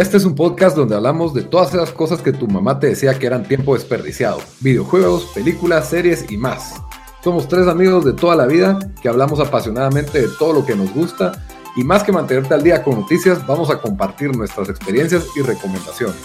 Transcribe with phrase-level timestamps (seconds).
[0.00, 3.18] Este es un podcast donde hablamos de todas esas cosas que tu mamá te decía
[3.18, 4.40] que eran tiempo desperdiciado.
[4.60, 6.80] Videojuegos, películas, series y más.
[7.22, 10.90] Somos tres amigos de toda la vida que hablamos apasionadamente de todo lo que nos
[10.94, 11.44] gusta
[11.76, 16.16] y más que mantenerte al día con noticias, vamos a compartir nuestras experiencias y recomendaciones.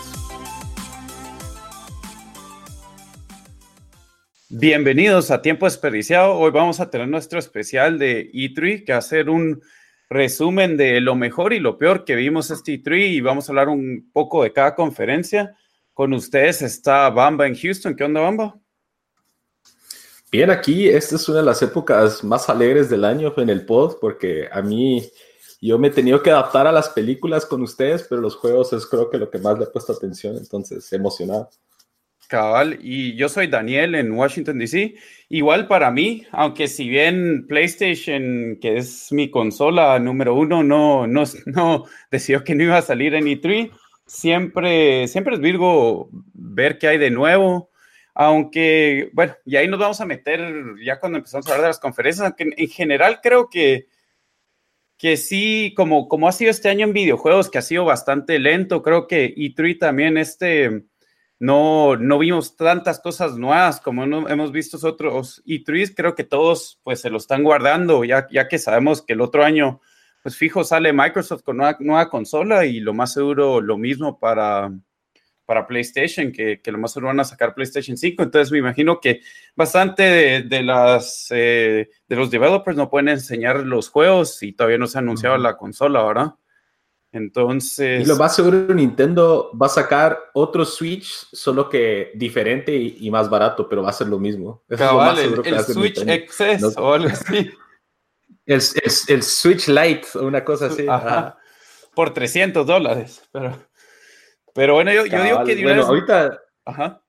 [4.48, 6.36] Bienvenidos a Tiempo Desperdiciado.
[6.36, 9.62] Hoy vamos a tener nuestro especial de E3, que va a ser un
[10.10, 13.70] resumen de lo mejor y lo peor que vimos este E3 y vamos a hablar
[13.70, 15.56] un poco de cada conferencia.
[15.94, 17.96] Con ustedes está Bamba en Houston.
[17.96, 18.60] ¿Qué onda, Bamba?
[20.32, 23.98] Bien, aquí esta es una de las épocas más alegres del año en el pod,
[24.02, 25.10] porque a mí
[25.62, 28.86] yo me he tenido que adaptar a las películas con ustedes, pero los juegos es
[28.86, 31.50] creo que lo que más le he puesto atención, entonces emocionado.
[32.28, 34.96] Cabal, y yo soy Daniel en Washington, D.C.
[35.30, 41.24] Igual para mí, aunque si bien PlayStation, que es mi consola número uno, no, no,
[41.46, 43.72] no decidió que no iba a salir en E3,
[44.06, 47.70] siempre, siempre es Virgo ver qué hay de nuevo.
[48.14, 51.80] Aunque, bueno, y ahí nos vamos a meter ya cuando empezamos a hablar de las
[51.80, 53.88] conferencias, aunque en general creo que,
[54.98, 58.82] que sí, como, como ha sido este año en videojuegos, que ha sido bastante lento,
[58.82, 60.86] creo que E3 también este
[61.40, 65.94] no, no vimos tantas cosas nuevas como no, hemos visto otros E3.
[65.96, 69.44] Creo que todos pues se lo están guardando, ya, ya que sabemos que el otro
[69.44, 69.82] año,
[70.24, 74.72] pues fijo, sale Microsoft con una nueva consola y lo más seguro lo mismo para,
[75.46, 78.24] para PlayStation, que, que lo más seguro van a sacar PlayStation 5.
[78.24, 79.22] Entonces me imagino que
[79.56, 84.78] bastante de, de las, eh, de los developers no pueden enseñar los juegos y todavía
[84.78, 86.36] no se ha anunciado la consola, ¿verdad?
[87.16, 88.04] Entonces.
[88.04, 93.30] Y lo más seguro, Nintendo va a sacar otro Switch, solo que diferente y, más
[93.30, 94.64] barato, pero va a ser lo mismo.
[94.68, 97.50] Cabal, es el, el Switch XS no, o algo así.
[98.48, 100.86] El, el, el, Switch Lite o una cosa así.
[100.88, 101.36] Ajá.
[101.96, 103.28] Por 300 dólares.
[103.32, 103.58] Pero,
[104.54, 105.64] pero bueno, yo, yo digo que.
[105.64, 106.42] Bueno, ahorita.
[106.64, 107.02] Ajá.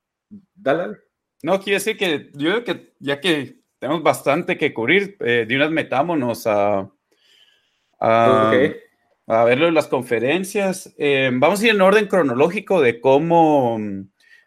[0.55, 0.97] Dale.
[1.43, 5.57] No, quiero decir que yo digo que ya que tenemos bastante que cubrir, eh, de
[5.57, 6.91] unas metámonos a.
[8.01, 8.86] a okay
[9.27, 10.95] a verlo en las conferencias.
[10.99, 13.79] Eh, vamos a ir en orden cronológico de cómo,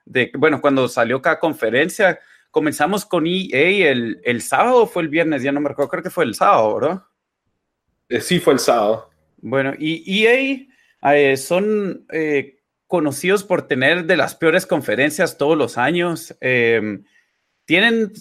[0.05, 2.19] de, bueno, cuando salió cada conferencia,
[2.49, 6.09] comenzamos con EA el, el sábado, fue el viernes, ya no me recuerdo, creo que
[6.09, 7.03] fue el sábado, ¿verdad?
[8.07, 9.09] Eh, sí, fue el sábado.
[9.37, 12.05] Bueno, y EA eh, son
[12.87, 16.35] conocidos por tener de las peores conferencias todos los años.
[16.39, 18.11] Tienen,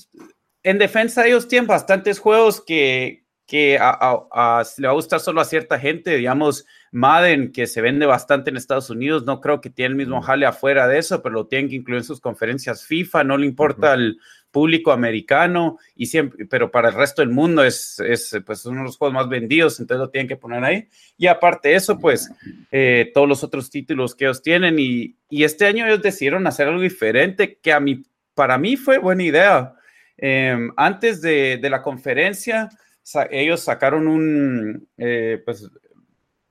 [0.63, 5.21] en defensa ellos tienen bastantes juegos que, que a, a, a, le va a gustar
[5.21, 9.63] solo a cierta gente, digamos, Madden, que se vende bastante en Estados Unidos, no creo
[9.63, 12.21] que tiene el mismo jale afuera de eso, pero lo tienen que incluir en sus
[12.21, 14.19] conferencias FIFA, no le importa al
[14.51, 18.85] público americano, y siempre, pero para el resto del mundo es, es pues, uno de
[18.85, 20.87] los juegos más vendidos, entonces lo tienen que poner ahí.
[21.17, 22.31] Y aparte de eso, pues,
[22.71, 26.69] eh, todos los otros títulos que ellos tienen, y, y, este año ellos decidieron hacer
[26.69, 28.03] algo diferente, que a mí,
[28.35, 29.73] para mí fue buena idea.
[30.19, 32.69] Eh, antes de, de la conferencia,
[33.31, 35.71] ellos sacaron un, eh, pues,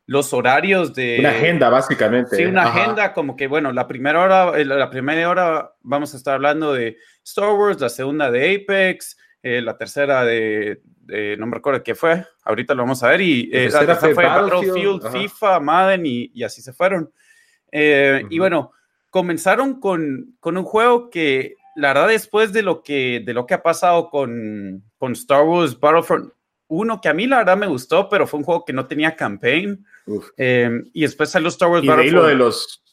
[0.08, 1.18] los horarios de...
[1.20, 2.38] Una agenda, básicamente.
[2.38, 2.82] Sí, una Ajá.
[2.84, 6.98] agenda como que, bueno, la primera hora, la primera hora vamos a estar hablando de
[7.24, 11.94] Star Wars, la segunda de Apex, eh, la tercera de, de, no me recuerdo qué
[11.94, 16.06] fue, ahorita lo vamos a ver, y eh, la tercera fue Battlefield, Battlefield FIFA, Madden,
[16.06, 17.12] y, y, así se fueron.
[17.72, 18.28] Eh, uh -huh.
[18.32, 18.72] Y bueno,
[19.10, 23.56] comenzaron con, con un juego que, la verdad, después de lo que, de lo que
[23.56, 26.32] ha pasado con, con Star Wars Battlefront
[26.68, 29.16] uno que a mí la verdad me gustó, pero fue un juego que no tenía
[29.16, 29.86] campaign.
[30.38, 32.14] Eh, y después salió Star Wars y Battlefront.
[32.14, 32.84] De lo de los.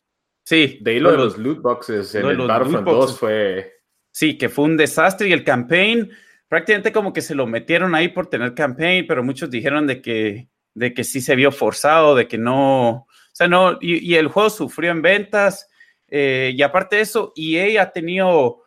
[0.45, 0.79] Sí.
[0.81, 3.73] De ahí lo de los loot boxes en el Battlefront 2 fue.
[4.11, 5.29] Sí, que fue un desastre.
[5.29, 6.11] Y el campaign,
[6.49, 10.49] prácticamente como que se lo metieron ahí por tener campaign, pero muchos dijeron de que,
[10.75, 12.91] de que sí se vio forzado, de que no.
[12.91, 13.79] O sea, no.
[13.81, 15.69] Y, y el juego sufrió en ventas.
[16.09, 18.64] Eh, y aparte de eso, EA ha tenido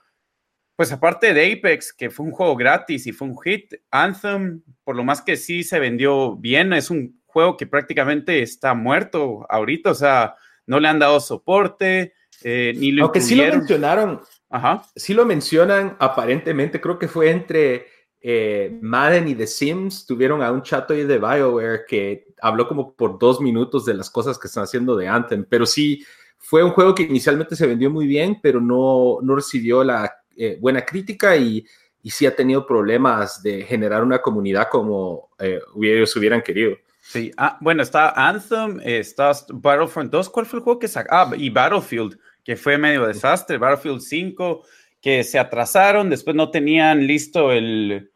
[0.78, 4.96] pues aparte de Apex, que fue un juego gratis y fue un hit, Anthem, por
[4.96, 9.90] lo más que sí se vendió bien, es un juego que prácticamente está muerto ahorita,
[9.90, 10.36] o sea,
[10.68, 12.14] no le han dado soporte,
[12.44, 14.22] eh, ni lo Aunque sí lo mencionaron,
[14.52, 14.84] Ajá.
[14.96, 17.88] sí lo mencionan aparentemente, creo que fue entre
[18.22, 22.94] eh, Madden y The Sims tuvieron a un chato ahí de BioWare que habló como
[22.94, 26.06] por dos minutos de las cosas que están haciendo de Anthem, pero sí
[26.38, 30.58] fue un juego que inicialmente se vendió muy bien, pero no, no recibió la eh,
[30.60, 31.66] buena crítica y,
[32.04, 36.78] y, sí ha tenido problemas de generar una comunidad como eh, ellos hubieran querido.
[37.02, 41.10] Sí, ah, bueno, está Anthem, está Battlefront 2, ¿cuál fue el juego que sacó?
[41.12, 44.64] Ah, y Battlefield, que fue medio desastre, Battlefield 5,
[45.02, 48.12] que se atrasaron, después no tenían listo el,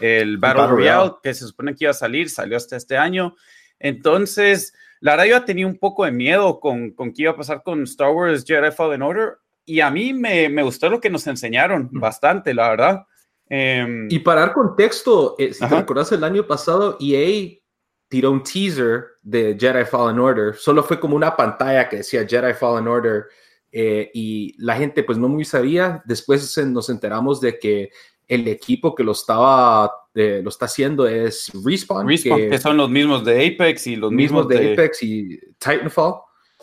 [0.00, 3.34] el Battle, Royale, que se supone que iba a salir, salió hasta este año.
[3.78, 7.62] Entonces, la verdad yo tenía un poco de miedo con, con qué iba a pasar
[7.62, 11.26] con Star Wars Jedi Fallen Order, y a mí me, me gustó lo que nos
[11.26, 13.06] enseñaron bastante, la verdad.
[13.48, 17.58] Em, y para dar contexto, eh, si te recuerdas el año pasado, EA
[18.08, 20.54] tiró un teaser de Jedi Fallen Order.
[20.54, 23.24] Solo fue como una pantalla que decía Jedi Fallen Order
[23.72, 26.02] eh, y la gente pues no muy sabía.
[26.04, 27.90] Después nos enteramos de que
[28.26, 32.08] el equipo que lo estaba eh, lo está haciendo es Respawn.
[32.08, 36.14] Respawn, que, son los mismos de Apex y los mismos, de, Apex y Titanfall.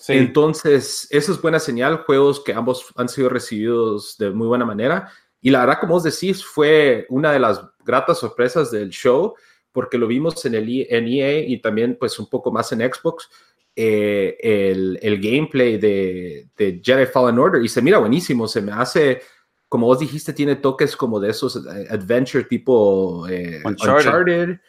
[0.08, 5.12] Entonces, eso es buena señal, juegos que ambos han sido recibidos de muy buena manera.
[5.42, 9.36] Y la verdad, como vos decís, fue una de las gratas sorpresas del show
[9.72, 13.30] porque lo vimos en el en EA y también pues un poco más en Xbox,
[13.76, 18.74] eh, el, el, gameplay de, de, Jedi Fallen Order y se mira buenísimo, se me
[18.74, 19.22] hace,
[19.70, 24.60] como vos dijiste, tiene toques como de esos eh, adventure tipo eh, Uncharted,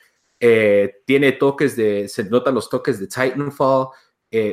[1.04, 3.88] tiene toques de, se notan los toques de Titanfall.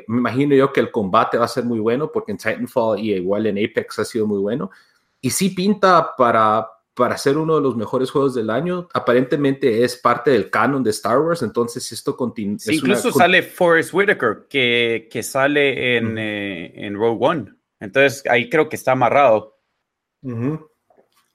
[0.08, 3.14] Me imagino yo que el combate va a ser muy bueno porque en Titanfall y
[3.14, 4.70] igual en Apex ha sido muy bueno.
[5.22, 8.90] Y sí pinta para, para ser uno de los mejores juegos del año.
[8.94, 12.58] Aparentemente es parte del canon de Star Wars, entonces esto continúa.
[12.70, 17.46] incluso sale Forrest Whitaker, que, que sale en, eh, en, Rogue One.
[17.80, 19.58] Entonces ahí creo que está amarrado.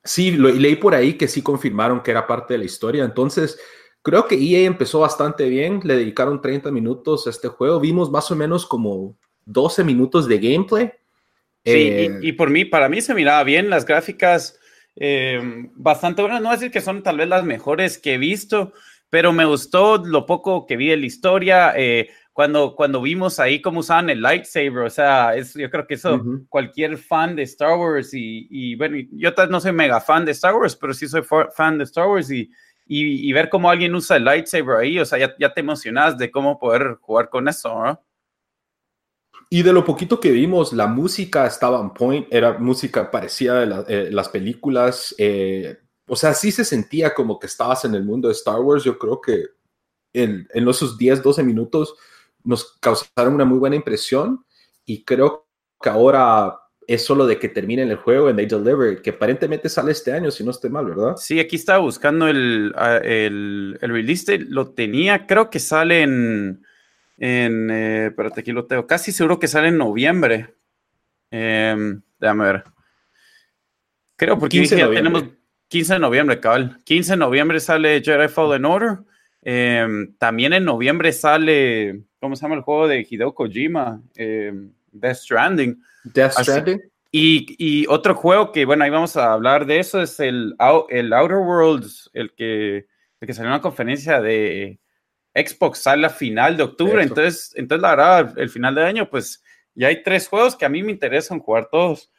[0.04, 3.04] Sí, lo, leí por ahí que sí confirmaron que era parte de la historia.
[3.04, 3.58] Entonces,
[4.04, 5.80] creo que EA empezó bastante bien.
[5.82, 7.80] Le dedicaron 30 minutos a este juego.
[7.80, 9.16] Vimos más o menos como
[9.46, 10.92] 12 minutos de gameplay.
[11.64, 14.60] Sí, y, eh, y, por mí, para mí se miraba bien las gráficas
[14.96, 15.40] eh,
[15.74, 16.42] bastante buenas.
[16.42, 18.74] No voy a decir que son tal vez las mejores que he visto,
[19.08, 21.72] pero me gustó lo poco que vi de la historia.
[21.74, 25.94] Eh, cuando, cuando vimos ahí cómo usaban el lightsaber, o sea, es, yo creo que
[25.94, 30.32] eso cualquier fan de Star Wars y, y bueno, yo no soy mega fan de
[30.32, 31.22] Star Wars, pero sí soy
[31.54, 32.50] fan de Star Wars y,
[32.86, 36.30] y, ver cómo alguien usa el lightsaber ahí, o sea, ya, ya te emocionas de
[36.30, 38.04] cómo poder jugar con eso, ¿no?
[39.50, 43.84] Y de lo poquito que vimos, la música estaba on point, era música parecida de
[43.88, 45.14] eh, las películas.
[45.16, 45.78] Eh,
[46.08, 48.84] o sea, sí se sentía como que estabas en el mundo de Star Wars.
[48.84, 49.44] Yo creo que
[50.12, 51.94] en, en esos 10, 12 minutos
[52.42, 54.44] nos causaron una muy buena impresión
[54.84, 55.46] y creo
[55.80, 59.92] que ahora es solo de que terminen el juego en They Deliver, que aparentemente sale
[59.92, 61.16] este año, si no estoy mal, ¿verdad?
[61.16, 66.64] Sí, aquí estaba buscando el, el, el release, lo tenía, creo que sale en
[67.16, 70.54] en, eh, espérate, aquí lo tengo, casi seguro que sale en noviembre.
[71.30, 72.64] Eh, déjame ver.
[74.16, 75.24] Creo porque 15 ya tenemos
[75.68, 76.78] 15 de noviembre, cabal.
[76.84, 78.98] 15 de noviembre sale Jedi Fallen Order.
[79.42, 84.00] Em, también en noviembre sale, ¿cómo se llama el juego de Hideo Kojima?
[84.14, 85.82] Em, Death Stranding.
[86.04, 86.80] Death Stranding.
[87.10, 90.54] y, y, otro juego que, bueno, ahí vamos a hablar de eso, es el,
[90.90, 92.86] el Outer Worlds, el que,
[93.20, 94.78] el que salió en una conferencia de,
[95.34, 99.42] Xbox sale a final de octubre, entonces, entonces la verdad, el final de año, pues
[99.74, 102.10] ya hay tres juegos que a mí me interesan jugar todos.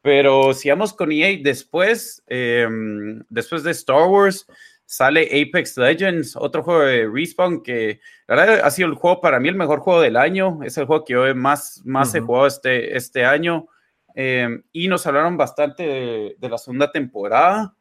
[0.00, 4.46] Pero si vamos con EA después, em, después de Star Wars,
[4.84, 8.00] sale Apex Legends, otro juego de Respawn que
[8.36, 10.86] la verdad ha sido el juego para mí el mejor juego del año, es el
[10.86, 13.68] juego que yo más, más he jugado este, este año.
[14.14, 17.74] Em, y nos hablaron bastante de, la segunda temporada,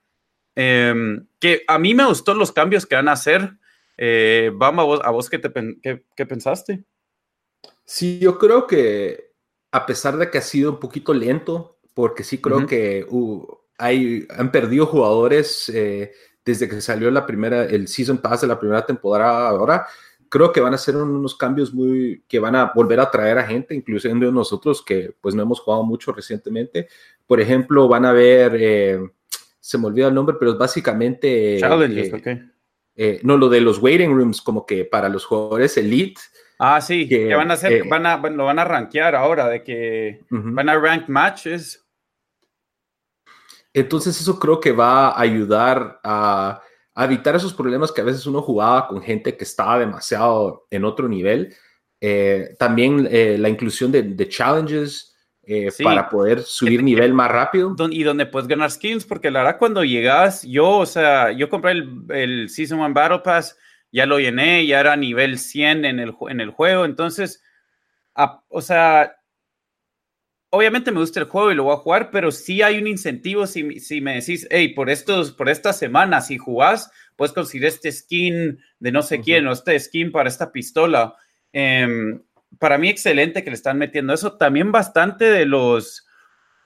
[0.56, 3.52] em, que a mí me gustó los cambios que van a hacer.
[3.98, 6.84] Eh, vamos, a vos, a vos ¿qué, te, qué, pensaste?
[7.86, 9.32] Sí, yo creo que
[9.72, 13.46] a pesar de que ha sido un poquito lento, porque sí creo que uh,
[13.78, 16.14] hay, han perdido jugadores eh,
[16.46, 19.88] desde que salió la primera, el Season Pass de la primera temporada ahora,
[20.32, 23.44] creo que van a ser unos cambios muy, que van a volver a traer a
[23.44, 26.88] gente, incluyendo nosotros que pues no hemos jugado mucho recientemente.
[27.28, 29.00] Por ejemplo, van a ver, eh,
[29.60, 31.58] se me olvida el nombre, pero es básicamente...
[31.60, 32.46] Challenges, eh,
[32.96, 36.22] eh, no, lo de los waiting rooms, como que para los jugadores elite.
[36.58, 39.64] Ah, sí, que, van a hacer, eh, van a, lo van a rankear ahora, de
[39.64, 41.86] que van a rank matches.
[43.74, 46.62] Entonces eso creo que va a ayudar a,
[46.96, 51.08] evitar esos problemas que a veces uno jugaba con gente que estaba demasiado en otro
[51.08, 51.56] nivel.
[52.00, 53.08] Eh, también
[53.42, 55.12] la inclusión de, challenges,
[55.44, 57.76] eh, para poder subir nivel más rápido.
[57.90, 61.72] Y donde puedes ganar skins, porque la verdad cuando llegas, yo, o sea, yo compré
[61.72, 63.58] el, el Season 1 Battle Pass,
[63.92, 67.44] ya lo llené, ya era nivel 100 en el, en el juego, entonces,
[68.50, 69.18] o sea,
[70.52, 73.48] obviamente me gusta el juego y lo voy a jugar, pero sí hay un incentivo
[73.48, 77.92] si, si me decís, hey, por, estos, por esta semana, si jugás, puedes conseguir este
[77.92, 81.16] skin de no sé quién o este skin para esta pistola.
[81.54, 82.22] Em,
[82.60, 84.38] para mí excelente que le están metiendo eso.
[84.38, 86.06] También bastante de los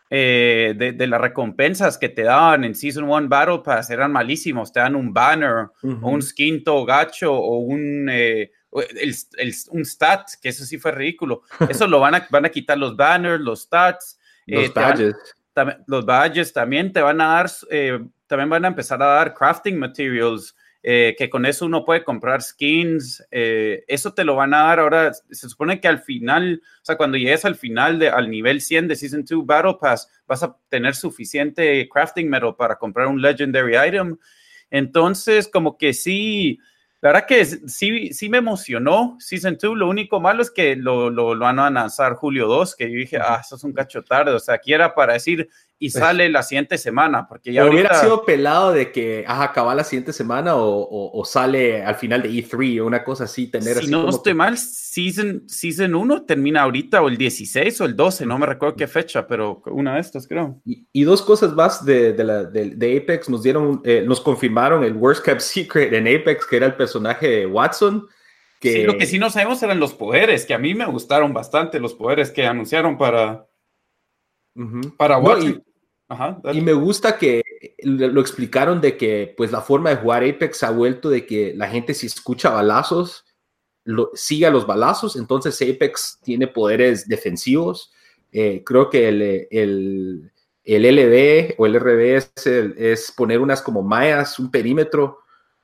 [0.10, 4.72] eh, de, las recompensas que te daban en Season 1 Battle Pass eran malísimos.
[4.72, 8.52] Te dan un banner o un skin todo gacho o un, eh,
[9.72, 11.44] un stat, que eso sí fue ridículo.
[11.70, 14.20] Eso lo van a, van a quitar los banners, los stats.
[14.46, 15.16] Eh, los badges.
[15.88, 17.50] los badges también te van a dar,
[18.28, 20.56] también van a empezar a dar crafting materials
[20.88, 24.80] eh, que con eso uno puede comprar skins, eh, eso te lo van a dar
[24.80, 28.62] ahora, se supone que al final, o sea, cuando llegues al final, de, al nivel
[28.62, 33.20] 100 de Season 2 Battle Pass, vas a tener suficiente crafting metal para comprar un
[33.20, 34.16] legendary item.
[34.70, 36.60] Entonces, como que sí,
[37.02, 39.78] la verdad que sí, sí me emocionó Season 2.
[39.78, 43.18] Lo único malo es que lo, lo, van a lanzar julio 2, que yo dije,
[43.18, 44.32] ah, eso es un cacho tarde.
[44.32, 48.00] O sea, aquí era para decir, y pues sale la siguiente semana, porque ya hubiera
[48.00, 52.30] sido pelado de que ah, acaba la siguiente semana o, o, sale al final de
[52.30, 57.02] E3 o una cosa así, tener si no estoy mal, season, season 1 termina ahorita
[57.02, 60.28] o el 16 o el 12, no me recuerdo qué fecha, pero una de estas
[60.28, 60.62] creo.
[60.66, 64.94] Y, dos cosas más de, de, la, de, Apex, nos dieron, eh, nos confirmaron el
[64.94, 68.08] Worst Kept Secret en Apex, que era el personaje de Watson.
[68.60, 68.72] Que...
[68.72, 71.80] Sí, lo que sí no sabemos eran los poderes, que a mí me gustaron bastante
[71.80, 73.46] los poderes que anunciaron para,
[74.98, 75.64] para Watson.
[76.54, 77.44] y, me gusta que
[77.84, 81.68] lo explicaron de que pues la forma de jugar Apex ha vuelto de que la
[81.68, 83.26] gente si escucha balazos,
[83.84, 87.92] lo, siga los balazos, entonces Apex tiene poderes defensivos.
[88.32, 89.22] Eh, creo que el,
[89.52, 90.32] el,
[90.64, 95.20] el, LD o el RD es, es, poner unas como mallas, un perímetro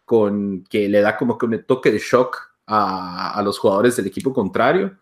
[0.05, 4.07] con que le da como que un toque de shock a, a los jugadores del
[4.07, 4.97] equipo contrario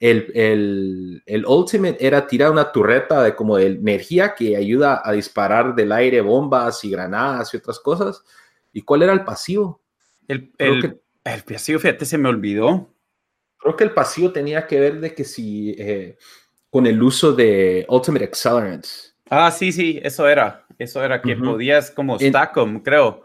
[0.00, 5.12] el, el, el, Ultimate era tirar una turreta de como de energía que ayuda a
[5.12, 8.22] disparar del aire bombas y granadas y otras cosas.
[8.72, 9.80] ¿Y cuál era el pasivo?
[10.28, 12.94] El, el, el pasivo, fíjate, se me olvidó.
[13.56, 16.16] Creo que el pasivo tenía que ver de que si eh,
[16.70, 19.16] con el uso de Ultimate Accelerants.
[19.28, 20.64] Ah, sí, sí, eso era.
[20.78, 23.24] Eso era que podías como stack em, creo.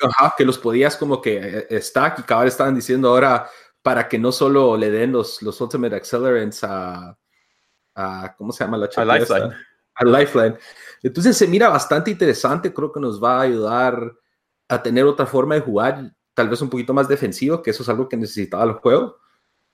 [0.00, 3.50] Ajá, que los podías como que eh, stack y cada vez estaban diciendo ahora
[3.82, 7.16] para que no solo le den los, los Ultimate Accelerants a,
[7.94, 9.54] a ¿cómo se llama la A Lifeline.
[9.94, 10.56] A Lifeline.
[11.02, 14.12] Entonces se mira bastante interesante, creo que nos va a ayudar
[14.68, 17.88] a tener otra forma de jugar, tal vez un poquito más defensivo, que eso es
[17.88, 19.18] algo que necesitaba el juego.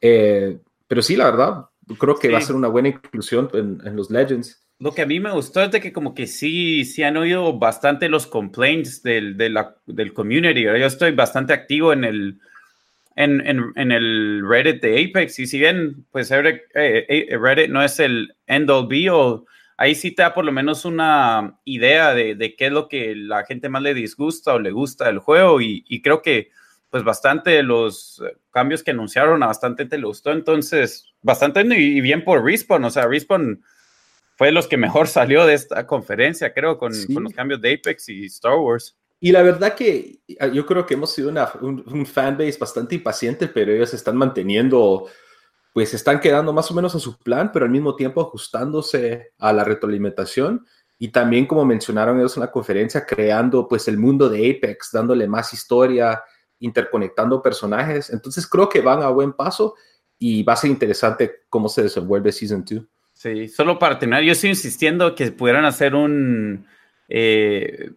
[0.00, 1.66] Eh, pero sí, la verdad,
[1.98, 4.64] creo que va a ser una buena inclusión en, en, los Legends.
[4.78, 7.58] Lo que a mí me gustó es de que como que sí, sí han oído
[7.58, 10.64] bastante los complaints del, de la, del community.
[10.64, 12.40] Yo estoy bastante activo en el,
[13.16, 15.38] en, en, el Reddit de Apex.
[15.38, 19.44] Y si bien, pues Reddit, eh, eh, no es el end all be all,
[19.78, 23.14] ahí sí te da por lo menos una idea de, de, qué es lo que
[23.16, 25.60] la gente más le disgusta o le gusta del juego.
[25.60, 26.50] Y, y creo que,
[26.90, 30.32] pues, bastante de los cambios que anunciaron a bastante te le gustó.
[30.32, 32.84] Entonces, bastante y bien por Respawn.
[32.84, 33.62] O sea, Respawn
[34.36, 37.74] fue de los que mejor salió de esta conferencia, creo, con, con los cambios de
[37.74, 38.94] Apex y Star Wars.
[39.20, 43.48] Y la verdad que ah, yo creo que hemos sido una, un, fanbase bastante impaciente,
[43.48, 45.06] pero ellos están manteniendo,
[45.72, 49.52] pues están quedando más o menos en su plan, pero al mismo tiempo ajustándose a
[49.52, 50.66] la retroalimentación.
[50.98, 55.28] Y también, como mencionaron ellos en la conferencia, creando pues el mundo de Apex, dándole
[55.28, 56.22] más historia,
[56.58, 58.10] interconectando personajes.
[58.10, 59.74] Entonces creo que van a buen paso
[60.18, 62.82] y va a ser interesante cómo se desenvuelve Season 2.
[63.12, 66.66] Sí, solo para terminar, yo estoy insistiendo que pudieran hacer un...
[67.08, 67.92] Eh,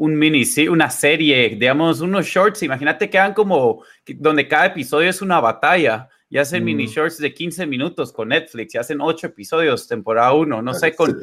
[0.00, 3.84] un mini, sí, una serie, digamos, unos shorts, imagínate que hagan como,
[4.16, 6.88] donde cada episodio es una batalla, y hacen mini mm.
[6.88, 11.14] shorts de 15 minutos con Netflix, y hacen 8 episodios, temporada 1, no sé, con,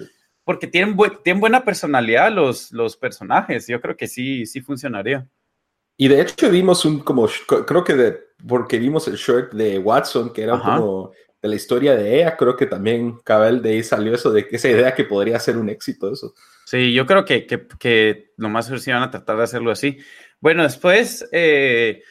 [0.44, 5.28] porque tienen, tienen buena personalidad los, los personajes, yo creo que sí, sí funcionaría.
[5.98, 7.28] Y de hecho vimos un, como,
[7.66, 11.96] creo que de, porque vimos el short de Watson, que era como de la historia
[11.96, 15.40] de ella, creo que también cabal de ahí salió eso, de esa idea que podría
[15.40, 16.36] ser un éxito eso.
[16.68, 20.00] Sí, yo creo que, que, que lo más sí van a tratar de hacerlo así.
[20.42, 22.04] Bueno, después eh,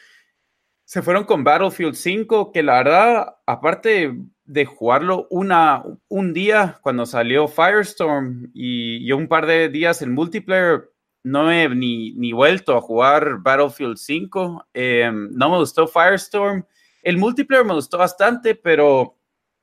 [0.83, 7.05] se fueron con Battlefield 5, que la verdad, aparte de jugarlo una, un día cuando
[7.05, 10.89] salió Firestorm y, un par de días en multiplayer,
[11.21, 14.69] no he ni, ni vuelto a jugar Battlefield 5.
[14.73, 16.65] Em, no me gustó Firestorm.
[17.03, 19.16] El multiplayer me gustó bastante, pero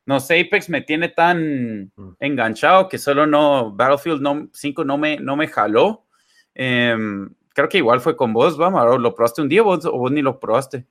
[0.07, 2.17] no sé, Apex me tiene tan mm.
[2.21, 6.07] enganchado que solo no, Battlefield no, 5 no me, no me jaló.
[6.55, 10.13] Em, creo que igual fue con vos, vamos, ¿lo probaste un día vos, o vos
[10.13, 10.87] ni lo probaste?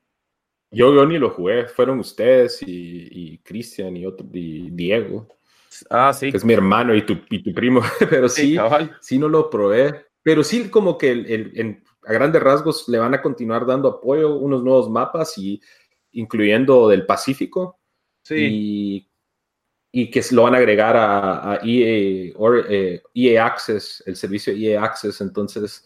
[0.71, 5.27] Yo, yo ni lo jugué, fueron ustedes y, Cristian y, otro, y Diego.
[5.89, 6.31] Ah, sí.
[6.33, 8.57] es mi hermano y tu, y tu primo, pero sí,
[8.99, 10.07] sí, no lo probé.
[10.23, 14.63] Pero sí, como que el, a grandes rasgos le van a continuar dando apoyo, unos
[14.63, 15.61] nuevos mapas y
[16.11, 17.79] incluyendo del Pacífico.
[18.23, 19.07] Sí.
[19.91, 25.21] Y, que lo van a agregar a, EA, EA, eh, Access, el servicio EA Access.
[25.21, 25.85] Entonces,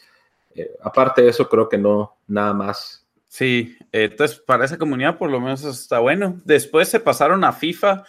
[0.56, 3.06] eh, aparte de eso, creo que no, nada más.
[3.28, 6.40] Sí, entonces para esa comunidad por lo menos está bueno.
[6.46, 8.06] Después se pasaron a FIFA,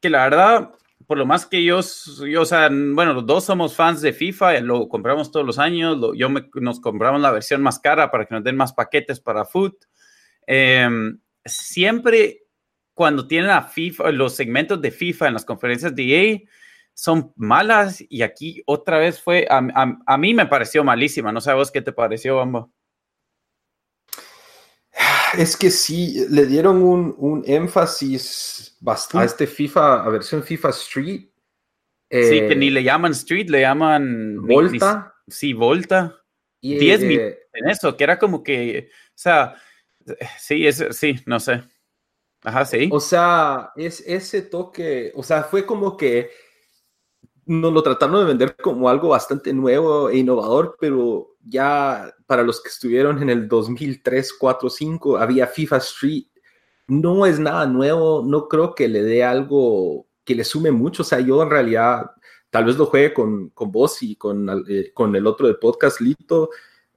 [0.00, 0.70] que la verdad,
[1.06, 1.80] por lo más que yo,
[2.26, 5.98] yo o sea, bueno, los dos somos fans de FIFA, lo compramos todos los años,
[6.14, 9.84] yo nos compramos la versión más cara para que nos den más paquetes para foot.
[10.46, 12.44] Em, siempre
[13.00, 16.38] cuando tienen a FIFA, los segmentos de FIFA en las conferencias de EA
[16.92, 21.70] son malas y aquí otra vez fue, a, mí me pareció malísima, no sé vos
[21.70, 22.68] qué te pareció, Bamba.
[25.32, 31.30] Es que sí, le dieron un, énfasis bastante a este FIFA, a versión FIFA Street.
[32.10, 34.46] sí, que ni le llaman Street, le llaman...
[34.46, 35.14] Volta.
[35.26, 36.22] sí, Volta.
[36.60, 39.54] Y, 10 minutos en eso, que era como que, o sea,
[40.38, 41.62] sí, es, sí, no sé.
[42.42, 42.88] Ajá, sí.
[42.90, 46.30] O sea, es ese toque, o sea, fue como que
[47.46, 52.62] nos lo trataron de vender como algo bastante nuevo e innovador, pero ya para los
[52.62, 56.26] que estuvieron en el 2003, 4, 5, había FIFA Street.
[56.86, 61.02] No es nada nuevo, no creo que le dé algo que le sume mucho.
[61.02, 62.12] O sea, yo en realidad
[62.50, 66.00] tal vez lo juegue con, con vos y con, eh, con el otro de podcast,
[66.00, 66.50] Lito,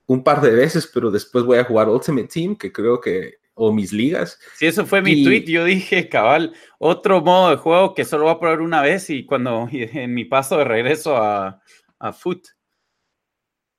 [0.08, 3.72] un par de veces, pero después voy a jugar Ultimate Team, que creo que o
[3.72, 4.40] mis ligas.
[4.58, 5.46] Sí, eso fue mi tweet.
[5.46, 9.26] Yo dije, cabal, otro modo de juego que solo voy a probar una vez y
[9.26, 11.62] cuando en mi paso de regreso a,
[12.00, 12.48] a Foot.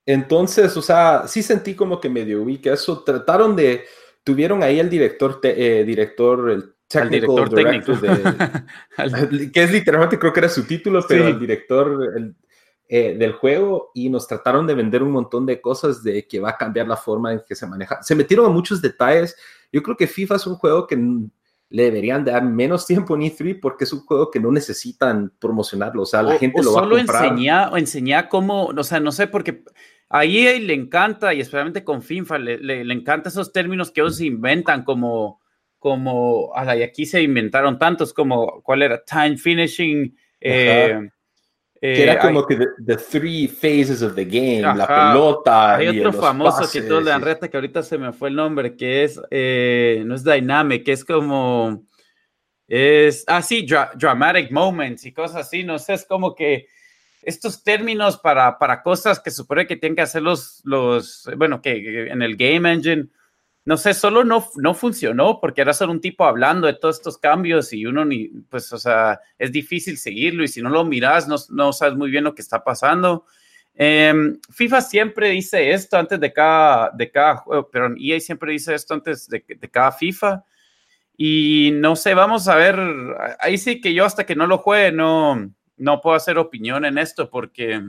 [0.05, 3.03] Entonces, o sea, sí sentí como que medio que eso.
[3.03, 3.85] Trataron de,
[4.23, 7.93] tuvieron ahí el director, eh, director, el director técnico.
[9.51, 12.35] que es literalmente, creo que era su título, pero el director, el,
[12.87, 16.51] eh, del juego y nos trataron de vender un montón de cosas de que va
[16.51, 18.01] a cambiar la forma en que se maneja.
[18.03, 19.35] Se metieron a muchos detalles.
[19.71, 23.59] Yo creo que FIFA es un juego que le deberían dar menos tiempo en E3
[23.59, 26.03] porque es un juego que no necesitan promocionarlo.
[26.03, 27.25] O sea, la gente lo va a comprar.
[27.25, 29.63] Enseñar, o enseñar cómo, o sea, no sé, porque
[30.09, 34.21] a EA le encanta, y especialmente con FIFA, le, le, encanta esos términos que ellos
[34.21, 35.41] inventan como,
[35.79, 39.03] como, y aquí se inventaron tantos como, ¿cuál era?
[39.03, 41.09] Time finishing, eh,
[41.79, 45.75] que era eh, como que the, three phases of the game, la pelota.
[45.75, 48.75] Hay otro famoso que todos le dan reta que ahorita se me fue el nombre,
[48.75, 51.85] que es, eh, no es Dynamic, que es como,
[52.67, 56.67] es, ah, sí, dramatic moments y cosas así, no sé, es como que
[57.21, 62.07] estos términos para, para cosas que supone que tienen que hacer los, los, bueno, que
[62.09, 63.09] en el Game Engine
[63.65, 67.17] no sé, solo no, no funcionó porque era solo un tipo hablando de todos estos
[67.17, 71.27] cambios y uno ni, pues, o sea, es difícil seguirlo y si no lo miras,
[71.27, 73.25] no, no sabes muy bien lo que está pasando.
[73.73, 78.75] Em, FIFA siempre dice esto antes de cada, de cada juego, pero EA siempre dice
[78.75, 80.43] esto antes de, de cada FIFA.
[81.17, 82.77] Y no sé, vamos a ver,
[83.39, 86.99] ahí sí que yo hasta que no lo juegue no, no puedo hacer opinión en
[86.99, 87.81] esto porque...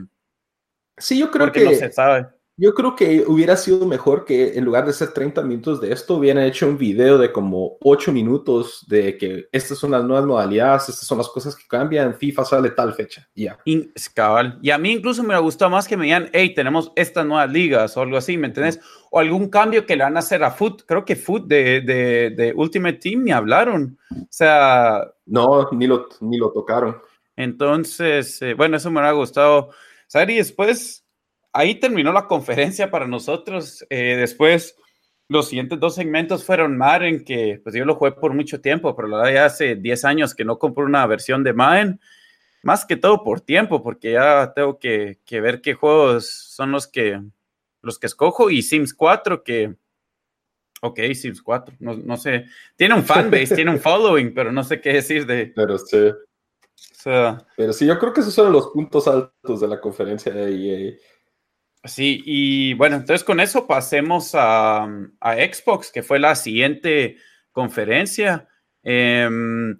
[0.97, 1.65] Sí, yo creo que...
[1.65, 5.43] No se sabe yo creo que hubiera sido mejor que en lugar de hacer 30
[5.43, 9.91] minutos de esto, hubieran hecho un video de como 8 minutos de que estas son
[9.91, 13.27] las nuevas modalidades, estas son las cosas que cambian, FIFA sale tal fecha.
[13.35, 13.59] Ya.
[14.15, 14.57] Cabal.
[14.63, 17.95] Y a mí incluso me gustado más que me digan, hey, tenemos estas nuevas ligas
[17.95, 18.79] o algo así, ¿me entiendes?
[19.11, 20.83] O algún cambio que le van a hacer a Foot.
[20.87, 23.99] Creo que Foot de, de, de Ultimate Team ni hablaron.
[24.11, 25.03] O sea.
[25.27, 26.97] No, ni lo, ni lo tocaron.
[27.35, 29.69] Entonces, eh, bueno, eso me ha gustado.
[30.13, 31.06] Y después
[31.53, 33.85] ahí terminó la conferencia para nosotros.
[33.89, 34.75] Eh, después,
[35.29, 39.07] los siguientes dos segmentos fueron Madden, que pues yo lo jugué por mucho tiempo, pero
[39.07, 41.99] la verdad ya hace 10 años que no compro una versión de Madden.
[42.63, 47.21] Más que todo por tiempo, porque ya tengo que, ver qué juegos son los que,
[47.81, 48.49] los que escojo.
[48.49, 49.75] Y Sims 4, que
[50.81, 52.45] Ok, Sims 4, no, sé.
[52.75, 55.51] Tiene un fanbase, tiene un following, pero no sé qué decir de.
[55.55, 56.11] Pero sí.
[57.55, 60.93] pero sí, yo creo que esos son los puntos altos de la conferencia de EA.
[61.83, 64.87] Sí, y bueno, entonces con eso pasemos a,
[65.21, 67.17] Xbox, que fue la siguiente
[67.51, 68.47] conferencia.
[68.83, 69.77] Em,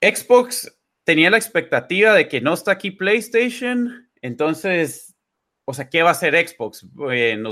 [0.00, 5.16] Xbox tenía la expectativa de que no está aquí PlayStation, entonces,
[5.64, 6.86] o sea, ¿qué va a hacer Xbox?
[7.10, 7.42] Eh,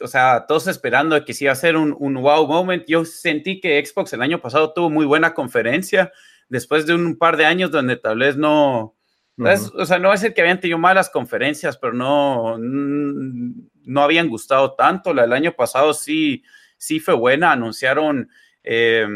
[0.00, 2.84] o sea, todos esperando que sí iba a ser un, un, wow moment.
[2.86, 6.12] Yo sentí que Xbox el año pasado tuvo muy buena conferencia,
[6.48, 8.96] después de un par de años donde tal vez no,
[9.38, 14.28] o sea, no va a ser que habían tenido malas conferencias, pero no, no habían
[14.28, 15.14] gustado tanto.
[15.14, 16.42] La del año pasado sí,
[16.76, 18.28] sí fue buena, anunciaron,
[18.62, 19.06] eh,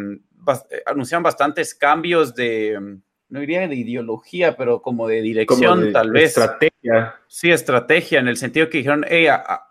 [0.86, 2.98] anunciaron bastantes cambios de,
[3.28, 6.36] no diría de ideología, pero como de dirección, tal vez.
[6.36, 7.16] Estrategia.
[7.26, 9.26] Sí, estrategia, en el sentido que dijeron, hey,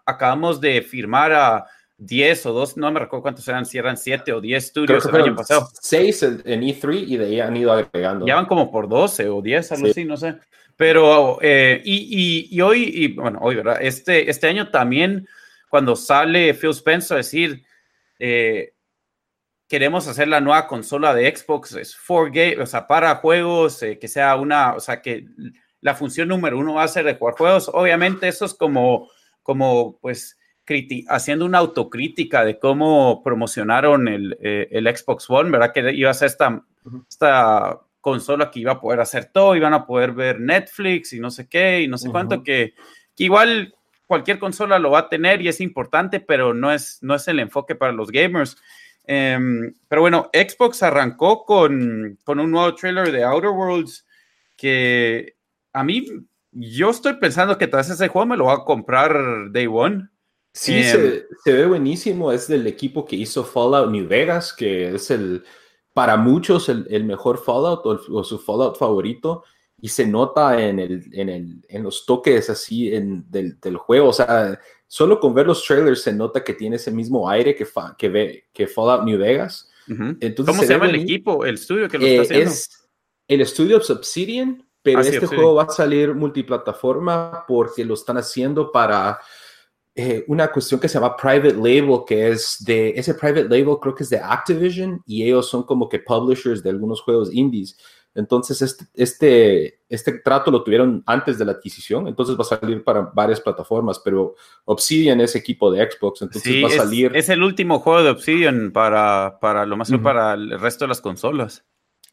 [0.05, 1.65] acabamos de firmar a
[1.97, 5.15] 10 o 2, no me recuerdo cuántos eran, si eran 7 o 10 estudios el
[5.15, 5.69] año pasado.
[5.81, 8.25] 6 en, E3 y de ahí han ido agregando.
[8.25, 10.36] Ya van como por 12 o 10, algo así, no sé.
[10.75, 13.77] Pero, eh, y, y, hoy, y bueno, hoy, ¿verdad?
[13.79, 15.27] Este, este año también,
[15.69, 17.63] cuando sale Phil Spencer a decir,
[18.19, 18.73] eh,
[19.69, 23.97] queremos hacer la nueva consola de Xbox, es for game, o sea, para juegos, eh,
[23.97, 25.25] que sea una, o sea, que
[25.79, 27.69] la función número uno va a ser de jugar juegos.
[27.73, 29.10] Obviamente eso es como,
[29.43, 30.38] como pues,
[31.10, 35.71] haciendo una autocrítica de cómo promocionaron el, eh, el, Xbox One, ¿verdad?
[35.73, 36.63] Que iba a ser esta,
[37.10, 41.32] esta consola que iba a poder hacer todo, iban a poder ver Netflix y no
[41.32, 42.73] sé qué, y no sé cuánto, que,
[43.15, 43.73] que igual
[44.06, 47.39] cualquier consola lo va a tener y es importante, pero no es, no es el
[47.39, 48.58] enfoque para los gamers.
[49.06, 54.06] Em, pero bueno, Xbox arrancó con, con, un nuevo trailer de Outer Worlds
[54.58, 55.36] que
[55.73, 56.06] a mí,
[56.51, 60.10] yo estoy pensando que tras ese juego me lo va a comprar Day One.
[60.56, 62.32] Sí, se, em, se, ve buenísimo.
[62.32, 65.44] Es del equipo que hizo Fallout New Vegas, que es el,
[65.94, 69.44] para muchos, el, el mejor Fallout o, su Fallout favorito.
[69.82, 74.08] Y se nota en, el, en, el, en los toques así en, del, del juego.
[74.08, 77.68] O sea, solo con ver los trailers se nota que tiene ese mismo aire que,
[77.98, 79.70] que, ve, que Fallout New Vegas.
[79.88, 82.52] Entonces, ¿Cómo se, llama el equipo, el estudio que lo está eh, haciendo?
[82.52, 82.88] Es
[83.28, 88.72] el estudio Obsidian, pero ah, este juego va a salir multiplataforma porque lo están haciendo
[88.72, 89.20] para
[89.97, 93.95] eh, una cuestión que se llama Private Label, que es de ese Private Label creo
[93.95, 97.77] que es de Activision y ellos son como que publishers de algunos juegos indies.
[98.13, 102.84] Entonces, este, este, este trato lo tuvieron antes de la adquisición, entonces va a salir
[102.84, 107.15] para varias plataformas, pero Obsidian es equipo de Xbox, entonces va a salir.
[107.15, 111.01] Es, el último juego de Obsidian para, para lo más para el resto de las
[111.01, 111.65] consolas.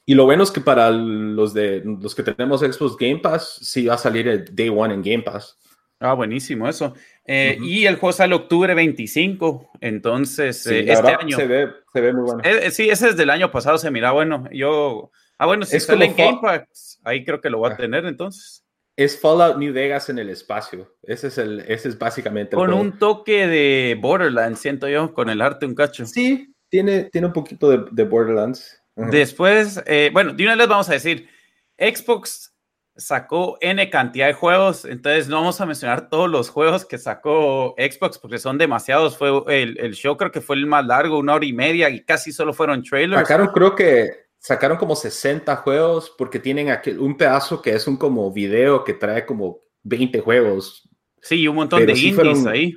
[0.04, 3.86] Y lo bueno es que para los, de, los que tenemos Xbox Game Pass, sí
[3.86, 5.56] va a salir el Day One en Game Pass.
[6.00, 6.94] Ah, buenísimo eso.
[7.24, 11.36] Eh, y el juego sale octubre 25, entonces eh, este año.
[11.36, 12.42] Se ve, se ve muy bueno.
[12.44, 14.44] Eh, sí, ese es del año pasado, se mira bueno.
[14.50, 15.10] Yo
[15.42, 17.76] Ah, bueno, si es sale en Game Pass, ahí creo que lo va a ah.
[17.76, 18.64] tener entonces.
[18.94, 20.94] Es Fallout New Vegas en el espacio.
[21.02, 22.54] Ese es, el, ese es básicamente.
[22.54, 26.06] Con un toque de Borderlands, siento yo, con el arte un cacho.
[26.06, 28.80] Sí, tiene, tiene un poquito de, Borderlands.
[28.94, 31.28] Después, eh, bueno, de una vez vamos a decir,
[31.76, 32.51] Xbox
[32.96, 37.74] sacó N cantidad de juegos, entonces no vamos a mencionar todos los juegos que sacó
[37.78, 39.16] Xbox porque son demasiados.
[39.16, 42.04] Fue el, el show creo que fue el más largo, una hora y media y
[42.04, 43.22] casi solo fueron trailers.
[43.22, 47.96] Sacaron creo que sacaron como 60 juegos porque tienen aquel, un pedazo que es un
[47.96, 50.88] como video que trae como 20 juegos.
[51.20, 52.76] Sí, un montón de indies ahí.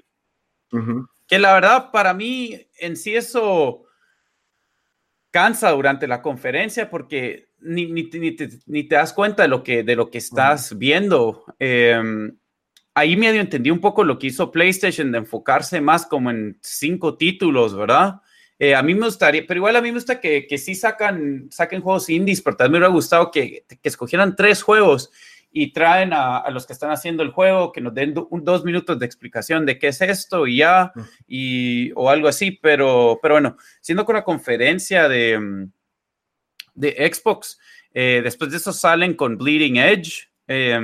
[1.28, 3.86] Que la verdad, para mí, en sí eso
[5.32, 10.10] cansa durante la conferencia porque ni, ni, te, das cuenta de lo que, de lo
[10.10, 11.44] que estás viendo.
[11.60, 12.38] Em,
[12.94, 17.18] ahí medio entendí un poco lo que hizo PlayStation de enfocarse más como en cinco
[17.18, 18.22] títulos, ¿verdad?
[18.58, 21.48] Eh, a mí me gustaría, pero igual a mí me gusta que, que sí sacan,
[21.52, 25.12] saquen juegos indies, pero también me hubiera gustado que, que escogieran tres juegos
[25.52, 29.00] y traen a, a, los que están haciendo el juego, que nos den dos minutos
[29.00, 30.92] de explicación de qué es esto y ya,
[31.28, 35.70] y, o algo así, pero, pero bueno, siendo con la conferencia de,
[36.76, 37.60] de Xbox,
[37.94, 40.28] eh, después de eso salen con Bleeding Edge.
[40.48, 40.80] Eh,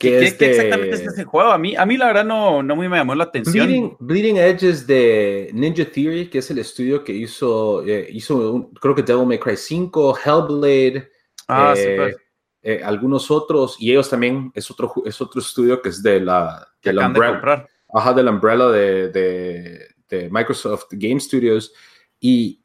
[0.00, 1.50] ¿Qué, exactamente es ese juego?
[1.50, 3.98] A mí, a mí la verdad no, no muy me llamó la atención.
[4.00, 8.94] Bleeding, Edge es de Ninja Theory, que es el estudio que hizo, eh, hizo creo
[8.94, 11.10] que Devil May Cry 5, Hellblade,
[11.48, 12.16] ah, eh,
[12.62, 16.66] eh, algunos otros, y ellos también es otro, es otro estudio que es de la,
[16.82, 21.74] de la umbrella, ajá, de la umbrella de, de, de Microsoft Game Studios.
[22.18, 22.59] Y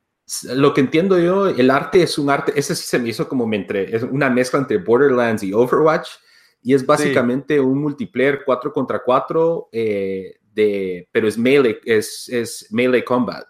[0.54, 3.52] lo que entiendo yo, el arte es un arte, ese sí se me hizo como
[3.54, 6.10] entre, es una mezcla entre Borderlands y Overwatch
[6.64, 12.68] y es básicamente un multiplayer 4 contra 4, eh, de, pero es melee, es, es
[12.72, 13.46] melee combat.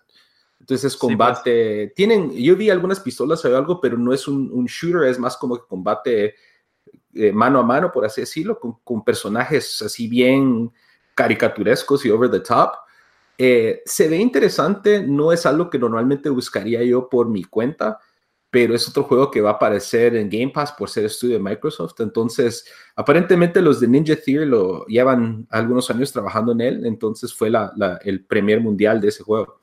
[0.59, 1.11] Entonces es pues.
[1.11, 1.93] combate.
[1.95, 5.37] Tienen, yo vi algunas pistolas o algo, pero no es un, un shooter, es más
[5.37, 6.35] como combate
[7.13, 10.73] eh, mano a mano, por así decirlo, con, con, personajes así bien
[11.13, 12.73] caricaturescos y over the top.
[13.37, 17.99] Eh, se ve interesante, no es algo que normalmente buscaría yo por mi cuenta,
[18.49, 21.43] pero es otro juego que va a aparecer en Game Pass por ser estudio de
[21.43, 21.99] Microsoft.
[21.99, 27.51] Entonces, aparentemente los de Ninja Theory lo llevan algunos años trabajando en él, entonces fue
[28.05, 29.59] el premier mundial de ese juego.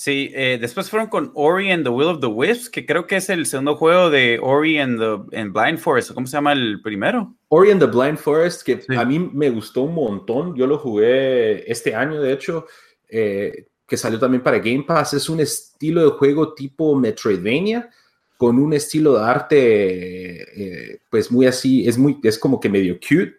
[0.00, 3.16] Sí, eh, después fueron con Ori and the Will of the Wisps, que creo que
[3.16, 6.12] es el segundo juego de Ori and the Blind Forest.
[6.14, 7.34] ¿Cómo se llama el primero?
[7.48, 10.56] Ori and the Blind Forest, que a mí me gustó un montón.
[10.56, 12.64] Yo lo jugué este año, de hecho,
[13.10, 15.12] eh, que salió también para Game Pass.
[15.12, 17.90] Es un estilo de juego tipo Metroidvania,
[18.38, 22.94] con un estilo de arte, eh, pues muy así, es, muy, es como que medio
[22.94, 23.34] cute.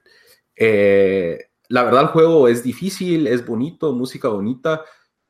[1.70, 4.84] la verdad, el juego es difícil, es bonito, música bonita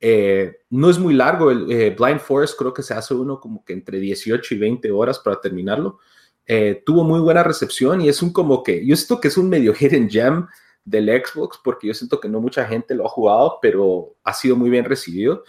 [0.03, 3.63] eh, no es muy largo, el eh, Blind Forest creo que se hace uno como
[3.63, 5.99] que entre 18 y 20 horas para terminarlo.
[6.47, 9.47] Eh, tuvo muy buena recepción y es un como que, yo siento que es un
[9.47, 10.47] medio hidden gem
[10.83, 14.55] del Xbox porque yo siento que no mucha gente lo ha jugado, pero ha sido
[14.55, 15.43] muy bien recibido.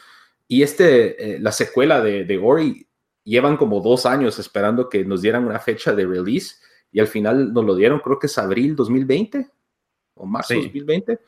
[0.47, 2.87] Y este, la secuela de, de Ori,
[3.25, 6.57] llevan como dos años esperando que nos dieran una fecha de release
[6.91, 9.49] y al final nos lo dieron, creo que es abril 2020
[10.15, 11.19] o marzo 2020,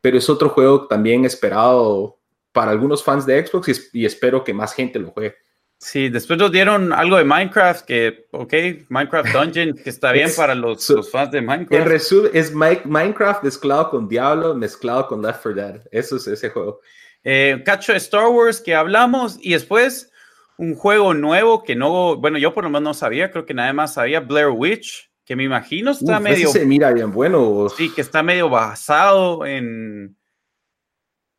[0.00, 2.18] pero es otro juego también esperado
[2.54, 5.34] para algunos fans de Xbox y, espero que más gente lo juegue.
[5.76, 8.54] Sí, después nos dieron algo de Minecraft, que, ok,
[8.88, 11.82] Minecraft Dungeon, que está bien para los, fans de Minecraft.
[11.82, 15.80] En resumen, es Minecraft mezclado con Diablo, mezclado con Left 4 Dead.
[15.90, 16.80] Eso es ese juego.
[17.24, 20.12] Eh, cacho de Star Wars que hablamos y después
[20.56, 23.72] un juego nuevo que no, bueno, yo por lo menos no sabía, creo que nada
[23.72, 26.50] más sabía, Blair Witch, que me imagino está medio...
[26.50, 27.68] se mira bien bueno.
[27.76, 30.16] Sí, que está medio basado en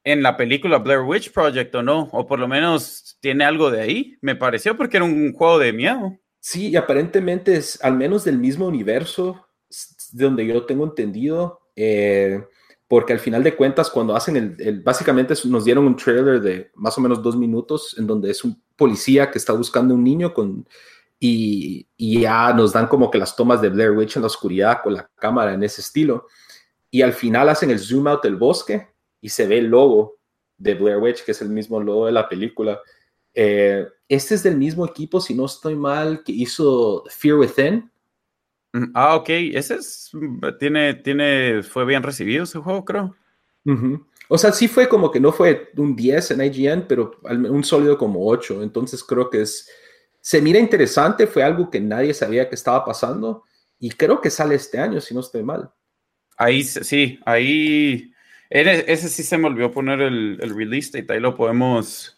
[0.05, 3.81] en la película Blair Witch Project o no, o por lo menos tiene algo de
[3.81, 6.15] ahí, me pareció porque era un juego de miedo.
[6.39, 9.47] Sí, y aparentemente es al menos del mismo universo,
[10.13, 12.39] de donde yo tengo entendido, eh,
[12.87, 16.95] porque al final de cuentas cuando hacen el, básicamente nos dieron un trailer de más
[16.99, 20.69] o menos dos minutos en donde es un policía que está buscando un niño con,
[21.19, 24.81] y, y ya nos dan como que las tomas de Blair Witch en la oscuridad
[24.83, 26.27] con la cámara en ese estilo,
[26.91, 28.87] y al final hacen el zoom out del bosque
[29.25, 30.19] y se ve el logo
[30.55, 32.79] de Blair Witch, que es el mismo logo de la película.
[33.33, 37.91] Eh, este es del mismo equipo, si no estoy mal, que hizo Fear Within.
[38.73, 39.29] Mm, ah, ok.
[39.29, 40.11] Ese es,
[40.59, 43.15] tiene, tiene, fue bien recibido ese juego, creo.
[44.29, 47.97] O sea, sí fue como que no fue un 10 en IGN, pero un sólido
[47.97, 48.61] como 8.
[48.61, 49.67] Entonces creo que es,
[50.21, 53.43] se mira interesante, fue algo que nadie sabía que estaba pasando
[53.79, 55.71] y creo que sale este año, si no estoy mal.
[56.37, 58.11] Ahí sí, ahí
[58.49, 62.17] ese sí se me olvidó poner el, el release date, ahí lo podemos,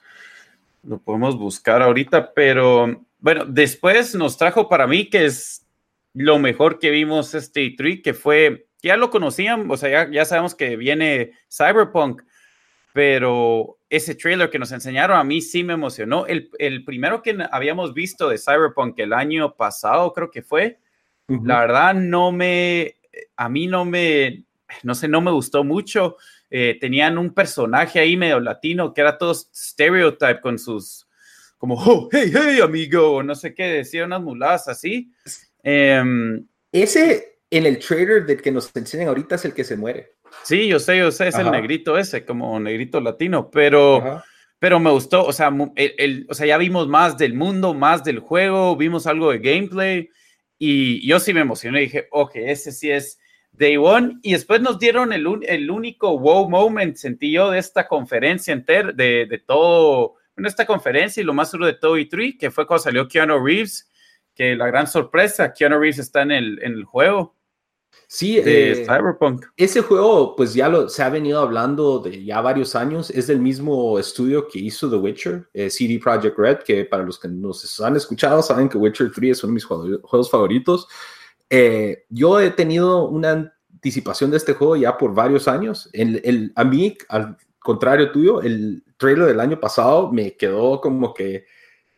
[0.84, 5.66] lo podemos buscar ahorita, pero bueno, después nos trajo para mí que es
[6.14, 10.26] lo mejor que vimos este E3, que fue, ya lo conocían, o sea, ya, ya
[10.26, 12.24] sabemos que viene Cyberpunk,
[12.94, 16.26] pero ese trailer que nos enseñaron a mí sí me emocionó.
[16.26, 20.80] El, el primero que habíamos visto de Cyberpunk el año pasado, creo que fue,
[21.28, 22.96] la verdad no me,
[23.36, 24.46] a mí no me,
[24.84, 26.18] no sé, no me gustó mucho.
[26.50, 31.08] Eh, tenían un personaje ahí medio latino que era todo stereotype con sus,
[31.58, 35.12] como, oh, hey, hey, amigo, no sé qué, decía unas muladas así.
[35.64, 40.14] Em, ese en el trailer del que nos enseñan ahorita es el que se muere.
[40.44, 44.22] Sí, yo sé, yo sé, es el negrito ese, como negrito latino, pero,
[44.60, 48.20] pero me gustó, o sea, el, o sea, ya vimos más del mundo, más del
[48.20, 50.10] juego, vimos algo de gameplay
[50.60, 53.20] y yo sí me emocioné, dije, ok, ese sí es
[53.58, 57.88] Day One, y después nos dieron el, el, único wow moment, sentí yo, de esta
[57.88, 62.38] conferencia entera, de, de todo, bueno, esta conferencia y lo más duro de todo E3,
[62.38, 63.90] que fue cuando salió Keanu Reeves,
[64.36, 67.36] que la gran sorpresa, Keanu Reeves está en el, en el juego.
[68.10, 69.46] Sí, de eh, Cyberpunk.
[69.58, 73.10] Ese juego, pues ya lo, se ha venido hablando de ya varios años.
[73.10, 77.20] Es del mismo estudio que hizo The Witcher, eh, CD Projekt Red, que para los
[77.20, 80.88] que nos han escuchado saben que Witcher 3 es uno de mis juegos favoritos.
[81.50, 85.90] Eh, yo he tenido una anticipación de este juego ya por varios años.
[85.94, 91.14] El, el, a mí, al contrario tuyo, el trailer del año pasado me quedó como
[91.14, 91.46] que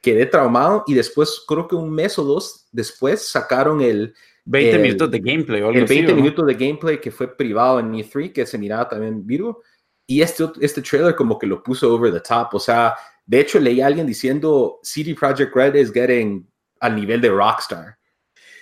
[0.01, 4.13] quedé traumado y después, creo que un mes o dos después, sacaron el...
[4.45, 5.61] 20 minutos de gameplay.
[5.61, 9.61] El 20 minutos de gameplay que fue privado en E3, que se miraba también Virgo.
[10.07, 12.55] Y este, este trailer como que lo puso over the top.
[12.55, 12.95] O sea,
[13.27, 17.98] de hecho leí a alguien diciendo CD Projekt Red is getting al nivel de Rockstar.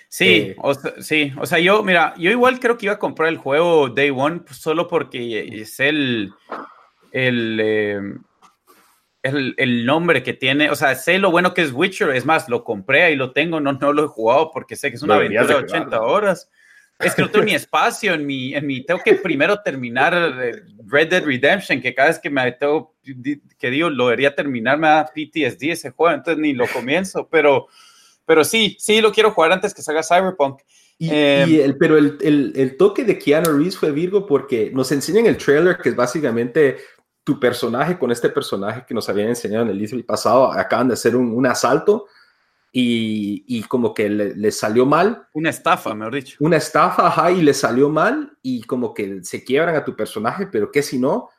[0.08, 2.98] Sí, eh, o sea, sí, o sea, yo, mira, yo igual creo que iba a
[2.98, 6.32] comprar el juego Day One pues, solo porque es el,
[7.12, 8.00] eh,
[9.22, 12.48] el, el, nombre que tiene, o sea, sé lo bueno que es Witcher, es más,
[12.48, 15.16] lo compré y lo tengo, no, no lo he jugado porque sé que es una
[15.16, 16.50] aventura de 80 horas.
[16.98, 20.62] Es que no tengo ni espacio en mi, en mi, tengo que primero terminar eh,
[20.84, 22.96] Red Dead Redemption, que cada vez que me tengo,
[23.56, 27.68] que digo, lo debería terminar, me da PTSD ese juego, entonces ni lo comienzo, pero
[28.28, 30.60] pero sí, sí lo quiero jugar antes que salga Cyberpunk.
[30.98, 34.92] Y, em, el, pero el, el, el, toque de Keanu Reeves fue Virgo porque nos
[34.92, 36.76] enseñan el trailer que es básicamente
[37.24, 40.94] tu personaje con este personaje que nos habían enseñado en el libro pasado, acaban de
[40.94, 42.06] hacer un, asalto
[42.70, 45.26] y, y, como que le, salió mal.
[45.32, 46.36] Una estafa, mejor dicho.
[46.40, 50.48] Una estafa, ajá, y le salió mal y como que se quiebran a tu personaje,
[50.48, 51.30] pero que si no,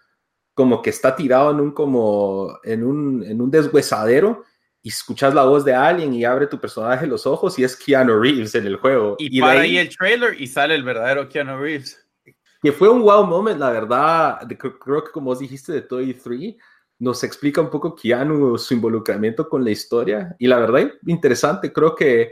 [0.55, 4.43] como que está tirado en un como en un, en un deshuesadero
[4.81, 8.19] y escuchas la voz de alguien y abre tu personaje los ojos y es Keanu
[8.19, 9.15] Reeves en el juego.
[9.19, 12.05] Y, y para ahí, el trailer y sale el verdadero Keanu Reeves.
[12.61, 14.39] Que fue un wow moment, la verdad.
[14.57, 16.55] Creo, que como vos dijiste de Toy 3,
[16.99, 20.35] nos explica un poco Keanu su involucramiento con la historia.
[20.39, 21.71] Y la verdad, interesante.
[21.71, 22.31] Creo que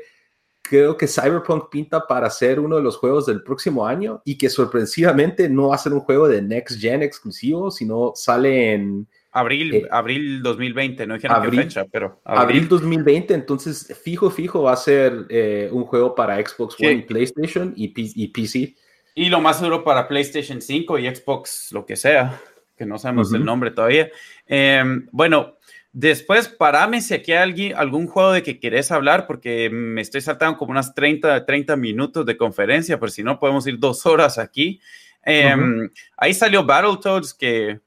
[0.62, 4.50] creo que Cyberpunk pinta para ser uno de los juegos del próximo año y que
[4.50, 9.76] sorpresivamente no va a ser un juego de Next Gen exclusivo, sino sale en Abril,
[9.76, 12.20] eh, abril 2020, no dijeron abril, qué fecha, pero.
[12.26, 12.68] Abril.
[12.68, 17.94] 2020, entonces fijo, fijo va a ser eh, un juego para Xbox One, PlayStation y,
[17.96, 18.76] y, PC.
[19.14, 22.42] Y lo más seguro para PlayStation 5 y Xbox, lo que sea,
[22.76, 24.10] que no sabemos el nombre todavía.
[24.48, 25.58] Em, bueno,
[25.92, 30.58] después parame si aquí hay algún juego de que querés hablar, porque me estoy saltando
[30.58, 34.80] como unas 30, 30 minutos de conferencia, por si no podemos ir dos horas aquí.
[35.24, 37.82] Em, ahí salió Battletoads, que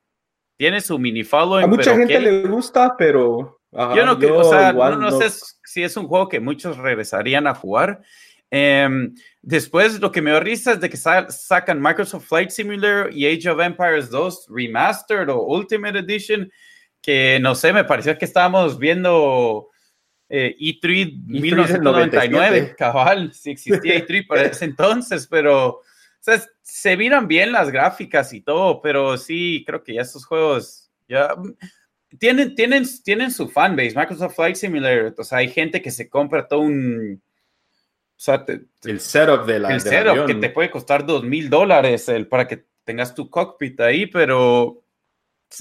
[0.61, 1.65] tiene su mini following.
[1.65, 3.63] A mucha gente le gusta, pero.
[3.73, 5.31] yo no, o sea, no, sé
[5.65, 8.03] si es un juego que muchos regresarían a jugar.
[8.51, 13.27] Em, después, lo que me da risa es de que sacan Microsoft Flight Simulator y
[13.27, 16.53] Age of Empires 2 Remastered o Ultimate Edition,
[17.01, 19.71] que no sé, me pareció que estábamos viendo
[20.29, 25.81] eh, E3, 1999, cabal, si existía E3 para ese entonces, pero
[26.21, 30.25] o sea, se miran bien las gráficas y todo, pero sí, creo que ya estos
[30.25, 31.35] juegos ya
[32.19, 33.97] tienen, tienen, tienen su fanbase.
[33.97, 37.21] Microsoft Flight Simulator, o sea, hay gente que se compra todo un.
[38.17, 38.45] O sea,
[38.85, 39.75] el setup de la.
[39.75, 44.07] El setup que te puede costar dos mil dólares para que tengas tu cockpit ahí,
[44.07, 44.85] pero.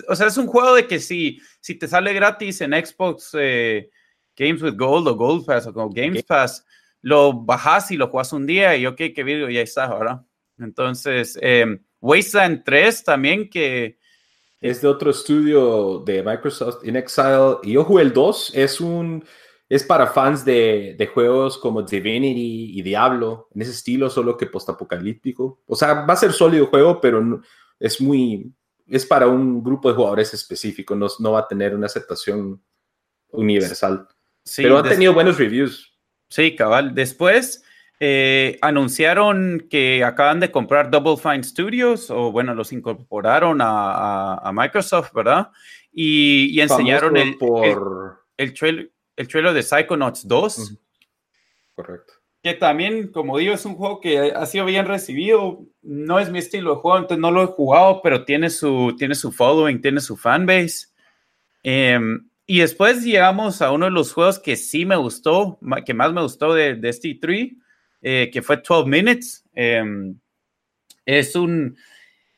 [0.08, 3.89] O sea, es un juego de que si, si te sale gratis en Xbox eh,
[4.36, 6.63] Games with Gold o Gold Pass o como Games Pass,
[7.02, 10.22] lo bajas y lo juegas un día y ok, que video ya está, ¿verdad?
[10.60, 13.98] Entonces, eh, Wasteland 3 también que...
[14.62, 17.58] Es de otro estudio de Microsoft, In Exile.
[17.63, 18.52] Y yo jugué el 2.
[18.56, 19.24] Es un...
[19.69, 24.48] Es para fans de, de juegos como Divinity y Diablo, en ese estilo, solo que
[24.48, 25.62] postapocalíptico.
[25.67, 27.41] O sea, va a ser sólido juego, pero
[27.80, 28.52] es muy...
[28.88, 32.60] Es para un grupo de jugadores específico, no, no va a tener una aceptación
[33.32, 34.08] universal.
[34.43, 35.93] Sí, pero ha tenido buenos reviews.
[36.30, 36.93] Sí, cabal.
[36.95, 37.63] Después,
[38.02, 45.12] eh, anunciaron que acaban de comprar Double Fine Studios, o bueno, los incorporaron a, Microsoft,
[45.14, 45.50] ¿verdad?
[45.92, 47.36] Y, enseñaron el,
[48.38, 50.78] el, trailer, el trailer de Psychonauts 2.
[51.76, 52.14] Correcto.
[52.42, 55.66] Que también, como digo, es un juego que ha sido bien recibido.
[55.82, 59.14] No es mi estilo de juego, entonces no lo he jugado, pero tiene su, tiene
[59.14, 60.88] su following, tiene su fanbase.
[61.64, 66.14] Em, y después llegamos a uno de los juegos que sí me gustó, que más
[66.14, 67.50] me gustó de, de este 3
[68.02, 69.46] eh, que fue 12 Minutes.
[69.54, 70.20] Em,
[71.06, 71.78] es un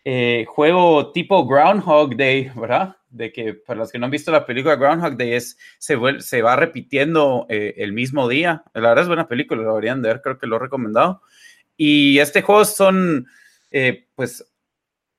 [0.04, 2.98] eh, juego tipo Groundhog Day, ¿verdad?
[3.10, 6.42] De que para los que no han visto la película Groundhog Day es, se, se
[6.42, 8.64] va repitiendo eh, el mismo día.
[8.74, 11.22] La verdad es buena película, lo deberían de ver, creo que lo he recomendado.
[11.78, 13.28] Y este juego son,
[14.16, 14.51] pues,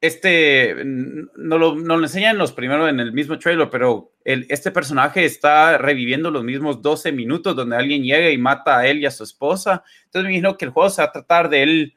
[0.03, 4.73] este, no lo, no lo enseñan los primeros en el mismo trailer, pero el, este
[4.73, 9.07] personaje está reviviendo los mismos 12 minutos donde alguien llega y mata a él y
[9.07, 9.85] a su esposa.
[10.07, 11.95] Entonces me imagino que el juego se va a tratar de él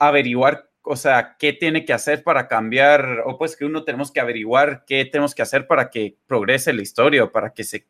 [0.00, 4.18] averiguar, o sea, qué tiene que hacer para cambiar, o pues que uno tenemos que
[4.18, 7.86] averiguar qué tenemos que hacer para que progrese la historia o para que se,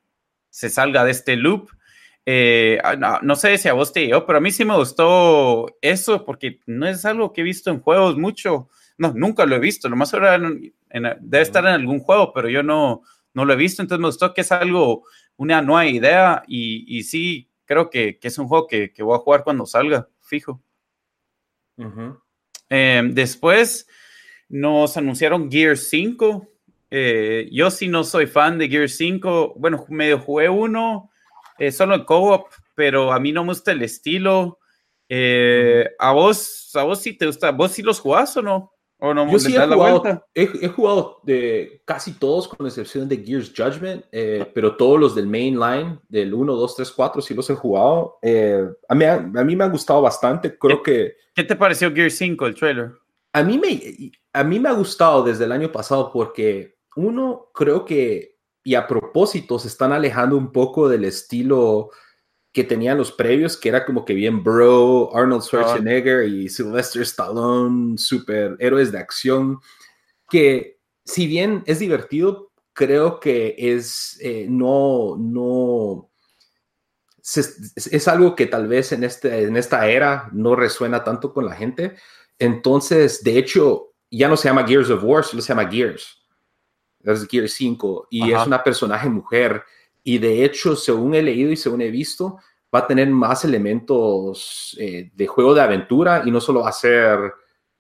[0.50, 1.70] se salga de este loop.
[2.26, 5.74] Eh, no, no, sé si a vos te dio, pero a mí sí me gustó
[5.80, 8.68] eso porque no es algo que he visto en juegos mucho.
[8.96, 9.88] No, nunca lo he visto.
[9.88, 13.02] Lo más ahora debe estar en algún juego, pero yo no,
[13.32, 13.82] no lo he visto.
[13.82, 15.04] Entonces me gustó que es algo,
[15.36, 19.16] una nueva idea y, y sí, creo que, que, es un juego que, que, voy
[19.16, 20.62] a jugar cuando salga, fijo.
[22.70, 23.88] eh, después
[24.48, 26.48] nos anunciaron Gear 5.
[26.90, 29.54] Eh, yo sí no soy fan de Gear 5.
[29.56, 31.10] Bueno, medio jugué uno,
[31.58, 34.58] eh, solo en co-op, pero a mí no me gusta el estilo.
[35.08, 37.50] Eh, ¿A vos, a vos sí te gusta?
[37.50, 38.73] ¿Vos sí los jugás o no?
[39.00, 44.50] Yo sí he jugado, he, jugado, de casi todos, con excepción de Gears Judgment, eh,
[44.54, 48.18] pero todos los del main line, del 1, 2, 3, 4, sí los he jugado.
[48.22, 50.56] Eh, a, mí, a, mí me han gustado bastante.
[50.56, 51.16] Creo ¿Qué, que.
[51.34, 52.92] ¿Qué te pareció Gears 5, el trailer?
[53.34, 57.84] A mí, me, a mí me ha gustado desde el año pasado porque, uno, creo
[57.84, 61.90] que, y a propósito, se están alejando un poco del estilo
[62.54, 67.98] que tenían los previos, que era como que bien bro, Arnold Schwarzenegger y Sylvester Stallone,
[67.98, 69.58] super héroes de acción,
[70.30, 76.10] que si bien es divertido, creo que es eh, no, no,
[77.24, 81.56] es, algo que tal vez en, este, en esta era no resuena tanto con la
[81.56, 81.96] gente.
[82.38, 86.22] Entonces, de hecho, ya no se llama Gears of War, solo se llama Gears.
[87.00, 89.64] Es Gears 5 y es una personaje mujer.
[90.04, 92.38] Y de hecho, según he leído y según he visto,
[92.72, 96.72] va a tener más elementos eh, de juego de aventura y no solo va a
[96.72, 97.18] ser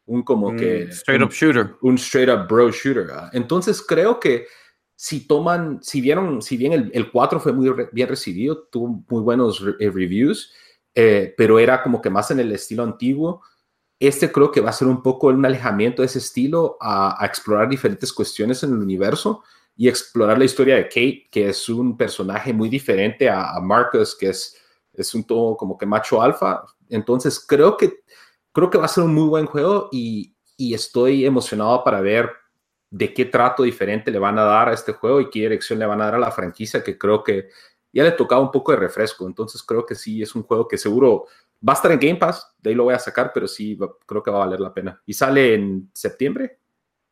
[0.06, 0.84] un como que...
[0.84, 1.74] Straight up shooter.
[1.82, 3.08] Un straight up bro shooter.
[3.32, 4.46] Entonces creo que
[4.96, 9.22] si toman, si vieron, si bien el, el 4 fue muy bien recibido, tuvo muy
[9.22, 10.52] buenos eh, reviews,
[10.94, 13.42] eh, pero era como que más en el estilo antiguo,
[13.98, 17.26] este creo que va a ser un poco un alejamiento de ese estilo a, a
[17.26, 19.42] explorar diferentes cuestiones en el universo
[19.76, 24.16] y explorar la historia de Kate, que es un personaje muy diferente a, a Marcus,
[24.16, 24.56] que es,
[24.92, 26.64] es un todo como que macho alfa.
[26.88, 28.04] Entonces creo que,
[28.52, 32.30] creo que va a ser un muy buen juego y, y estoy emocionado para ver
[32.90, 35.86] de qué trato diferente le van a dar a este juego y qué dirección le
[35.86, 37.48] van a dar a la franquicia, que creo que
[37.92, 39.26] ya le tocaba un poco de refresco.
[39.26, 41.26] Entonces creo que sí, es un juego que seguro
[41.66, 44.22] va a estar en Game Pass, de ahí lo voy a sacar, pero sí creo
[44.22, 45.02] que va a valer la pena.
[45.06, 46.60] ¿Y sale en septiembre?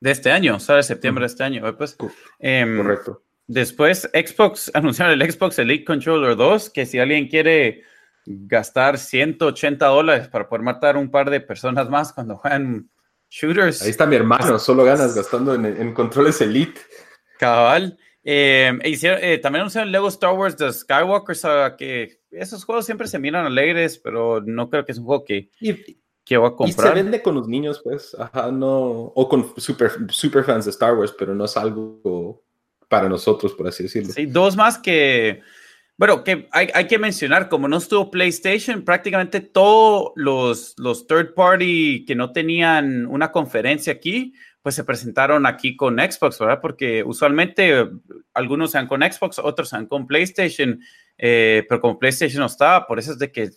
[0.03, 1.77] De este año, sale en septiembre de este año.
[1.77, 1.97] Pues,
[2.41, 3.23] em, Correcto.
[3.47, 7.85] Después, Xbox anunciaron el Xbox Elite Controller 2, que si alguien quiere
[8.27, 12.91] gastar 180 dólares para poder matar un par de personas más cuando juegan
[13.31, 13.83] shooters.
[13.83, 16.81] Ahí está mi hermano, solo ganas gastando en, controles Elite.
[17.39, 17.97] Cabal.
[18.25, 23.21] Eh, hicieron, eh, también anunciaron Lego Star Wars The Skywalker, que esos juegos siempre se
[23.21, 25.49] miran alegres, pero no creo que es un juego que,
[26.25, 26.87] que voy a comprar.
[26.87, 30.71] Y se vende con los niños, pues, ajá, no, o con super, super fans de
[30.71, 32.43] Star Wars, pero no es algo
[32.89, 34.13] para nosotros, por así decirlo.
[34.13, 35.43] Sí, dos más que
[35.99, 41.35] bueno, que hay, hay, que mencionar, como no estuvo PlayStation, prácticamente todos los, los third
[41.35, 46.61] party que no tenían una conferencia aquí, pues se presentaron aquí con Xbox, ¿verdad?
[46.61, 47.89] Porque usualmente
[48.35, 50.81] algunos sean con Xbox, otros sean con PlayStation,
[51.19, 53.51] eh, pero como PlayStation no estaba, por eso es de que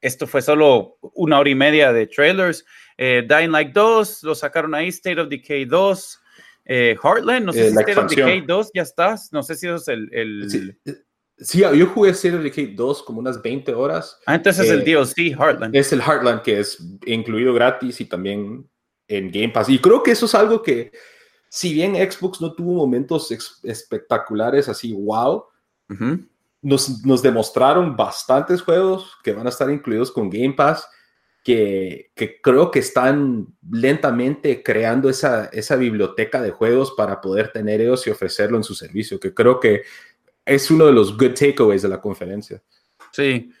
[0.00, 2.64] esto fue solo una hora y media de trailers.
[2.96, 6.20] Eh, Dying Light 2, lo sacaron ahí, State of Decay 2,
[6.66, 9.76] eh, Heartland, no sé si State of Decay 2 ya estás, no sé si eso
[9.76, 10.08] es el...
[10.12, 10.78] el...
[11.38, 14.18] Sí, yo jugué State of Decay 2 como unas 20 horas.
[14.24, 15.76] Ah, entonces es el eh, DLC, Heartland.
[15.76, 18.66] Es el Heartland que es incluido gratis y también
[19.06, 19.68] en Game Pass.
[19.68, 20.92] Y creo que eso es algo que,
[21.50, 23.30] si bien Xbox no tuvo momentos
[23.62, 25.44] espectaculares así, wow,
[26.66, 30.88] nos, nos, demostraron bastantes juegos que van a estar incluidos con Game Pass,
[31.44, 37.80] que, que creo que están lentamente creando esa, esa biblioteca de juegos para poder tener
[37.80, 39.82] ellos y ofrecerlo en su servicio, que creo que
[40.44, 42.60] es uno de los good takeaways de la conferencia.
[43.12, 43.52] Sí.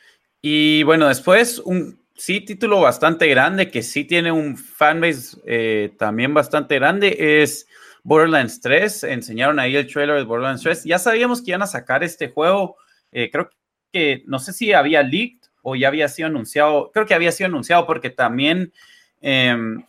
[0.42, 6.34] Y bueno, después un sí título bastante grande que sí tiene un fanbase eh, también
[6.34, 7.68] bastante grande es
[8.02, 9.04] Borderlands 3.
[9.04, 10.84] Enseñaron ahí el trailer de Borderlands 3.
[10.84, 12.76] Ya sabíamos que iban a sacar este juego.
[13.18, 13.48] Eh, creo
[13.94, 16.90] que no sé si había leaked o ya había sido anunciado.
[16.92, 18.74] Creo que había sido anunciado porque también
[19.22, 19.82] em,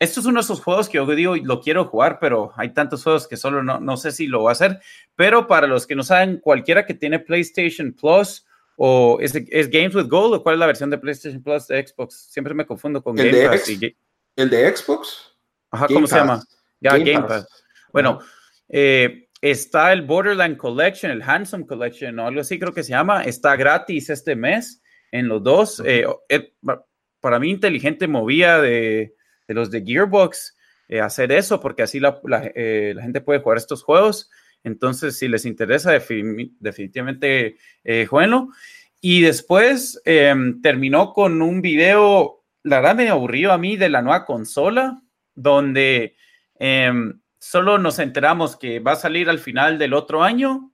[0.00, 3.04] esto es uno de esos juegos que yo digo, lo quiero jugar, pero hay tantos
[3.04, 4.80] juegos que solo no, no sé si lo va a hacer.
[5.14, 9.94] Pero para los que no saben, cualquiera que tiene PlayStation Plus o es, es Games
[9.94, 13.00] with Gold o cuál es la versión de PlayStation Plus de Xbox, siempre me confundo
[13.00, 13.68] con ¿El Game Pass.
[14.34, 15.36] ¿El de Xbox?
[15.70, 16.42] Ajá, ¿cómo se llama?
[16.80, 17.46] Ya, Game, Pass.
[17.92, 18.18] Bueno,
[18.68, 23.24] eh, está el Borderland Collection, el Handsome Collection o algo así creo que se llama.
[23.24, 25.82] Está gratis este mes en los dos.
[25.84, 26.54] Eh, eh,
[27.20, 29.14] para mí, inteligente movía de
[29.48, 30.56] de los de Gearbox
[30.88, 32.20] eh, hacer eso, porque así la,
[32.54, 34.30] eh, la, gente puede jugar estos juegos.
[34.64, 38.48] Entonces, si les interesa, definitivamente eh, jueguenlo.
[39.00, 44.02] Y después em, terminó con un video, la verdad me aburrido a mí, de la
[44.02, 45.02] nueva consola,
[45.34, 46.14] donde
[46.58, 50.72] em, solo nos enteramos que va a salir al final del otro año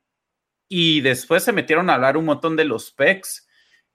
[0.68, 3.48] y después se metieron a hablar un montón de los specs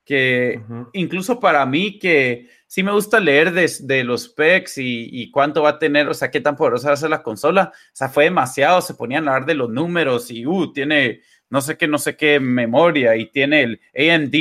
[0.03, 0.59] que
[0.93, 5.79] incluso para mí que sí me gusta leer de, los specs y, cuánto va a
[5.79, 8.81] tener, o sea, qué tan poderosa va a ser la consola, o sea, fue demasiado,
[8.81, 11.21] se ponían a hablar de los números y, uh, tiene
[11.51, 14.33] no sé qué, no sé qué memoria y tiene el AMD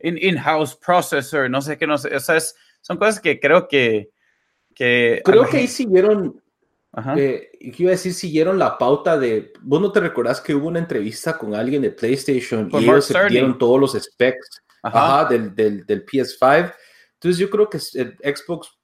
[0.00, 2.40] in-house processor, no sé qué, no sé, o sea,
[2.80, 4.10] son cosas que creo que...
[4.74, 6.42] que creo que ahí siguieron,
[7.16, 9.52] eh, iba a decir, siguieron la pauta de.
[9.62, 13.28] Vos no te recordás que hubo una entrevista con alguien de PlayStation y ellos se
[13.28, 15.26] dieron todos los specs Ajá.
[15.26, 16.74] del, del, del, PS5.
[17.14, 18.78] Entonces yo creo que Xbox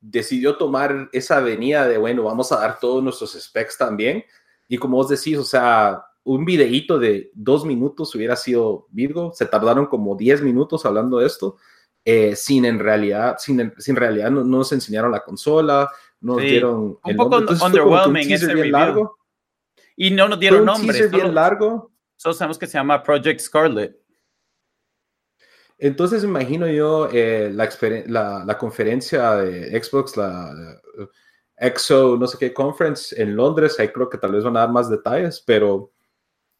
[0.00, 4.24] decidió tomar esa avenida de, bueno, vamos a dar todos nuestros specs también.
[4.68, 9.32] Y como vos decís, o sea, un videíto de dos minutos hubiera sido Virgo.
[9.34, 11.56] Se tardaron como 10 minutos hablando de esto.
[12.04, 15.90] Eh, sin en realidad, sin, sin realidad no, nos enseñaron la consola,
[16.20, 19.16] nos dieron un poco underwhelming ese bien largo.
[19.96, 21.04] Y no nos dieron nombre.
[21.06, 21.92] Un bien largo.
[22.16, 23.96] Solo sabemos que se llama Project Scarlet.
[25.78, 30.52] Entonces imagino yo eh, la, la, conferencia de Xbox, la,
[31.56, 34.70] EXO, no sé qué conference en Londres, ahí creo que tal vez van a dar
[34.70, 35.92] más detalles, pero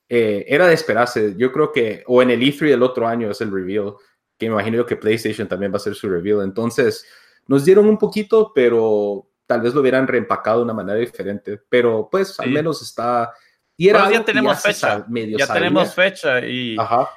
[0.08, 1.34] eh, era de esperarse.
[1.36, 3.94] Yo creo que, o en el E3 el otro año es el reveal,
[4.36, 6.42] que imagino yo que PlayStation también va a hacer su reveal.
[6.42, 7.04] Entonces,
[7.46, 11.58] nos dieron un poquito, pero tal vez lo hubieran reempacado de una manera diferente.
[11.68, 13.32] Pero pues al menos está...
[13.76, 15.04] Y era ya tenemos fecha.
[15.08, 16.76] ya tenemos fecha y...
[16.78, 17.08] Ajá.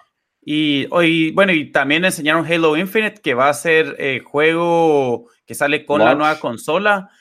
[0.43, 5.53] Y hoy, bueno, y también enseñaron Halo Infinite, que va a ser el juego que
[5.53, 7.11] sale con la nueva consola.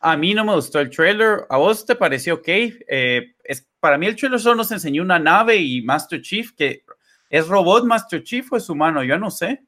[0.00, 1.46] A mí no me gustó el trailer.
[1.50, 2.48] ¿A vos te pareció ok?
[2.48, 6.84] Eh, es, para mí el trailer solo nos enseñó una nave y Master Chief, que
[7.28, 9.62] es robot Master Chief o es humano, yo no sé.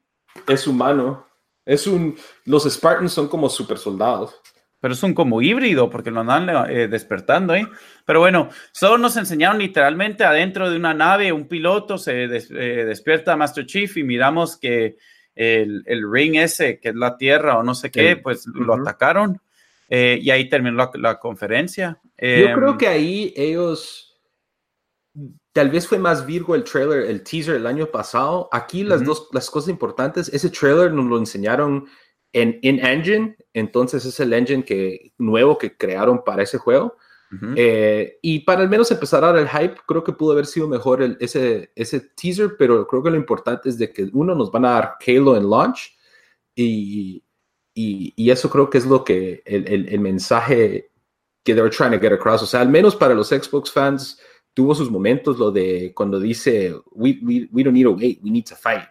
[0.49, 1.27] Es humano.
[1.65, 2.17] Es un.
[2.45, 4.41] Los Spartans son como super soldados.
[4.83, 7.69] Pero es un como híbrido, porque lo andan eh, despertando, ¿eh?
[8.05, 13.37] Pero bueno, solo nos enseñaron literalmente adentro de una nave, un piloto se eh, despierta
[13.37, 14.97] Master Chief y miramos que
[15.37, 19.41] el, ring ese, que es la Tierra o no sé qué, pues lo atacaron.
[19.89, 22.01] Eh, y ahí terminó la, conferencia.
[22.19, 24.21] Yo creo em, que ahí ellos,
[25.53, 28.49] tal vez fue más Virgo el trailer, el teaser el año pasado.
[28.51, 31.87] Aquí las dos, las cosas importantes, ese trailer nos lo enseñaron
[32.33, 36.97] en in-engine, entonces es el engine que, nuevo que crearon para ese juego.
[37.57, 40.69] Eh, y para al menos empezar a dar el hype, creo que pudo haber sido
[40.69, 44.53] mejor el, ese, ese teaser, pero creo que lo importante es de que uno nos
[44.53, 45.97] van a dar Halo en launch
[46.55, 47.25] y,
[47.73, 50.91] y, y eso creo que es lo que el, el, el mensaje
[51.43, 52.43] que they're trying to get across.
[52.43, 54.21] O sea, al menos para los Xbox fans
[54.53, 58.31] tuvo sus momentos lo de cuando dice we, we, we don't need to wait, we
[58.31, 58.89] need to fight.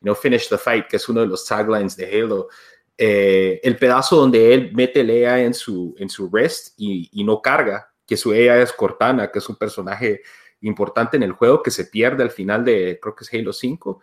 [0.00, 2.48] You know, finish the fight, que es uno de los taglines de Halo.
[2.96, 7.24] Eh, el pedazo donde él mete el AI en su, en su rest y, y,
[7.24, 10.22] no carga, que su AI es Cortana, que es un personaje
[10.60, 14.00] importante en el juego que se pierde al final de, creo que es Halo 5.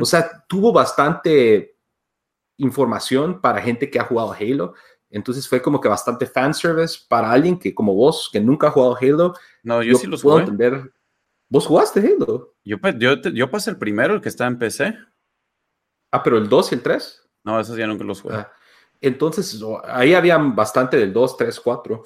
[0.00, 1.76] O sea, tuvo bastante
[2.58, 4.74] información para gente que ha jugado Halo.
[5.10, 8.96] Entonces fue como que bastante fanservice para alguien que, como vos, que nunca ha jugado
[9.00, 9.34] Halo.
[9.62, 10.92] No, yo, sí los puedo entender.
[11.48, 12.54] ¿Vos jugaste Halo?
[12.64, 14.94] Yo, yo, yo pasé el primero, el que está en PC.
[16.12, 17.21] Ah, pero el 2 y el 3.
[17.44, 18.36] No, esos ya nunca los jugué.
[18.36, 18.52] Ah,
[19.00, 22.04] entonces, ahí había bastante del 2, 3, 4.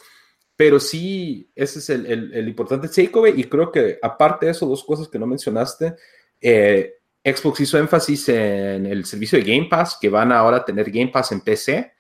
[0.57, 3.39] Pero sí, ese es el, el, el, importante takeaway.
[3.39, 5.95] Y creo que, aparte de eso, dos cosas que no mencionaste.
[6.41, 10.91] Eh, Xbox hizo énfasis en el servicio de Game Pass, que van a ahora tener
[10.91, 11.93] Game Pass en PC.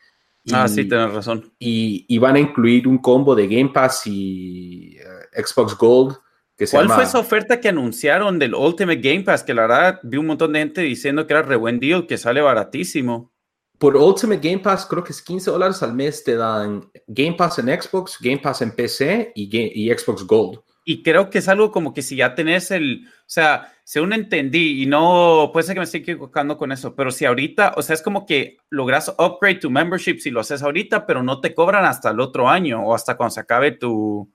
[0.53, 1.53] ah, sí, tienes razón.
[1.59, 6.17] Y, y, van a incluir un combo de Game Pass y uh, Xbox Gold.
[6.57, 9.43] Que ¿Cuál fue esa oferta que anunciaron del Ultimate Game Pass?
[9.43, 12.17] Que la verdad vi un montón de gente diciendo que era re buen deal, que
[12.17, 13.33] sale baratísimo.
[13.79, 16.25] Por Ultimate Game Pass creo que es 15 dólares al mes.
[16.25, 20.61] Te dan Game Pass en Xbox, Game Pass en PC y, y Xbox Gold.
[20.89, 24.83] Y creo que es algo como que si ya tenés el, o sea, según entendí,
[24.83, 27.95] y no, puede ser que me esté equivocando con eso, pero si ahorita, o sea,
[27.95, 31.85] es como que logras upgrade tu membership si lo haces ahorita, pero no te cobran
[31.85, 34.33] hasta el otro año o hasta cuando se acabe tu,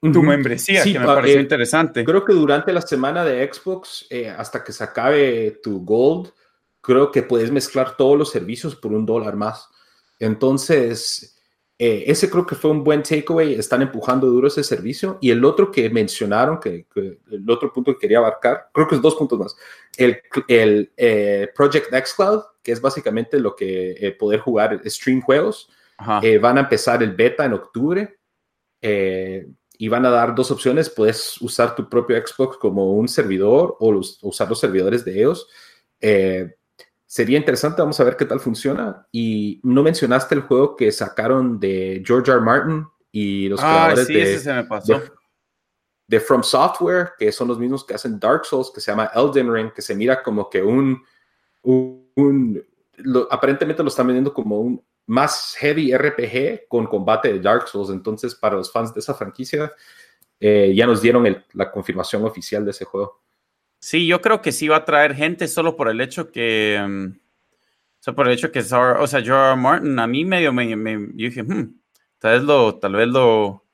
[0.00, 2.04] tu membresía, que me pareció eh, interesante.
[2.04, 6.30] Creo que durante la semana de Xbox, eh, hasta que se acabe tu Gold,
[6.80, 9.68] creo que puedes mezclar todos los servicios por un dólar más.
[10.18, 11.40] Entonces,
[11.78, 13.54] eh, ese creo que fue un buen takeaway.
[13.54, 15.18] Están empujando duro ese servicio.
[15.20, 19.02] Y el otro que mencionaron, que, el otro punto que quería abarcar, creo que es
[19.02, 19.56] dos puntos más.
[19.96, 20.92] El, el
[21.54, 25.70] Project Xcloud, que es básicamente lo que poder jugar stream juegos.
[25.98, 28.18] van a empezar el beta en octubre.
[28.86, 29.46] Eh,
[29.76, 30.90] y van a dar dos opciones.
[30.90, 35.48] Puedes usar tu propio Xbox como un servidor o, usar los servidores de ellos.
[36.00, 36.54] Eh,
[37.06, 39.06] sería interesante, vamos a ver qué tal funciona.
[39.12, 42.40] Y no mencionaste el juego que sacaron de George R.
[42.40, 45.10] Martin y los ah, creadores de,
[46.06, 49.52] de, From Software, que son los mismos que hacen Dark Souls, que se llama Elden
[49.52, 51.02] Ring, que se mira como que un,
[51.62, 52.62] un,
[53.30, 57.90] aparentemente lo están vendiendo como un más heavy RPG con combate de Dark Souls.
[57.90, 59.72] Entonces, para los fans de esa franquicia,
[60.40, 63.22] eh, ya nos dieron la confirmación oficial de ese juego.
[63.78, 66.80] Sí, yo creo que sí va a traer gente solo por el hecho que.
[66.82, 68.60] Um, o sea, por el hecho que.
[68.60, 70.74] O sea, George Martin, a mí medio me.
[70.74, 71.78] me yo dije, hmm,
[72.18, 72.78] tal vez lo.
[72.78, 73.64] Tal vez lo.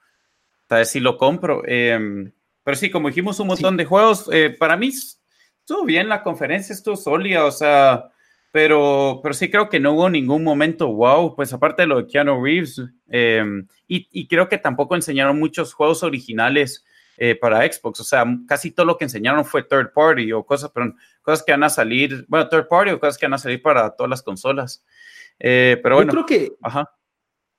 [0.67, 1.63] Tal vez sí lo compro.
[1.67, 4.29] Em, pero sí, como dijimos, un montón de juegos.
[4.33, 7.45] Eh, para mí estuvo bien la conferencia, estuvo sólida.
[7.45, 8.11] O sea
[8.53, 12.07] pero, pero sí creo que no hubo ningún momento wow, pues aparte de lo de
[12.07, 16.85] Keanu Reeves, em, y, y, creo que tampoco enseñaron muchos juegos originales
[17.17, 20.71] eh, para Xbox, o sea, casi todo lo que enseñaron fue third party o cosas,
[20.75, 23.63] pero cosas que van a salir, bueno, third party o cosas que van a salir
[23.63, 24.85] para todas las consolas.
[25.39, 26.13] Eh, pero bueno.
[26.13, 26.91] Yo creo que, ajá.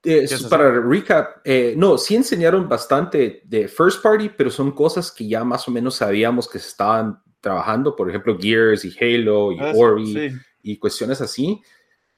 [0.03, 5.27] Eh, para recap, eh, no, sí enseñaron bastante de first party, pero son cosas que
[5.27, 9.59] ya más o menos sabíamos que se estaban trabajando, por ejemplo, Gears y Halo y
[9.59, 10.31] ah, Ori
[10.63, 11.61] y cuestiones así.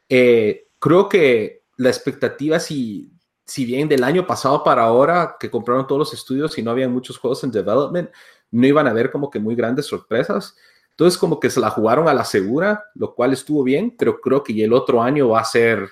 [0.10, 3.12] Eh, creo que la expectativa, si,
[3.46, 6.90] si bien del año pasado para ahora, que compraron todos los estudios y no había
[6.90, 8.10] muchos juegos en development,
[8.52, 10.56] no iban a haber como que muy grandes sorpresas.
[10.92, 14.44] Entonces como que se la jugaron a la segura, lo cual estuvo bien, pero creo
[14.44, 15.90] que el otro año va a ser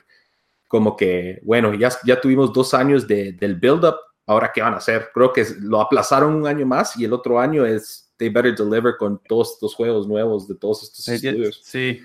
[0.68, 3.96] como que, bueno, ya, ya tuvimos dos años de, del build-up,
[4.28, 5.10] ahora qué van a hacer.
[5.14, 8.96] Creo que lo aplazaron un año más y el otro año es they better deliver
[8.98, 11.60] con todos estos juegos nuevos de todos estos estudios.
[11.64, 12.00] Sí,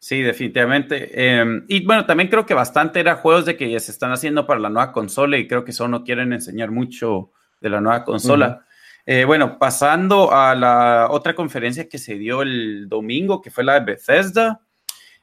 [0.00, 1.38] sí, definitivamente.
[1.38, 4.46] Em, y bueno, también creo que bastante era juegos de que ya se están haciendo
[4.46, 7.30] para la nueva consola y creo que eso no quieren enseñar mucho
[7.60, 8.66] de la nueva consola.
[9.06, 13.74] Eh, bueno, pasando a la otra conferencia que se dio el domingo, que fue la
[13.74, 14.60] de Bethesda.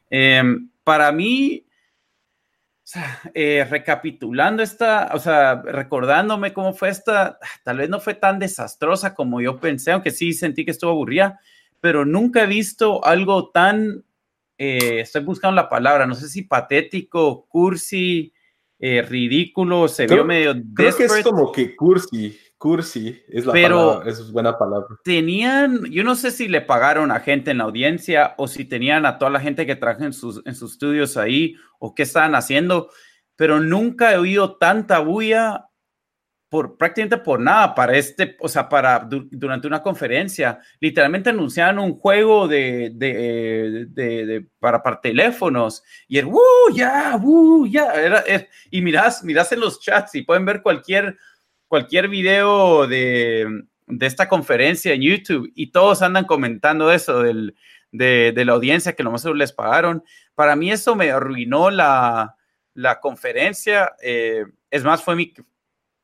[0.08, 1.66] Em, para mí,
[3.34, 9.14] eh, recapitulando esta, o sea, recordándome cómo fue esta, tal vez no fue tan desastrosa
[9.14, 11.38] como yo pensé, aunque sí sentí que estuvo aburrida,
[11.80, 14.04] pero nunca he visto algo tan,
[14.58, 18.32] eh, estoy buscando la palabra, no sé si patético, cursi,
[18.78, 20.54] ridículo, se vio medio...
[20.74, 22.38] Creo que es como que cursi.
[22.58, 24.88] Cursi es la Pero palabra, es buena palabra.
[25.04, 29.06] Tenían, yo no sé si le pagaron a gente en la audiencia o si tenían
[29.06, 32.34] a toda la gente que traje en sus, en sus estudios ahí o qué estaban
[32.34, 32.90] haciendo,
[33.36, 35.67] pero nunca he oído tanta bulla
[36.48, 40.60] por prácticamente por nada para este, o sea, para durante una conferencia.
[40.80, 46.40] Literalmente anunciaron un juego de, de, de, para, para teléfonos y el ¡Woo!
[46.74, 47.16] ¡Ya!
[47.16, 47.66] ¡Woo!
[47.66, 47.92] ¡Ya!
[47.92, 48.24] Era,
[48.70, 51.16] y mirás, mirás en los chats y pueden ver cualquier
[51.68, 53.64] cualquier video de,
[54.00, 57.54] esta conferencia en YouTube y todos andan comentando eso del,
[57.92, 60.02] de, la audiencia que lo más les pagaron.
[60.34, 62.34] Para mí eso me arruinó la,
[63.00, 63.92] conferencia.
[64.02, 65.32] Eh, es más, fue mi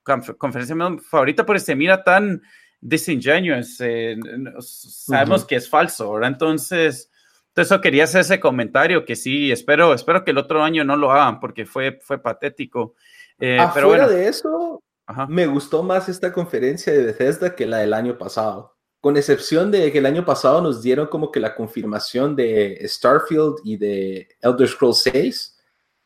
[0.04, 0.76] conferencia
[1.08, 2.42] favorita porque se mira tan
[2.80, 3.80] disingenuous.
[3.80, 4.16] Eh,
[4.60, 6.30] sabemos que es falso, ¿verdad?
[6.30, 7.10] Entonces,
[7.56, 11.10] eso quería hacer ese comentario que sí, espero, espero que el otro año no lo
[11.10, 12.94] hagan porque fue, fue patético.
[13.38, 14.08] Eh, pero bueno.
[14.08, 14.82] de eso,
[15.28, 18.74] me gustó más esta conferencia de Bethesda que la del año pasado.
[19.00, 23.56] Con excepción de que el año pasado nos dieron como que la confirmación de Starfield
[23.62, 25.53] y de Elder Scrolls 6.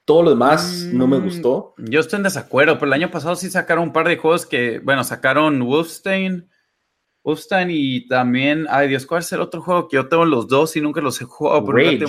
[0.09, 1.75] Todo lo demás no me mm, gustó.
[1.77, 4.79] Yo estoy en desacuerdo, pero el año pasado sí sacaron un par de juegos que,
[4.79, 6.49] bueno, sacaron Wolfenstein,
[7.23, 10.75] Wolfenstein y también, ay Dios, ¿cuál es el otro juego que yo tengo los dos
[10.77, 11.71] y nunca los he jugado?
[11.71, 12.07] Rage.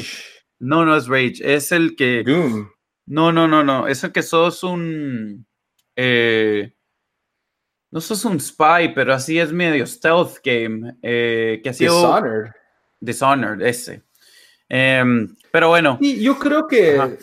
[0.60, 2.24] No, no es Rage, es el que...
[2.24, 2.70] Doom.
[3.06, 5.46] No, no, no, no, es el que sos un...
[5.98, 6.74] Eh,
[7.92, 10.96] no sos un spy, pero así es medio stealth game.
[11.02, 12.52] Eh, que ha sido Dishonored.
[13.02, 14.04] Dishonored, ese.
[14.70, 15.98] Em, pero bueno.
[16.00, 17.18] Y yo creo que,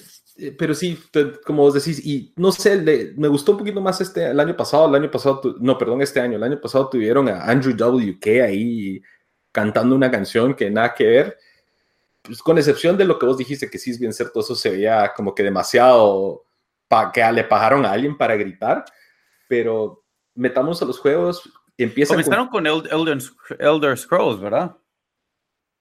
[0.58, 0.98] pero sí,
[1.44, 4.86] como vos decís, y no sé, me gustó un poquito más este, el año pasado,
[4.88, 9.02] el año pasado, no, perdón, este año, el año pasado tuvieron a Andrew WK ahí
[9.50, 11.38] cantando una canción que nada que ver.
[12.20, 14.70] Pues, con excepción de lo que vos dijiste, que sí es bien cierto, eso se
[14.70, 16.44] veía como que demasiado,
[16.86, 18.84] para que le pagaron a alguien para gritar,
[19.48, 21.50] pero metamos a los juegos.
[21.78, 24.76] Empieza Comenzaron con, Elder, Scrolls, ¿verdad?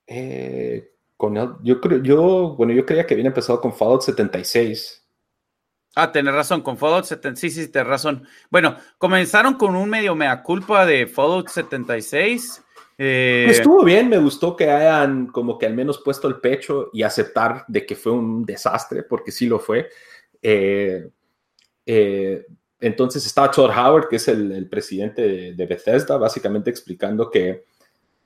[0.07, 5.03] Eh, con yo creo, yo, bueno, yo creía que había empezado con Fallout 76.
[5.95, 8.27] Ah, tenés razón, con Fallout 76, sí, sí, tenés razón.
[8.49, 12.61] Bueno, comenzaron con un medio mea culpa de Fallout 76.
[12.97, 13.47] Eh...
[13.49, 17.63] Estuvo bien, me gustó que hayan como que al menos puesto el pecho y aceptar
[17.67, 19.89] de que fue un desastre, porque sí lo fue.
[20.41, 21.09] Eh,
[21.85, 22.45] eh,
[22.79, 27.65] entonces estaba Todd Howard, que es el, presidente de, Bethesda, básicamente explicando que,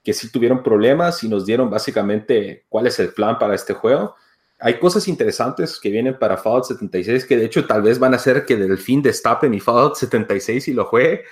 [0.03, 4.15] que sí tuvieron problemas y nos dieron básicamente cuál es el plan para este juego.
[4.59, 8.17] Hay cosas interesantes que vienen para Fallout 76 que de hecho tal vez van a
[8.17, 11.23] hacer que del fin destape mi Fallout 76 y lo juegue.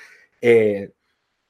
[0.42, 0.94] Eh,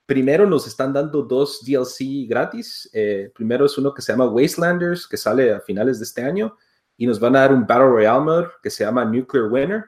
[0.05, 2.89] primero nos están dando dos DLC gratis.
[2.93, 6.57] Eh, primero es uno que se llama Wastelanders, que sale a finales de este año,
[6.97, 9.85] y nos van a dar un Battle Royale mode que se llama Nuclear Winner.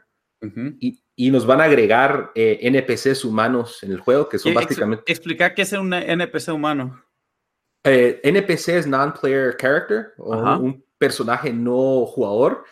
[0.79, 5.03] y, y nos van a agregar eh, NPCs humanos en el juego, que son básicamente...
[5.11, 7.03] Explicar qué es un NPC humano.
[7.83, 12.63] Eh, NPC es non-player character, o un personaje no jugador,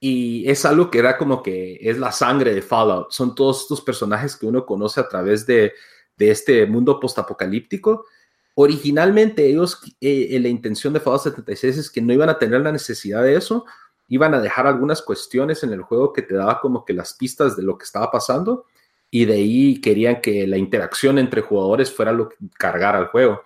[0.00, 3.10] y es algo que era como que es la sangre de Fallout.
[3.10, 5.74] Son todos estos personajes que uno conoce a través de,
[6.16, 8.06] de este mundo postapocalíptico.
[8.54, 12.72] Originalmente ellos, eh, la intención de Fallout 76 es que no iban a tener la
[12.72, 13.66] necesidad de eso,
[14.08, 17.56] iban a dejar algunas cuestiones en el juego que te daba como que las pistas
[17.56, 18.64] de lo que estaba pasando
[19.10, 23.42] y de ahí querían que la interacción entre jugadores fuera lo que cargara al juego.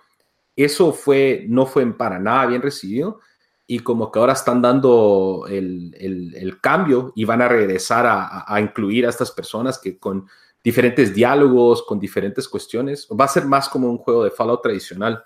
[0.55, 3.19] Eso fue, no fue para nada bien recibido
[3.67, 9.09] y como que ahora están dando el, cambio y van a regresar a, incluir a
[9.09, 10.27] estas personas que con
[10.63, 15.23] diferentes diálogos, con diferentes cuestiones, va a ser más como un juego de Fallout tradicional.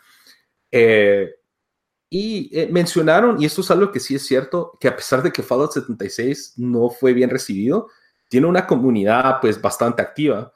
[0.71, 1.35] Eh,
[2.09, 5.31] y eh, mencionaron, y esto es algo que sí es cierto, que a pesar de
[5.31, 7.89] que Fallout 76 no fue bien recibido,
[8.27, 10.53] tiene una comunidad pues bastante activa.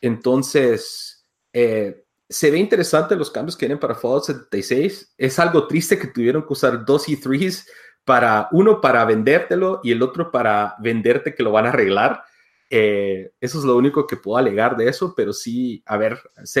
[0.00, 2.01] Entonces, eh,
[2.32, 5.14] se ve interesante los cambios que vienen para Fallout 76.
[5.18, 7.68] Es algo triste que tuvieron que usar dos y threes
[8.04, 12.22] para uno para vendértelo y el otro para venderte que lo van a arreglar.
[12.70, 16.18] Eh, eso es lo único que puedo alegar de eso, pero sí, a ver,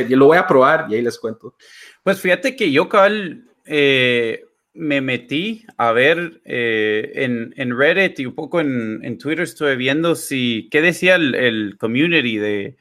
[0.08, 1.56] yo lo voy a probar y ahí les cuento.
[2.02, 4.44] Pues fíjate que yo, Cal, eh,
[4.74, 9.76] me metí a ver eh, en, en, Reddit y un poco en, en, Twitter estuve
[9.76, 12.76] viendo si qué decía el, el community de,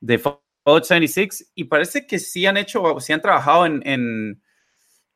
[0.00, 0.18] de
[0.64, 4.42] Fallout 76 y parece que sí han hecho, sí han trabajado en, en,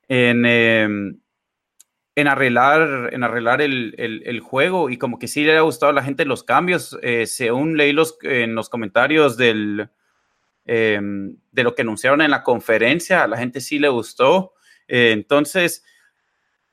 [0.09, 1.21] en, em,
[2.17, 5.91] en arreglar, en arreglar el, el, el, juego y como que sí le ha gustado
[5.91, 6.99] a la gente los cambios.
[7.03, 9.91] Eh, según leí los, en los comentarios del,
[10.65, 14.55] em, de lo que anunciaron en la conferencia, a la gente sí le gustó.
[14.89, 15.85] Eh, entonces,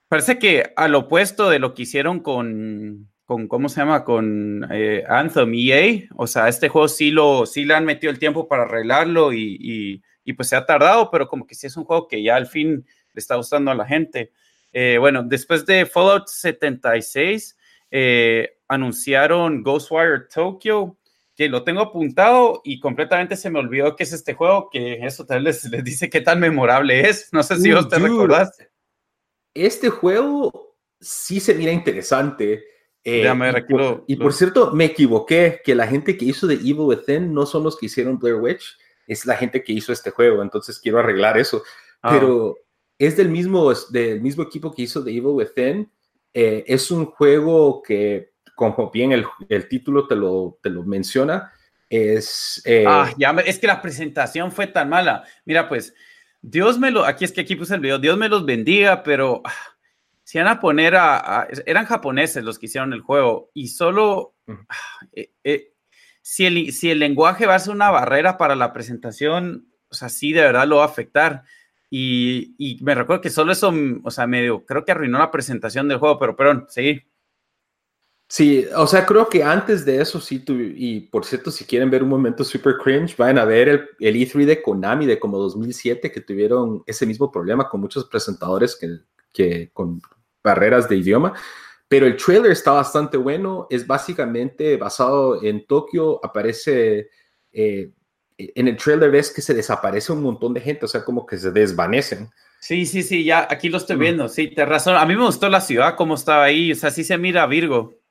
[0.07, 4.03] parece que al opuesto de lo que hicieron con, con ¿cómo se llama?
[4.03, 8.19] Con eh, Anthem EA, o sea, este juego sí, lo, sí le han metido el
[8.19, 11.85] tiempo para arreglarlo y, y, pues se ha tardado, pero como que sí es un
[11.85, 14.33] juego que ya al fin le está gustando a la gente.
[14.73, 17.57] Eh, bueno, después de Fallout 76,
[18.67, 20.97] anunciaron Ghostwire Tokyo,
[21.33, 25.25] que lo tengo apuntado y completamente se me olvidó que es este juego, que eso
[25.25, 27.29] tal vez les, dice qué tan memorable es.
[27.31, 28.71] No sé si vos te recordaste.
[29.53, 32.65] Este juego sí se mira interesante.
[33.03, 36.81] Eh, y, por, y, por, cierto, me equivoqué, que la gente que hizo de Evil
[36.81, 38.77] Within no son los que hicieron Blair Witch,
[39.07, 41.63] es la gente que hizo este juego, entonces quiero arreglar eso.
[42.01, 42.11] Ah.
[42.11, 42.57] Pero
[42.99, 45.91] es del mismo, del mismo equipo que hizo de Evil Within.
[46.33, 51.51] Eh, es un juego que como bien el, el título te lo, te lo menciona,
[51.89, 52.61] es...
[52.63, 55.23] Eh, ah, ya, es que la presentación fue tan mala.
[55.45, 55.95] Mira, pues,
[56.41, 59.41] Dios me lo, aquí es que aquí puse el video, Dios me los bendiga, pero
[59.43, 59.51] ah,
[60.31, 64.77] si van a poner a, eran japoneses los que hicieron el juego y solo, ah,
[65.11, 65.73] eh, eh,
[66.21, 70.07] si, el, si el lenguaje va a ser una barrera para la presentación, o sea,
[70.07, 71.43] sí, de verdad lo va a afectar.
[71.89, 73.73] Y, y me recuerdo que solo eso,
[74.05, 77.01] o sea, medio, creo que arruinó la presentación del juego, pero perdón, seguí.
[78.29, 81.89] Sí, o sea, creo que antes de eso sí, tu, y por cierto, si quieren
[81.89, 85.37] ver un momento super cringe, vayan a ver el, el, E3 de Konami de como
[85.39, 88.99] 2007 que tuvieron ese mismo problema con muchos presentadores que,
[89.33, 90.01] que con
[90.43, 91.33] barreras de idioma,
[91.87, 97.09] pero el trailer está bastante bueno, es básicamente basado en Tokio, aparece,
[97.51, 97.91] eh,
[98.37, 101.37] en el trailer ves que se desaparece un montón de gente, o sea, como que
[101.37, 102.29] se desvanecen.
[102.59, 105.49] Sí, sí, sí, ya aquí lo estoy viendo, sí, te razón, a mí me gustó
[105.49, 108.01] la ciudad, cómo estaba ahí, o sea, sí se mira Virgo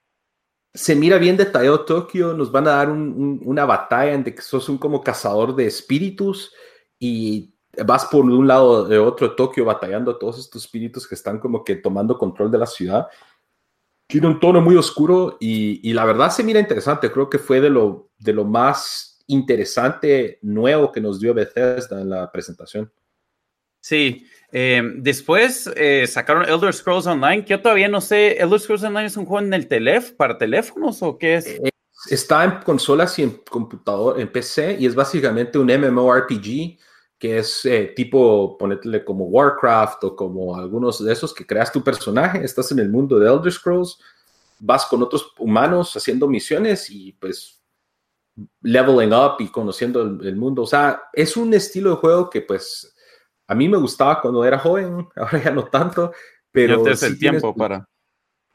[0.72, 4.68] se mira bien detallado Tokio, nos van a dar una batalla en de que sos
[4.68, 6.52] un como cazador de espíritus
[6.98, 7.54] y
[7.84, 11.64] vas por un lado de otro Tokio batallando a todos estos espíritus que están como
[11.64, 13.08] que tomando control de la ciudad.
[14.06, 17.10] Tiene un tono muy oscuro y, la verdad se mira interesante.
[17.12, 22.10] Creo que fue de lo, de lo más interesante nuevo que nos dio Bethesda en
[22.10, 22.92] la presentación.
[23.80, 28.82] Sí, Em, después eh, sacaron Elder Scrolls Online, que yo todavía no sé, ¿Elder Scrolls
[28.82, 31.46] Online es un juego en el teléfono, para teléfonos o qué es?
[31.46, 31.70] Eh,
[32.08, 36.78] está en consolas y en computador, en PC, y es básicamente un MMORPG
[37.20, 41.84] que es eh, tipo, ponértele como Warcraft o como algunos de esos que creas tu
[41.84, 44.00] personaje, estás en el mundo de Elder Scrolls,
[44.58, 47.62] vas con otros humanos haciendo misiones y pues
[48.62, 50.62] leveling up y conociendo el, el mundo.
[50.62, 52.92] O sea, es un estilo de juego que pues
[53.50, 56.12] a mí me gustaba cuando era joven, ahora ya no tanto,
[56.52, 56.84] pero...
[56.84, 57.86] Ya el tiempo para...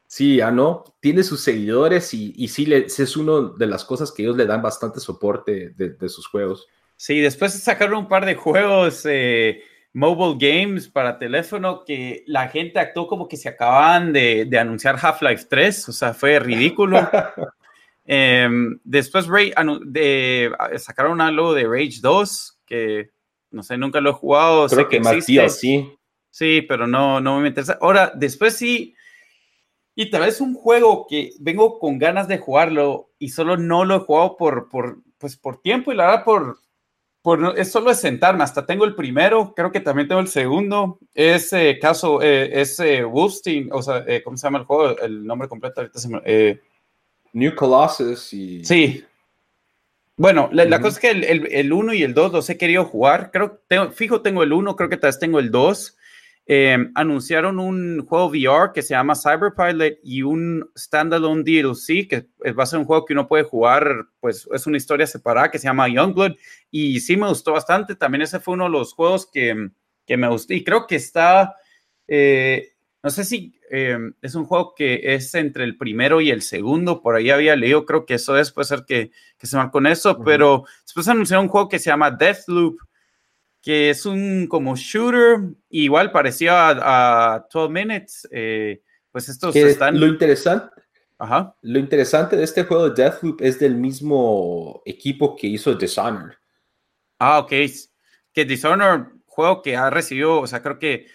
[0.08, 4.12] Sí, ya no, tiene sus seguidores y, y sí le, es una de las cosas
[4.12, 6.66] que ellos le dan bastante soporte de, sus juegos.
[6.96, 12.78] Sí, después sacaron un par de juegos eh, mobile games para teléfono que la gente
[12.78, 16.98] actuó como que se acababan de, de anunciar Half-Life 3, o sea, fue ridículo.
[18.08, 19.26] Em, después
[19.86, 23.10] de, sacaron algo de Rage 2, que
[23.50, 24.68] no sé, nunca lo he jugado.
[24.68, 25.92] Creo sé que, que sí.
[26.30, 27.78] Sí, pero no, no me interesa.
[27.80, 28.94] Ahora, después sí.
[29.94, 33.96] Y tal vez un juego que vengo con ganas de jugarlo y solo no lo
[33.96, 36.58] he jugado por, por, pues por tiempo y la verdad por,
[37.26, 38.44] por es solo es sentarme.
[38.44, 41.00] Hasta tengo el primero, creo que también tengo el segundo.
[41.12, 44.96] Ese caso, eh, es eh, Wolfstein, o sea, eh, ¿cómo se llama el juego?
[45.00, 46.22] El nombre completo ahorita se me...
[46.24, 46.60] Eh,
[47.32, 48.64] New Colossus y...
[48.64, 49.04] Sí,
[50.16, 53.32] bueno, la, cosa es que el 1 y el 2 los he querido jugar.
[53.32, 55.96] Creo, tengo, fijo, tengo el 1, creo que tal vez tengo el 2.
[56.48, 62.62] Em, anunciaron un juego VR que se llama Cyberpilot y un standalone DLC que va
[62.62, 65.64] a ser un juego que uno puede jugar, pues es una historia separada que se
[65.64, 66.36] llama Youngblood.
[66.70, 67.96] Y sí me gustó bastante.
[67.96, 69.70] También ese fue uno de los juegos que,
[70.06, 70.54] que me gustó.
[70.54, 71.56] Y creo que está,
[72.06, 76.42] eh, no sé si em, es un juego que es entre el primero y el
[76.42, 79.72] segundo, por ahí había leído, creo que eso es, puede ser que, que se marcó
[79.72, 82.78] con eso, pero después anunciaron un juego que se llama Deathloop
[83.66, 85.40] que es un como shooter,
[85.70, 88.28] igual parecido a, 12 Minutes.
[88.30, 89.98] Eh, pues estos están...
[89.98, 90.70] Lo interesante,
[91.62, 96.36] lo interesante de este juego de Deathloop es del mismo equipo que hizo Dishonored.
[97.18, 97.52] Ah, ok.
[98.32, 101.08] Que Dishonored, juego que ha recibido, o sea, creo que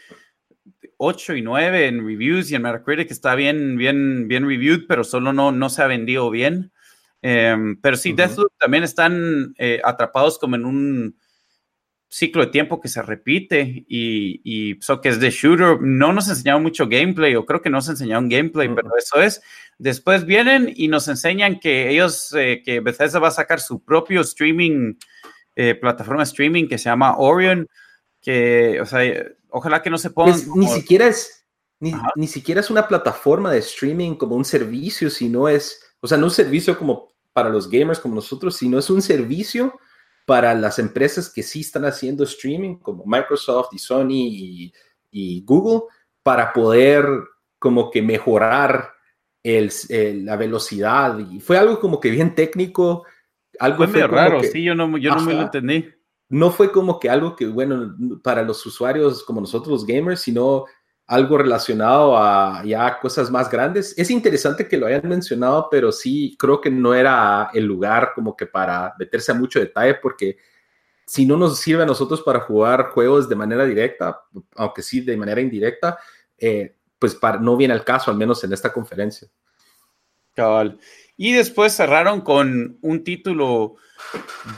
[0.98, 5.32] 8 y 9 en reviews y en Metacritic está bien, bien, bien reviewed, pero solo
[5.32, 6.74] no, no se ha vendido bien.
[7.22, 11.21] Em, pero sí, Deathloop también están eh, atrapados como en un
[12.12, 15.82] ciclo de tiempo que se repite y, y so que es de shooter.
[15.82, 19.42] No nos enseñaron mucho gameplay, o creo que no nos enseñaron gameplay, pero eso es.
[19.78, 24.22] Después vienen y nos enseñan que ellos, eh, que Bethesda va a sacar su propio
[24.22, 24.96] streaming,
[25.56, 27.68] eh, plataforma streaming que se llama Orion,
[28.22, 29.00] que, o sea,
[29.50, 30.38] ojalá que no se pongan.
[30.56, 31.46] ni siquiera es.
[31.80, 36.16] Ni, ni, siquiera es una plataforma de streaming como un servicio, sino es, o sea,
[36.16, 39.80] no un servicio como para los gamers como nosotros, sino es un servicio
[40.26, 44.72] para las empresas que sí están haciendo streaming, como Microsoft y Sony
[45.12, 45.88] y, Google,
[46.24, 47.06] para poder
[47.60, 48.94] como que mejorar
[49.44, 49.72] el,
[50.24, 51.20] la velocidad.
[51.20, 53.06] Y fue algo como que bien técnico.
[53.60, 55.86] Algo fue, raro, sí, yo no, yo no me lo entendí.
[56.30, 60.66] No fue como que algo que, bueno, para los usuarios como nosotros los gamers, sino
[61.12, 63.94] algo relacionado a ya cosas más grandes.
[63.98, 68.34] Es interesante que lo hayan mencionado, pero sí creo que no era el lugar como
[68.34, 70.38] que para meterse a mucho detalle, porque
[71.06, 74.22] si no nos sirve a nosotros para jugar juegos de manera directa,
[74.56, 76.00] aunque sí de manera indirecta,
[76.38, 79.28] eh, pues para, no viene al caso, al menos en esta conferencia.
[80.34, 80.80] Cabal.
[81.18, 83.76] Y después cerraron con un título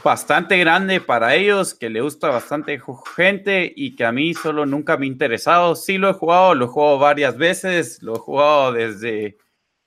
[0.03, 2.79] bastante grande para ellos, que le gusta bastante
[3.15, 5.75] gente y que a mí solo nunca me ha interesado.
[5.75, 9.37] Sí lo he jugado, lo he jugado varias veces, lo he jugado desde,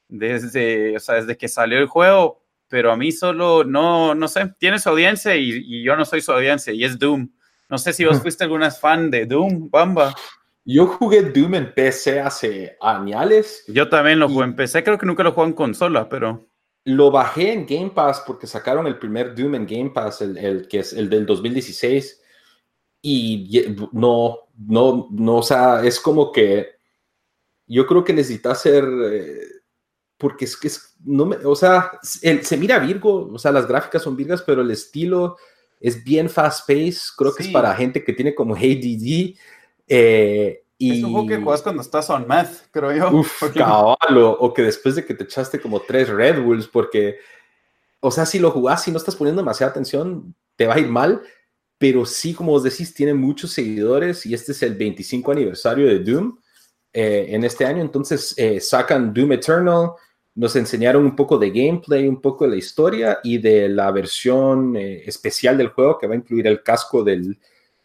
[0.09, 4.55] desde, o sea, desde que salió el juego, pero a mí solo no, no sé,
[4.59, 7.31] tiene su audiencia y, yo no soy su audiencia y es Doom.
[7.69, 10.15] No sé si vos fuiste alguna fan de Doom, Bamba.
[10.65, 13.65] Yo jugué Doom en PC hace años.
[13.67, 16.49] Yo también lo jugué en PC, creo que nunca lo jugué en consola, pero
[16.87, 20.79] lo bajé en Game Pass porque sacaron el primer Doom en Game Pass, el, que
[20.79, 22.23] es el del 2016.
[23.03, 26.77] Y no, no, no, o sea, es como que
[27.67, 29.41] yo creo que necesita ser, eh,
[30.17, 34.03] porque es que es, no me, o sea, se mira Virgo, o sea, las gráficas
[34.03, 35.37] son virgas, pero el estilo
[35.81, 39.35] es bien fast paced, creo que es para gente que tiene como ADD.
[39.89, 43.19] Eh, es un juego que juegas cuando estás on math, creo yo.
[43.19, 44.39] Uf, caballo.
[44.39, 47.17] O que después de que te echaste como tres Red Bulls, porque,
[48.01, 50.89] o sea, si lo jugás y no estás poniendo demasiada atención, te va a ir
[50.89, 51.23] mal.
[51.79, 55.99] Pero sí, como vos decís, tiene muchos seguidores y este es el 25 aniversario de
[56.01, 56.39] Doom
[56.93, 57.83] eh, en este año.
[57.83, 59.91] Entonces eh, sacan Doom Eternal,
[60.35, 64.77] nos enseñaron un poco de gameplay, un poco de la historia y de la versión
[64.77, 67.39] eh, especial del juego que va a incluir el casco del,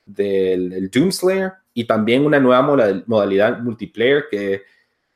[0.06, 2.61] del Doom Slayer y también una nueva
[3.05, 4.63] modalidad multiplayer que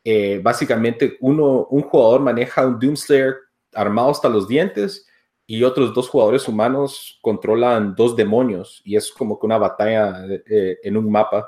[0.04, 3.36] eh, básicamente uno, un jugador maneja un Doomslayer
[3.74, 5.08] armado hasta los dientes
[5.48, 10.78] y otros dos jugadores humanos controlan dos demonios y es como que una batalla eh,
[10.84, 11.48] en un mapa.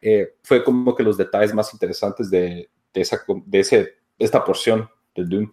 [0.00, 4.88] Eh, fue como que los detalles más interesantes de, de, esa, de ese, esta porción
[5.14, 5.52] del Doom.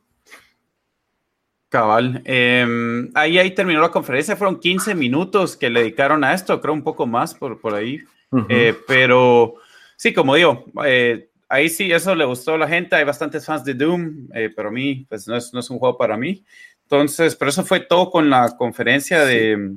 [1.70, 2.22] Cabal.
[2.26, 4.36] Em, ahí, ahí terminó la conferencia.
[4.36, 8.02] Fueron 15 minutos que le dedicaron a esto, creo un poco más por, por ahí.
[8.50, 9.56] Eh, pero
[9.96, 12.96] sí, como digo, eh, ahí sí, eso le gustó a la gente.
[12.96, 15.80] Hay bastantes fans de Doom, eh, pero a mí, pues no es, no es, un
[15.80, 16.44] juego para mí.
[16.84, 19.76] Entonces, pero eso fue todo con la conferencia de.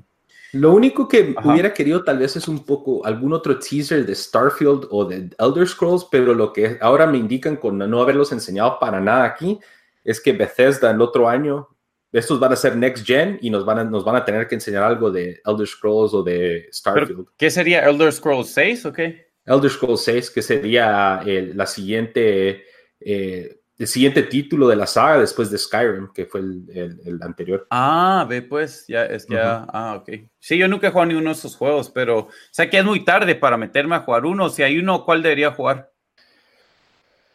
[0.52, 4.86] Lo único que hubiera querido tal vez es un poco algún otro teaser de Starfield
[4.90, 8.98] o de Elder Scrolls, pero lo que ahora me indican con no haberlos enseñado para
[8.98, 9.58] nada aquí
[10.04, 11.68] es que Bethesda el otro año
[12.12, 14.54] estos van a ser next gen y nos van a, nos van a tener que
[14.54, 17.26] enseñar algo de Elder Scrolls o de Starfield.
[17.36, 19.28] ¿Qué sería Elder Scrolls 6 o qué?
[19.44, 22.64] Elder Scrolls 6, que sería el, la siguiente,
[23.00, 27.66] eh, el siguiente título de la saga después de Skyrim, que fue el, el, anterior.
[27.70, 30.10] Ah, ve pues, ya es ya, ah, ok.
[30.38, 33.34] Sí, yo nunca he jugado ninguno de esos juegos, pero sé que es muy tarde
[33.34, 34.48] para meterme a jugar uno.
[34.48, 35.92] Si hay uno, ¿cuál debería jugar?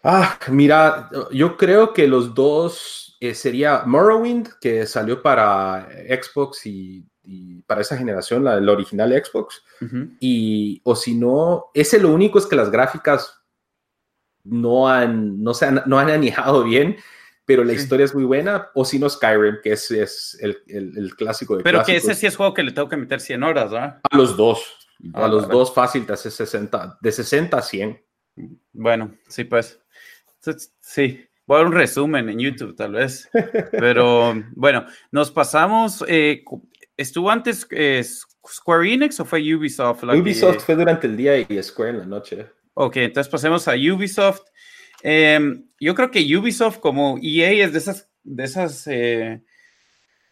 [0.04, 7.06] Ah, mira, yo creo que los dos eh, sería Morrowind, que salió para Xbox y
[7.66, 9.64] para esa generación, la, original Xbox.
[10.20, 13.42] Y, o si no, ese lo único es que las gráficas
[14.44, 16.98] no han, no se han, no han anijado bien,
[17.46, 18.70] pero la historia es muy buena.
[18.74, 22.26] O si no, Skyrim, que es, es el, el, clásico de Pero que ese sí
[22.26, 24.00] es juego que le tengo que meter 100 horas, ¿verdad?
[24.10, 24.88] A los dos.
[25.14, 28.06] a ah, los dos fácil te hace 60, de 60 a 100.
[28.74, 29.80] Bueno, sí, pues.
[30.82, 33.30] Sí, voy a dar un resumen en YouTube, tal vez.
[33.72, 36.04] Pero bueno, nos pasamos.
[36.08, 36.44] Eh,
[36.98, 40.04] ¿Estuvo antes eh, Square Enix o fue Ubisoft?
[40.04, 42.48] Ubisoft fue durante el día y Square en la noche.
[42.74, 44.42] Ok, entonces pasemos a Ubisoft.
[45.04, 49.42] Em, yo creo que Ubisoft, como EA, es de esas, de esas eh,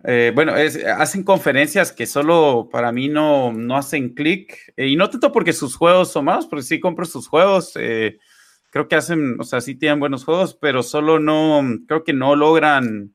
[0.03, 0.53] eh, bueno,
[0.97, 4.73] hacen conferencias que solo para mí no, no hacen clic.
[4.75, 7.73] y no tanto porque sus juegos son malos, porque sí compro sus juegos.
[8.71, 12.35] Creo que hacen, o sea, sí tienen buenos juegos, pero solo no, creo que no
[12.35, 13.13] logran,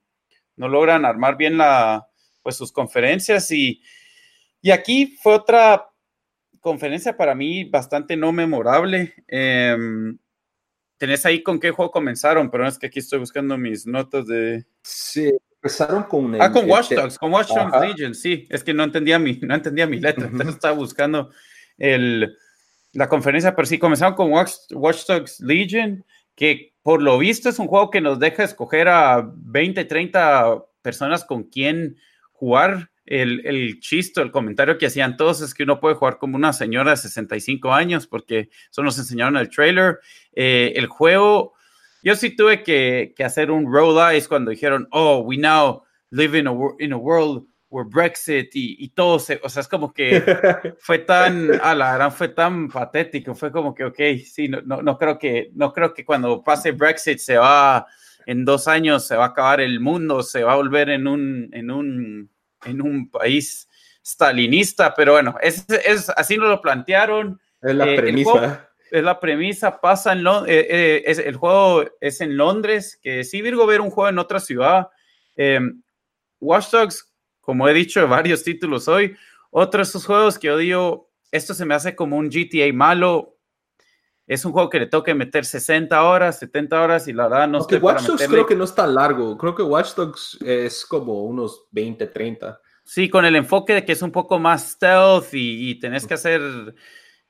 [0.54, 2.06] no logran armar bien la,
[2.42, 3.50] pues sus conferencias.
[3.50, 3.82] Y,
[4.60, 5.88] y aquí fue otra
[6.60, 9.14] conferencia para mí bastante no memorable.
[9.26, 10.18] Em,
[10.98, 14.66] tenés ahí con qué juego comenzaron, pero es que aquí estoy buscando mis notas de...
[14.82, 16.40] Sí, empezaron con...
[16.40, 19.54] ah, con Watch Dogs, con Watch Dogs Legion, sí, es que no entendía mi, no
[19.54, 21.30] entendía mi letra, entonces estaba buscando
[21.78, 22.36] el,
[22.96, 27.66] la conferencia, pero sí, comenzaron con Watch, Dogs Legion, que por lo visto es un
[27.66, 31.96] juego que nos deja escoger a 20, 30 personas con quien
[32.32, 32.90] jugar.
[33.04, 36.52] El, el chiste, el comentario que hacían todos es que uno puede jugar como una
[36.52, 40.00] señora de 65 años porque eso nos enseñaron el trailer.
[40.32, 41.54] Eh, el juego,
[42.02, 46.36] yo sí tuve que, que, hacer un roll eyes cuando dijeron, oh, we now live
[46.36, 49.92] in a, in a world where Brexit y, y todo se, o sea, es como
[49.92, 50.22] que
[50.78, 54.82] fue tan, a la gran, fue tan patético, fue como que, ok, sí, no, no,
[54.82, 57.86] no creo que, no creo que cuando pase Brexit se va
[58.26, 61.48] en dos años se va a acabar el mundo, se va a volver en un,
[61.52, 62.30] en un,
[62.64, 63.68] en un país
[64.04, 67.40] stalinista, pero bueno, es, es así nos lo plantearon.
[67.62, 68.70] Es la eh, premisa.
[68.90, 73.42] es la premisa, pasa en eh, eh, es, el juego es en Londres, que sí,
[73.42, 74.88] Virgo, ver un juego en otra ciudad.
[76.40, 77.12] Watch Dogs,
[77.46, 79.16] como he dicho, varios títulos hoy,
[79.50, 83.38] otro de esos juegos que yo digo, esto se me hace como un GTA malo,
[84.26, 87.62] es un juego que le toca meter 60 horas, 70 horas y la verdad no
[87.62, 87.76] sé.
[87.76, 89.38] Watch Dogs creo que no es tan largo.
[89.38, 92.60] Creo que Watch Dogs es como unos 20, 30.
[92.82, 96.74] Sí, con el enfoque de que es un poco más stealth y, tenés que hacer,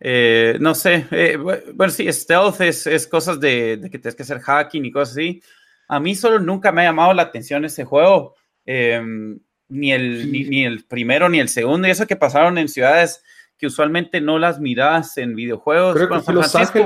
[0.01, 4.41] eh, no sé, eh, bueno, sí, stealth es, es cosas de, que tienes que hacer
[4.41, 5.43] hacking y cosas así.
[5.89, 9.39] A mí solo nunca me ha llamado la atención ese juego, em,
[9.69, 13.23] ni, el, ni, el primero ni el segundo, y eso que pasaron en ciudades
[13.59, 15.97] que usualmente no las miras en videojuegos.
[15.97, 16.85] Creo que San Francisco,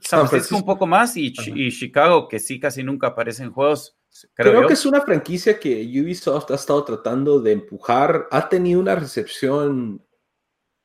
[0.00, 3.96] San Francisco, un poco más y, Chicago, que sí casi nunca aparecen en juegos.
[4.34, 8.28] Creo, que es una franquicia que Ubisoft ha estado tratando de empujar.
[8.30, 10.04] Ha tenido una recepción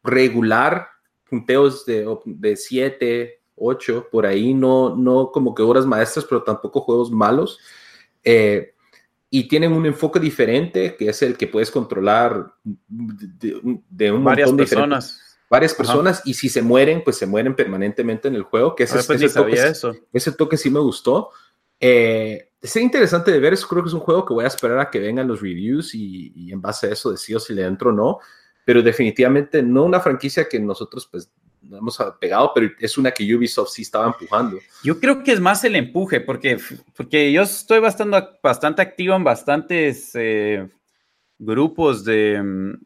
[0.03, 0.87] regular,
[1.29, 7.11] punteos de 7, 8, por ahí, no, no como que obras maestras, pero tampoco juegos
[7.11, 7.59] malos.
[8.23, 8.73] Eh,
[9.29, 15.23] y tienen un enfoque diferente, que es el que puedes controlar de, un Varias personas
[15.49, 18.95] varias personas y si se mueren, pues se mueren permanentemente en el juego, que ese,
[19.03, 19.95] pues ese, toque, eso.
[20.11, 21.29] ese toque sí me gustó.
[21.79, 24.79] Eh, es interesante de ver, eso creo que es un juego que voy a esperar
[24.79, 27.93] a que vengan los reviews y, en base a eso decido si le entro o
[27.93, 28.19] no,
[28.65, 31.31] pero definitivamente no una franquicia que nosotros pues
[31.67, 34.59] no hemos pegado, pero es una que Ubisoft sí estaba empujando.
[34.83, 36.57] Yo creo que es más el empuje, porque,
[36.95, 40.67] porque yo estoy bastante, bastante activo en bastantes eh,
[41.37, 42.77] grupos de,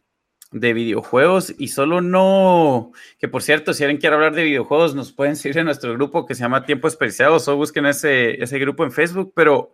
[0.51, 5.13] de videojuegos y solo no, que por cierto, si alguien quiere hablar de videojuegos, nos
[5.13, 8.83] pueden seguir en nuestro grupo que se llama Tiempo Especiados o busquen ese, ese grupo
[8.83, 9.73] en Facebook, pero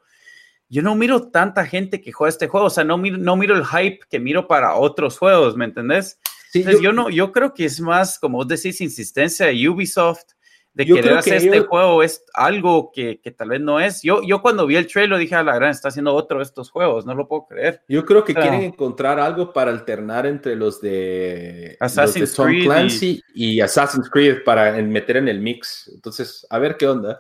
[0.69, 3.55] yo no miro tanta gente que juega este juego, o sea, no miro, no miro
[3.55, 6.19] el hype que miro para otros juegos, ¿me entendés?
[6.53, 10.23] Yo, no, yo creo que es más, como vos decís, insistencia de Ubisoft
[10.77, 14.03] de querer hacer este juego es algo que, que, tal vez no es.
[14.03, 16.69] Yo, yo cuando vi el trailer dije, a la gran, está haciendo otro de estos
[16.69, 17.81] juegos, no lo puedo creer.
[17.87, 23.23] Yo creo que quieren encontrar algo para alternar entre los de, Assassin's Tom Creed Clancy
[23.33, 23.59] y...
[23.59, 25.91] Assassin's Creed para meter en el mix.
[25.95, 27.19] Entonces, a ver qué onda.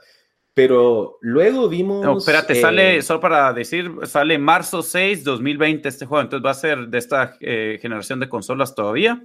[0.57, 2.03] Pero luego vimos...
[2.03, 6.49] No, espérate, sale, eh, solo para decir, sale marzo 6, 2020 este juego, entonces va
[6.49, 9.21] a ser de esta eh, generación de consolas todavía.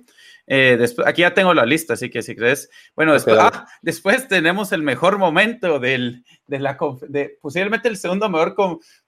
[0.46, 2.68] Eh, después, aquí ya tengo la lista, así que si crees.
[2.94, 6.76] Bueno, después, ah, después tenemos el mejor momento del, de la
[7.08, 8.54] de, posiblemente el segundo mejor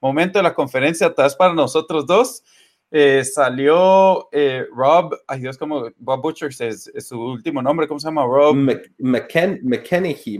[0.01, 2.41] momento de la conferencia, atrás para nosotros dos.
[2.97, 8.07] Eh, salió eh, Rob, ay Dios, como Bob Butcher es, su último nombre, ¿cómo se
[8.07, 8.23] llama?
[8.23, 8.55] Rob
[8.99, 10.39] McKennedy,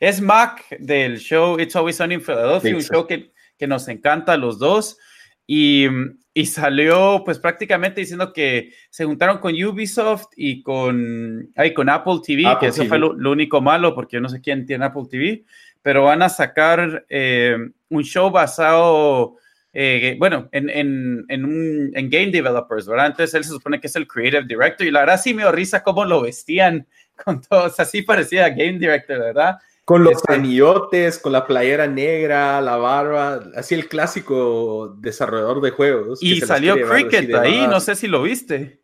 [0.00, 4.32] Es Mac del show It's Always Sunny in Philadelphia, un show que, que nos encanta
[4.32, 4.98] a los dos.
[5.46, 5.86] y,
[6.34, 12.18] y, salió pues prácticamente diciendo que se juntaron con Ubisoft y con, ay, con Apple
[12.26, 15.44] TV, que eso fue lo, único malo porque yo no sé quién tiene Apple TV,
[15.82, 17.56] pero van a sacar eh,
[17.88, 19.36] un show basado,
[19.72, 23.06] eh, bueno, en, en, en, un, en, game developers, ¿verdad?
[23.06, 25.52] Entonces él se supone que es el creative director y la verdad sí me dio
[25.52, 26.86] risa cómo lo vestían
[27.24, 29.58] con todos, así parecía game director, ¿verdad?
[29.84, 36.22] Con los anillotes, con la playera negra, la barba, así el clásico desarrollador de juegos.
[36.22, 38.82] Y salió Cricket ahí, no sé si lo viste.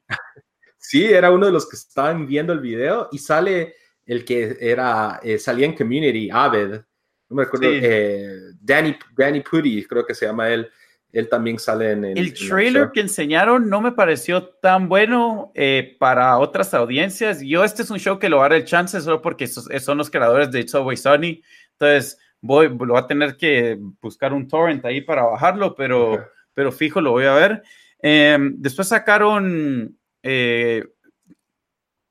[0.78, 3.74] sí, era uno de los que estaban viendo el video y sale
[4.05, 6.80] el que era, eh, salía en Community, Aved,
[7.28, 10.70] no me acuerdo, eh, Danny, Danny Putty, creo que se llama él
[11.16, 12.18] él también sale en el...
[12.18, 17.40] El trailer que enseñaron no me pareció tan bueno eh, para otras audiencias.
[17.40, 20.50] Yo este es un show que lo haré el chance solo porque son los creadores
[20.50, 21.40] de Subway Sony.
[21.72, 26.70] Entonces voy, lo voy a tener que buscar un torrent ahí para bajarlo, pero, pero
[26.70, 27.62] fijo, lo voy a ver.
[28.00, 30.84] Em, después sacaron eh,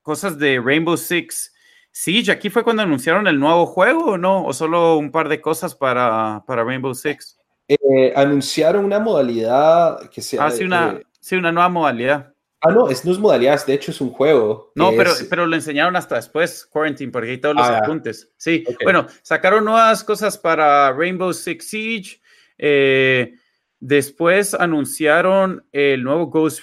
[0.01, 1.53] cosas de Rainbow Six
[1.97, 2.29] Siege.
[2.29, 4.43] ¿Aquí fue cuando anunciaron el nuevo juego o no?
[4.43, 7.37] ¿O solo un par de cosas para, para Rainbow Six?
[7.69, 12.33] Eh, anunciaron una modalidad que se Ah, sí, una, eh, sí, una nueva modalidad.
[12.59, 14.73] Ah, no, es, no es modalidad, de hecho es un juego.
[14.75, 18.29] No, pero, pero lo enseñaron hasta después, Quarantine, porque hay todos los ah, apuntes.
[18.35, 22.21] Sí, bueno, sacaron nuevas cosas para Rainbow Six Siege.
[22.57, 23.35] Eh,
[23.79, 26.59] después anunciaron el nuevo Ghost,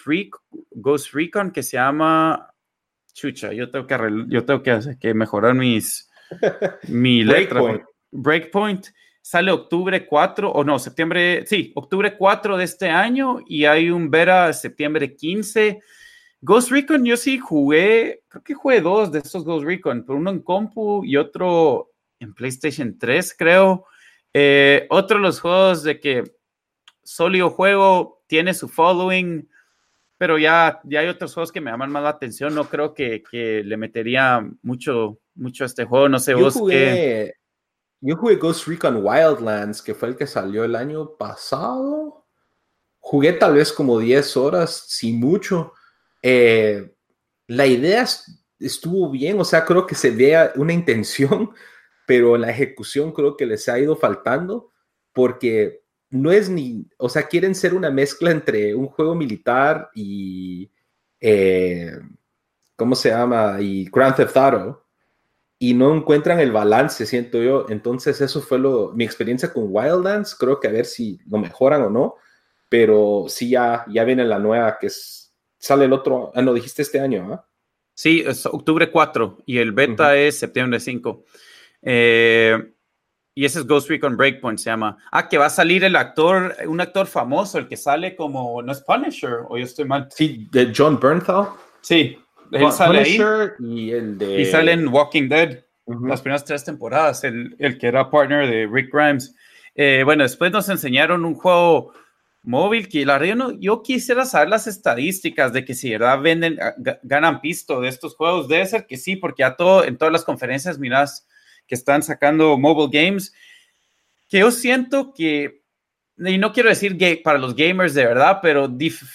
[0.73, 2.52] Ghost Recon que se llama.
[3.13, 3.97] Chucha, yo tengo que,
[4.29, 6.11] yo tengo que, que mejorar mis.
[6.89, 7.61] mi letra.
[7.61, 7.85] Breakpoint.
[8.11, 8.87] Breakpoint
[9.23, 14.11] sale octubre 4, o no, septiembre, sí, octubre 4 de este año y hay un
[14.11, 15.81] beta septiembre 15.
[16.41, 20.31] Ghost Recon, yo sí jugué, creo que jugué dos de estos Ghost Recon, pero uno
[20.31, 23.87] en compu y otro en PlayStation 3, creo.
[24.35, 26.25] Eh, otro de los juegos de que
[27.05, 29.49] sólido juego, tiene su following,
[30.23, 32.55] pero ya, ya hay otros juegos que me llaman más la atención.
[32.55, 36.09] No creo que, que le metería mucho, mucho a este juego.
[36.09, 37.35] No sé vos qué
[38.01, 42.25] yo jugué Ghost Recon Wildlands, que fue el que salió el año pasado.
[43.01, 45.73] Jugué tal vez como 10 horas, sin mucho.
[46.23, 46.95] Eh,
[47.49, 48.07] la idea
[48.61, 51.51] estuvo bien, o sea, creo que se vea una intención,
[52.07, 54.71] pero la ejecución creo que les ha ido faltando
[55.13, 55.82] porque
[56.13, 60.71] no es ni, o sea, quieren ser una mezcla entre un juego militar y,
[61.21, 61.99] eh,
[62.77, 63.57] ¿cómo se llama?
[63.61, 64.83] Y Grand Theft Auto
[65.59, 67.67] y no encuentran el balance, siento yo.
[67.69, 70.35] Entonces, eso fue lo, mi experiencia con Wildlands.
[70.35, 72.17] Creo que a ver si lo mejoran o no.
[72.69, 76.33] Pero sí, ya, ya viene la nueva que es, sale el otro.
[76.35, 77.49] Ah, no, dijiste este año, ¿ah?
[77.95, 81.25] Sí, es octubre 4 y el beta es septiembre 5.
[81.83, 82.72] Eh,
[83.35, 84.99] y ese es Ghost Recon Breakpoint, se llama.
[85.11, 88.73] Ah, que va a salir el actor, un actor famoso, el que sale como, ¿no
[88.73, 89.41] es Punisher?
[89.49, 90.09] ¿O yo estoy mal?
[90.11, 91.49] Sí, de John Bernthal.
[91.81, 92.19] Sí,
[92.51, 93.19] él sale ahí.
[93.61, 94.43] Y el de.
[94.43, 98.69] Y sale en Walking Dead, las primeras tres temporadas, el, el, que era partner de
[98.71, 99.35] Rick Grimes.
[99.75, 101.93] Eh, bueno, después nos enseñaron un juego
[102.43, 106.59] móvil que la verdad yo, yo, quisiera saber las estadísticas de que si verdad venden,
[106.61, 108.49] ah, ganan pisto de estos juegos.
[108.49, 111.27] Debe ser que sí, porque a todo, en todas las conferencias miras
[111.67, 113.33] que están sacando mobile games,
[114.29, 115.63] que yo siento que,
[116.19, 118.69] y no quiero decir para los gamers de verdad, pero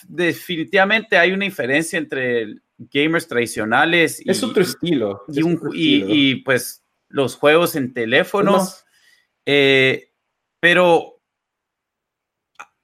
[0.08, 4.22] definitivamente hay una diferencia entre gamers tradicionales.
[4.26, 5.24] Es otro estilo.
[5.74, 8.84] Y, pues los juegos en teléfonos.
[9.46, 10.12] Eh,
[10.60, 11.17] pero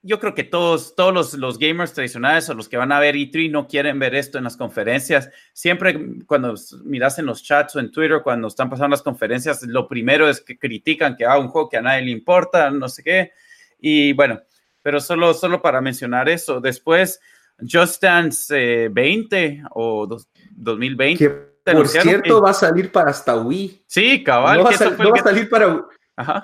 [0.05, 3.49] yo creo que todos, todos los, gamers tradicionales o los que van a ver E3
[3.49, 5.29] no quieren ver esto en las conferencias.
[5.53, 9.87] Siempre cuando miras en los chats o en Twitter, cuando están pasando las conferencias, lo
[9.87, 13.01] primero es que critican que haga un juego que a nadie le importa, no sé
[13.01, 13.31] qué.
[13.79, 14.41] Y bueno,
[14.81, 16.59] pero solo, solo para mencionar eso.
[16.59, 17.21] Después,
[17.59, 20.05] Just Dance 20 eh, o
[20.51, 21.17] 2020.
[21.17, 21.29] Que,
[21.71, 23.85] por cierto, va a salir para hasta Wii.
[23.87, 24.57] Sí, cabal.
[24.57, 25.85] No va, a, salir para.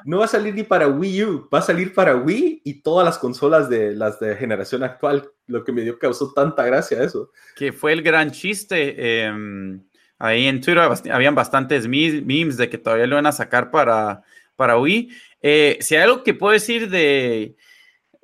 [0.05, 3.05] No va a salir ni para Wii U, va a salir para Wii y todas
[3.05, 7.31] las consolas de las de generación actual, lo que me dio causó tanta gracia eso.
[7.55, 9.23] Que fue el gran chiste.
[9.25, 9.83] Em,
[10.17, 14.23] ahí en Twitter habían bastantes memes de que todavía lo van a sacar para,
[14.55, 15.09] para Wii.
[15.41, 17.55] Eh, si hay algo que puedo decir de,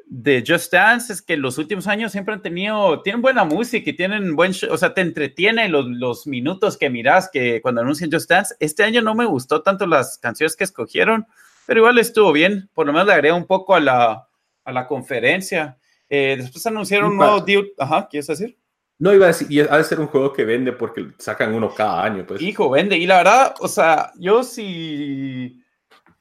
[0.07, 3.93] de Just Dance es que los últimos años siempre han tenido, tienen buena música y
[3.93, 8.29] tienen buen, o sea, te entretiene los, los, minutos que miras que cuando anuncian Just
[8.29, 8.55] Dance.
[8.59, 11.25] Este año no me gustó tanto las canciones que escogieron,
[11.65, 14.27] pero igual estuvo bien, por lo menos le agregué un poco a la,
[14.63, 15.77] a la conferencia.
[16.07, 18.57] Eh, después anunciaron un nuevo deal, ajá, ¿quieres decir?
[18.97, 21.73] No, iba a decir, y ha de ser un juego que vende porque sacan uno
[21.73, 22.41] cada año, pues.
[22.41, 25.64] Hijo, vende, y la verdad, o sea, yo sí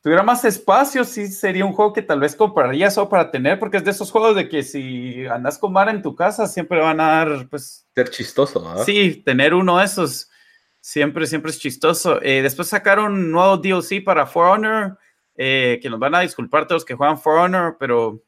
[0.05, 3.79] tuviera más espacio, sí sería un juego que tal vez compraría solo para tener, porque
[3.79, 7.01] es de esos juegos de que si andas con Mara en tu casa, siempre van
[7.01, 7.87] a dar, pues...
[7.95, 8.85] Ser chistoso, ¿ah?
[8.85, 10.31] Sí, tener uno de esos
[10.79, 12.21] siempre, siempre es chistoso.
[12.21, 14.99] Eh, después sacaron un nuevo DLC para For Honor,
[15.37, 18.23] eh, que nos van a disculpar todos los que juegan For Honor, pero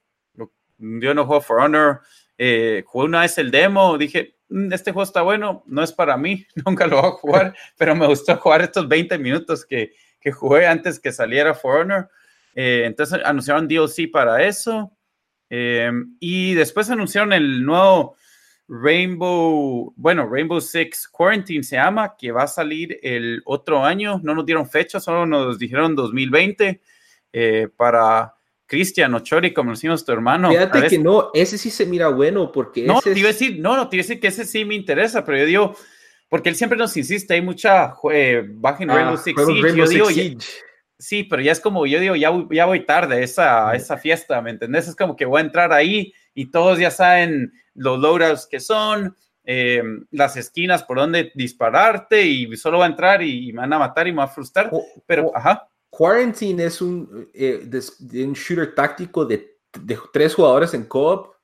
[0.79, 2.01] yo no juego For Honor.
[2.39, 6.17] Eh, jugué una vez el demo, dije, mm, este juego está bueno, no es para
[6.17, 9.93] mí, nunca lo voy a jugar, pero me gustó jugar estos 20 minutos que
[10.27, 12.11] que jugué antes que saliera For Honor.
[12.53, 14.91] Eh, entonces anunciaron DLC para eso.
[15.49, 15.89] Eh,
[16.19, 18.17] y después anunciaron el nuevo
[18.67, 24.21] Rainbow, bueno, Rainbow Six Quarantine se llama, que va a salir el otro año.
[24.25, 26.81] No nos dieron fecha, solo nos dijeron 2020
[27.33, 28.35] eh, para
[28.67, 30.51] Cristian Ochori, como decimos tu hermano.
[30.51, 32.83] Fíjate que no, ese sí se mira bueno porque.
[32.83, 34.75] No, te iba a decir, no, no, te iba a decir que ese sí me
[34.75, 35.77] interesa, pero yo digo,
[36.29, 39.41] porque él siempre nos insiste, hay mucha eh, baja en Rainbow Six
[40.13, 40.39] Siege.
[40.99, 44.41] sí, pero ya es como, yo digo, ya, ya voy tarde a esa, esa fiesta,
[44.43, 44.89] ¿me entendés?
[44.89, 49.17] Es como que voy a entrar ahí y todos ya saben los loadouts que son,
[49.45, 53.79] eh, las esquinas por donde dispararte y solo va a entrar y, me van a
[53.79, 54.71] matar y me va a frustrar.
[55.07, 55.69] pero, ajá.
[55.89, 57.67] Quarantine es un, eh,
[58.13, 61.36] un shooter táctico de, de tres jugadores en co-op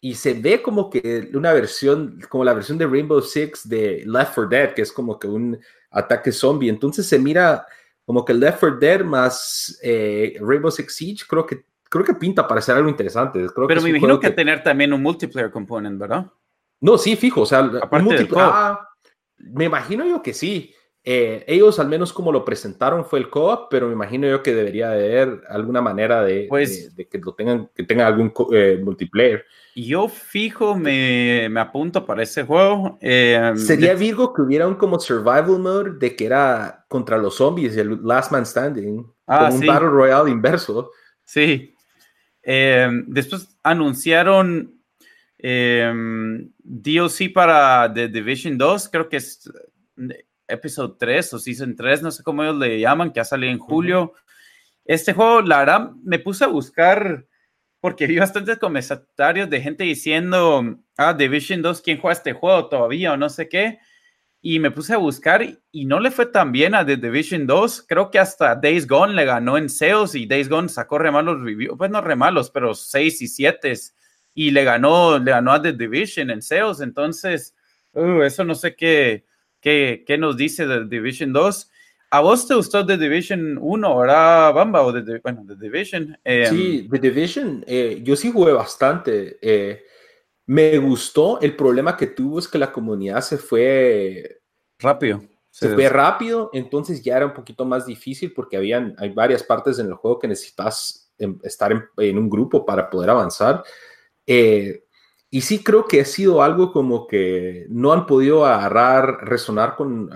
[0.00, 4.34] y se ve como que una versión, como la versión de Rainbow Six de Left
[4.34, 5.58] 4 Dead, que es como que un
[5.90, 6.70] ataque zombie.
[6.70, 7.66] Entonces se mira
[8.06, 12.48] como que Left 4 Dead más eh, Rainbow Six Siege, creo que, creo que pinta
[12.48, 13.46] para ser algo interesante.
[13.54, 16.26] Pero me imagino que, tener también un multiplayer component, ¿verdad?
[16.80, 18.88] No, sí, fijo, o sea, Aparte ah,
[19.36, 20.74] me imagino yo que sí.
[21.02, 24.54] Eh, ellos al menos como lo presentaron fue el co-op, pero me imagino yo que
[24.54, 29.46] debería haber alguna manera de, pues de, que lo tengan, que tenga algún eh, multiplayer.
[29.74, 32.98] Yo fijo me, me, apunto para ese juego.
[33.00, 37.76] Em, Sería Virgo que hubiera un como survival mode de que era contra los zombies,
[37.78, 40.90] el Last Man Standing, ah, como un Battle Royale inverso.
[41.24, 41.74] Sí.
[42.42, 44.74] Em, después anunciaron
[45.38, 49.50] em, DLC para The Division 2, creo que es
[50.50, 53.58] Episode 3 o Season 3, no sé cómo ellos le llaman, que ha salido en
[53.58, 54.14] julio.
[54.84, 57.26] Este juego, la verdad, me puse a buscar
[57.80, 63.12] porque vi bastantes comentarios de gente diciendo, ah, Division 2, ¿quién juega este juego todavía
[63.12, 63.78] o no sé qué?
[64.42, 67.86] Y me puse a buscar y no le fue tan bien a The Division 2.
[67.88, 71.40] Creo que hasta Days Gone le ganó en SEOs y Days Gone sacó re malos
[71.40, 73.74] reviews, pues no re malos, pero 6 y 7
[74.34, 76.80] y le ganó, le ganó a The Division en SEOs.
[76.80, 77.54] Entonces,
[77.92, 79.24] uh, eso no sé qué,
[79.60, 81.70] qué, qué nos dice The Division 2.
[82.12, 84.82] ¿A vos te gustó The Division 1, verdad, Bamba?
[84.82, 86.18] O The, bueno, The Division.
[86.24, 89.38] Em, sí, The Division, eh, yo sí jugué bastante.
[89.40, 89.84] Eh,
[90.46, 91.40] me gustó.
[91.40, 94.40] El problema que tuvo es que la comunidad se fue
[94.78, 95.22] rápido.
[95.50, 99.80] Se, fue rápido, entonces ya era un poquito más difícil porque habían, hay varias partes
[99.80, 103.64] en el juego que necesitas em, estar en, en un grupo para poder avanzar.
[104.26, 104.84] Eh,
[105.32, 110.10] y sí creo que ha sido algo como que no han podido agarrar, resonar con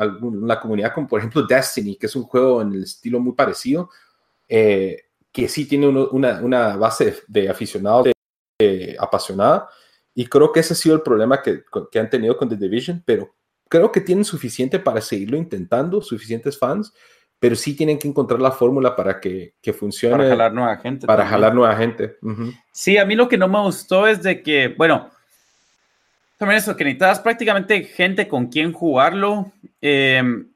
[0.47, 3.91] la comunidad, como por ejemplo Destiny, que es un juego en el estilo muy parecido,
[4.49, 8.09] eh, que sí tiene una, una, base de, aficionados
[8.99, 9.69] apasionada.
[10.15, 13.03] Y creo que ese ha sido el problema que, que, han tenido con The Division,
[13.07, 13.35] pero
[13.69, 16.93] creo que tienen suficiente para seguirlo intentando, suficientes fans,
[17.45, 20.17] pero sí tienen que encontrar la fórmula para que, que, funcione.
[20.17, 21.07] Para jalar nueva gente.
[21.07, 22.17] Para jalar nueva gente.
[22.73, 25.11] Sí, a mí lo que no me gustó es de que, bueno,
[26.39, 29.53] también eso, que necesitas prácticamente gente con quien jugarlo.
[29.83, 30.49] Em,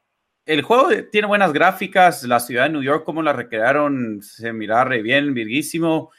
[0.47, 4.82] el juego tiene buenas gráficas, la ciudad de New York, como la recrearon, se mira
[4.82, 6.10] re bien, virguísimo.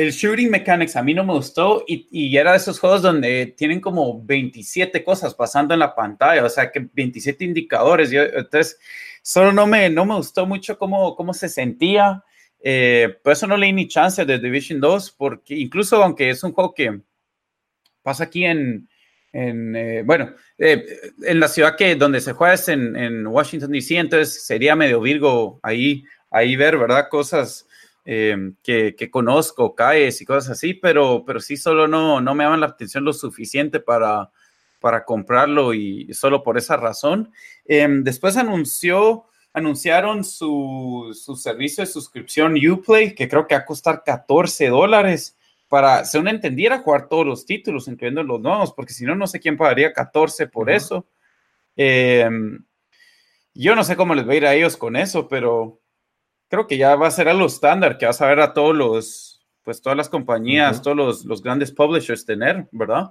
[0.00, 3.80] El shooting mechanics a mí no me gustó y, era de esos juegos donde tienen
[3.80, 8.10] como 27 cosas pasando en la pantalla, o sea que 27 indicadores.
[8.10, 8.78] Yo, entonces,
[9.22, 12.24] Solo no me, no me gustó mucho cómo, cómo se sentía.
[12.62, 16.52] Eh, por eso no leí ni chance de Division 2, porque incluso aunque es un
[16.52, 17.00] juego que
[18.02, 18.88] pasa aquí en,
[19.32, 20.84] en eh, bueno, eh,
[21.22, 25.00] en la ciudad que donde se juega es en, en, Washington, D.C., entonces sería medio
[25.00, 27.08] Virgo ahí, ahí ver, ¿verdad?
[27.10, 27.66] Cosas
[28.10, 32.58] que, que, conozco, calles y cosas así, pero, pero sí solo no, no me llaman
[32.58, 34.32] la atención lo suficiente para,
[34.80, 37.30] para comprarlo y solo por esa razón.
[37.64, 43.64] Em, después anunció, anunciaron su, su, servicio de suscripción Uplay, que creo que va a
[43.64, 45.36] costar 14 dólares
[45.68, 49.38] para, según entendiera, jugar todos los títulos, incluyendo los nuevos, porque si no, no sé
[49.38, 51.06] quién pagaría 14 por eso.
[51.76, 52.64] Em,
[53.54, 55.78] yo no sé cómo les va a ir a ellos con eso, pero
[56.50, 59.40] creo que ya va a ser algo estándar, que vas a ver a todos los,
[59.62, 63.10] pues todas las compañías, todos los, los, grandes publishers tener, ¿verdad?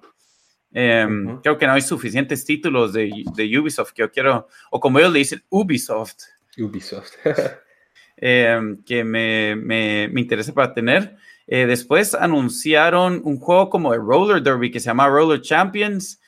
[0.71, 4.99] Em, creo que no hay suficientes títulos de, de, Ubisoft que yo quiero, o como
[4.99, 6.17] ellos le dicen, Ubisoft.
[6.57, 7.13] Ubisoft.
[8.17, 11.15] em, que me, me, me, interesa para tener.
[11.47, 16.19] Eh, después anunciaron un juego como de Roller Derby que se llama Roller Champions.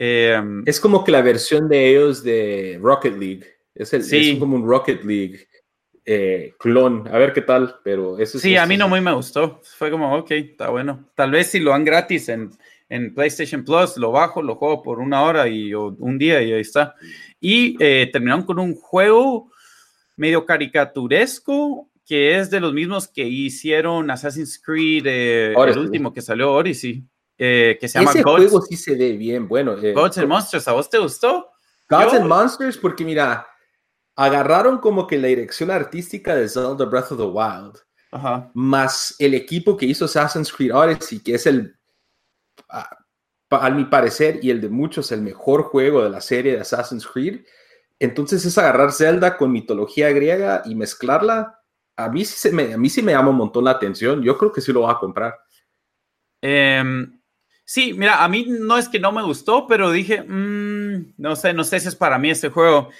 [0.00, 3.46] Em, es como que la versión de ellos de Rocket League.
[3.74, 5.46] Es, el, es como un Rocket League
[6.06, 7.06] eh, clon.
[7.08, 9.60] A ver qué tal, pero eso Sí, a mí no muy me gustó.
[9.76, 11.10] Fue como, ok, está bueno.
[11.14, 12.50] Tal vez si lo dan gratis en,
[12.88, 16.60] en PlayStation Plus, lo bajo, lo juego por una hora y un día y ahí
[16.60, 16.94] está.
[17.40, 19.50] Y eh, terminaron con un juego
[20.16, 26.22] medio caricaturesco que es de los mismos que hicieron Assassin's Creed, eh, el último que
[26.22, 27.04] salió, Odyssey,
[27.36, 29.76] eh, que se llama Ese juego sí se ve bien, bueno.
[29.82, 31.50] Eh, Gods and Monsters, ¿a vos te gustó?
[31.90, 33.46] Gods and Monsters, porque mira,
[34.16, 37.78] agarraron como que la dirección artística de Zelda Breath of the Wild,
[38.54, 41.76] más el equipo que hizo Assassin's Creed Odyssey, que es el,
[42.68, 42.88] a,
[43.50, 47.06] a, mi parecer, y el de muchos, el mejor juego de la serie de Assassin's
[47.06, 47.44] Creed.
[47.98, 51.56] Entonces es agarrar Zelda con mitología griega y mezclarla
[51.96, 54.22] a mí, sí me, a mí sí me llama un montón la atención.
[54.22, 55.34] Yo creo que sí lo voy a comprar.
[56.42, 57.20] Em,
[57.64, 61.54] sí, mira, a mí no es que no me gustó, pero dije, mm, no sé,
[61.54, 62.90] no sé si es para mí este juego.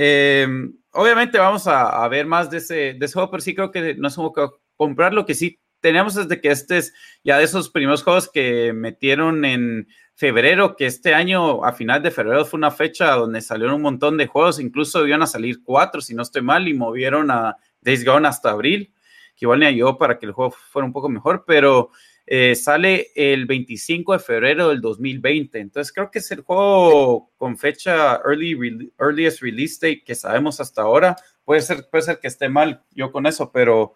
[0.00, 3.96] Em, obviamente vamos a, ver más de ese, de ese juego, pero sí creo que
[3.96, 4.46] no es como que
[4.76, 5.12] comprar.
[5.12, 6.94] Lo que sí tenemos desde que este es
[7.24, 12.12] ya de esos primeros juegos que metieron en febrero, que este año, a final de
[12.12, 16.00] febrero, fue una fecha donde salieron un montón de juegos, incluso iban a salir cuatro,
[16.00, 18.94] si no estoy mal, y movieron a Days Gone hasta abril,
[19.34, 21.90] que igual me ayudó para que el juego fuera un poco mejor, pero
[22.30, 25.58] eh, sale el 25 de febrero del 2020.
[25.58, 30.82] Entonces creo que es el juego con fecha early, earliest release date que sabemos hasta
[30.82, 31.16] ahora.
[31.44, 33.94] Puede ser, puede ser que esté mal yo con eso, pero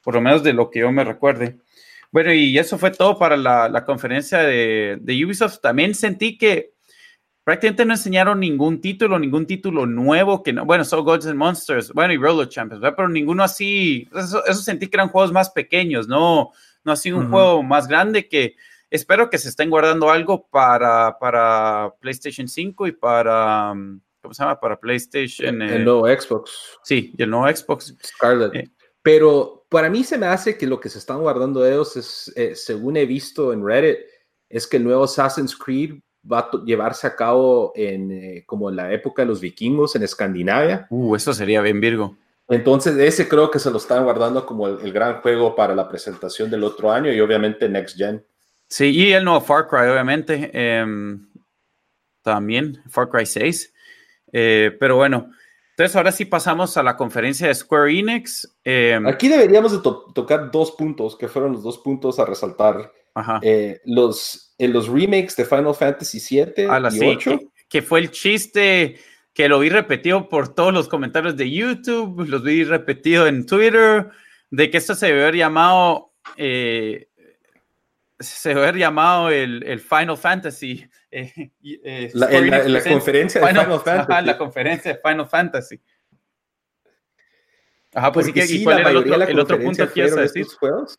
[0.00, 1.58] por lo menos de lo que yo me recuerde.
[2.12, 5.60] Bueno, y eso fue todo para la, conferencia de, de Ubisoft.
[5.60, 6.72] También sentí que
[7.44, 11.92] prácticamente no enseñaron ningún título, ningún título nuevo que no, bueno, son Gods and Monsters,
[11.92, 16.52] bueno, y Roller Champions, pero ninguno así, eso, sentí que eran juegos más pequeños, no,
[16.84, 18.56] no así un juego más grande que
[18.90, 24.42] espero que se estén guardando algo para, para PlayStation 5 y para, um, ¿cómo se
[24.42, 24.60] llama?
[24.60, 25.62] Para PlayStation.
[25.62, 26.78] el, eh, nuevo Xbox.
[26.82, 27.96] Sí, y el nuevo Xbox.
[28.04, 28.54] Scarlet.
[28.54, 28.70] Eh,
[29.02, 32.32] pero para mí se me hace que lo que se están guardando de ellos es,
[32.36, 33.98] eh, según he visto en Reddit,
[34.48, 35.94] es que el nuevo Assassin's Creed
[36.30, 40.02] va a llevarse a cabo en eh, como en la época de los vikingos en
[40.02, 40.86] Escandinavia.
[40.90, 42.16] Uh, eso sería bien Virgo.
[42.52, 46.50] Entonces, ese creo que se lo están guardando como el, gran juego para la presentación
[46.50, 48.24] del otro año y obviamente Next Gen.
[48.68, 50.50] Sí, y el nuevo Far Cry, obviamente.
[50.52, 51.28] Em,
[52.22, 53.72] también, Far Cry 6.
[54.32, 55.30] Eh, pero bueno,
[55.70, 58.48] entonces ahora sí pasamos a la conferencia de Square Enix.
[58.62, 62.92] Em, Aquí deberíamos de tocar dos puntos, que fueron los dos puntos a resaltar.
[63.42, 67.40] Eh, los en los remakes de Final Fantasy VII ah, y 8.
[67.68, 68.96] Que, fue el chiste
[69.34, 74.10] que lo vi repetido por todos los comentarios de YouTube, los vi repetido en Twitter,
[74.50, 77.08] de que esto se debe haber llamado, eh,
[78.20, 80.88] se debe haber llamado el, el Final Fantasy.
[81.14, 84.00] Eh, eh, la, en, la, conferencia de Final, Fantasy.
[84.10, 85.82] Ajá, la conferencia de Final Fantasy.
[87.92, 90.22] Ajá, pues sí, que, ¿y cuál era el otro, el otro punto que ibas a
[90.22, 90.46] decir?
[90.46, 90.98] Juegos?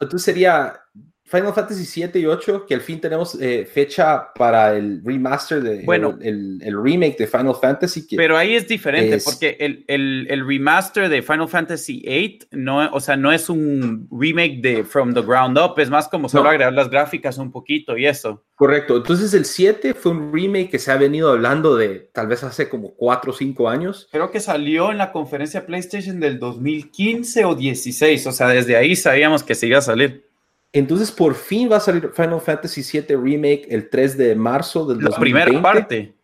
[0.00, 0.80] Entonces sería
[1.26, 5.82] Final Fantasy 7 y 8, que al fin tenemos eh, fecha para el remaster, de,
[5.84, 8.06] bueno, el, el, remake de Final Fantasy.
[8.14, 13.00] pero ahí es diferente, porque el, el, el, remaster de Final Fantasy 8, no, o
[13.00, 16.74] sea, no es un remake de From the Ground Up, es más como solo agregar
[16.74, 18.44] las gráficas un poquito y eso.
[18.54, 22.44] Correcto, entonces el 7 fue un remake que se ha venido hablando de tal vez
[22.44, 24.08] hace como 4 o 5 años.
[24.12, 28.94] Creo que salió en la conferencia PlayStation del 2015 o 16, o sea, desde ahí
[28.94, 30.33] sabíamos que se iba a salir.
[30.74, 35.04] Entonces, por fin va a salir Final Fantasy VII Remake el 3 de marzo del
[35.04, 36.16] La primera parte.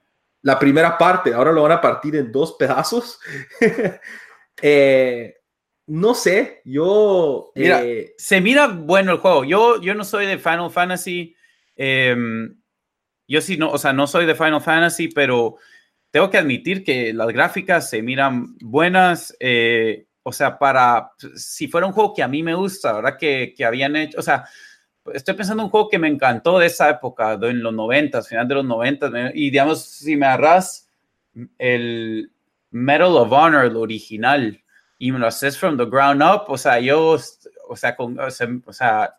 [0.42, 1.32] La primera parte.
[1.32, 3.18] Ahora lo van a partir en dos pedazos.
[4.62, 5.36] Eh,
[5.86, 7.50] no sé, yo...
[7.54, 9.42] Mira, eh, se mira bueno el juego.
[9.44, 11.34] Yo, yo no soy de Final Fantasy.
[11.74, 12.60] Em,
[13.26, 15.56] yo sí, no, o sea, no soy de Final Fantasy, pero
[16.10, 19.34] tengo que admitir que las gráficas se miran buenas.
[19.40, 23.16] Eh, o sea, para, si fuera un juego que a mí me gusta, ¿verdad?
[23.18, 24.44] Que, que habían hecho, o sea,
[25.14, 28.22] estoy pensando en un juego que me encantó de esa época, de, en los 90,
[28.22, 30.88] final de los 90, y digamos, si me agarras
[31.58, 32.32] el
[32.70, 34.62] Medal of Honor, el original,
[34.98, 37.18] y me lo haces from the ground up, o sea, yo,
[37.68, 39.14] o sea, con, o sea, o sea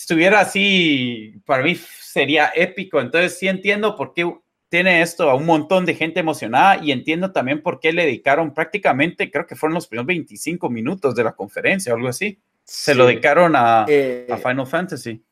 [0.00, 4.32] estuviera así, para mí sería épico, entonces sí entiendo por qué
[4.70, 8.54] tiene esto a un montón de gente emocionada y entiendo también por qué le dedicaron
[8.54, 12.38] prácticamente, creo que fueron los primeros 25 minutos de la conferencia o algo así.
[12.64, 15.24] Se lo dedicaron a, eh, a, Final Fantasy.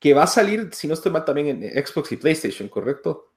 [0.00, 3.32] Que va a salir, si no estoy mal, también en Xbox y PlayStation, ¿correcto?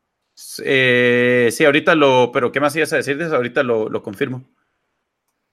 [0.63, 3.35] Eh, sí, ahorita lo, pero ¿qué más ibas a decir de eso?
[3.35, 4.43] Ahorita lo, lo confirmo.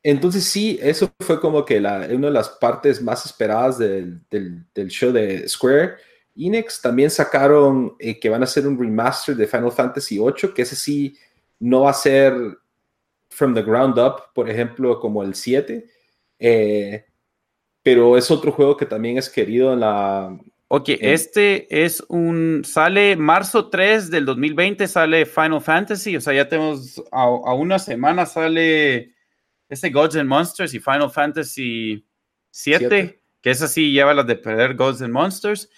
[0.02, 4.88] entonces sí, eso fue como que la, una de las partes más esperadas del, del,
[4.88, 5.96] show de Square
[6.36, 6.80] Enix.
[6.80, 10.76] También sacaron eh, que van a hacer un remaster de Final Fantasy VIII, que ese
[10.76, 11.16] sí
[11.58, 12.34] no va a ser
[13.30, 15.86] from the ground up, por ejemplo, como el 7.
[16.38, 17.04] Eh,
[17.82, 20.38] pero es otro juego que también es querido en la...
[20.68, 22.62] Ok, este es un...
[22.64, 27.78] Sale marzo 3 del 2020, sale Final Fantasy, o sea, ya tenemos a, a una
[27.78, 29.14] semana sale
[29.68, 32.04] este Gods and Monsters y Final Fantasy
[32.50, 35.68] 7, que es así, lleva las de perder Gods and Monsters.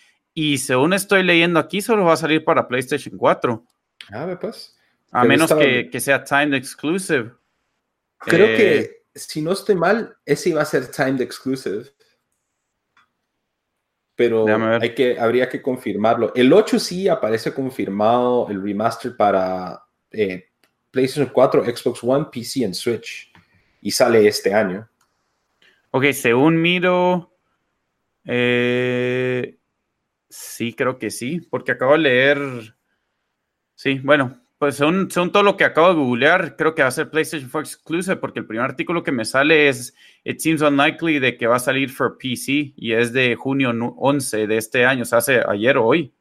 [0.41, 3.65] Y según estoy leyendo aquí, solo va a salir para PlayStation 4.
[4.13, 4.79] Ah, pues.
[5.11, 7.33] A menos que, que, sea timed exclusive.
[8.19, 11.87] Creo que, eh, si no estoy mal, ese iba a ser timed exclusive.
[14.15, 14.47] Pero
[14.81, 16.33] hay que, habría que confirmarlo.
[16.37, 19.83] El 8 sí aparece confirmado el remaster para
[20.13, 20.51] eh,
[20.93, 23.33] PlayStation 4, Xbox One, PC y Switch
[23.81, 24.89] y sale este año.
[25.91, 27.35] Ok, según miro,
[28.25, 29.58] eh,
[30.29, 32.39] sí, creo que sí, porque acabo de leer,
[33.75, 37.11] sí, bueno, pues según, todo lo que acabo de googlear, creo que va a ser
[37.11, 39.95] PlayStation 4 exclusive, porque el primer artículo que me sale es,
[40.25, 44.47] it seems unlikely de que va a salir for PC y es de junio 11
[44.49, 46.13] de este año, o sea, hace ayer o hoy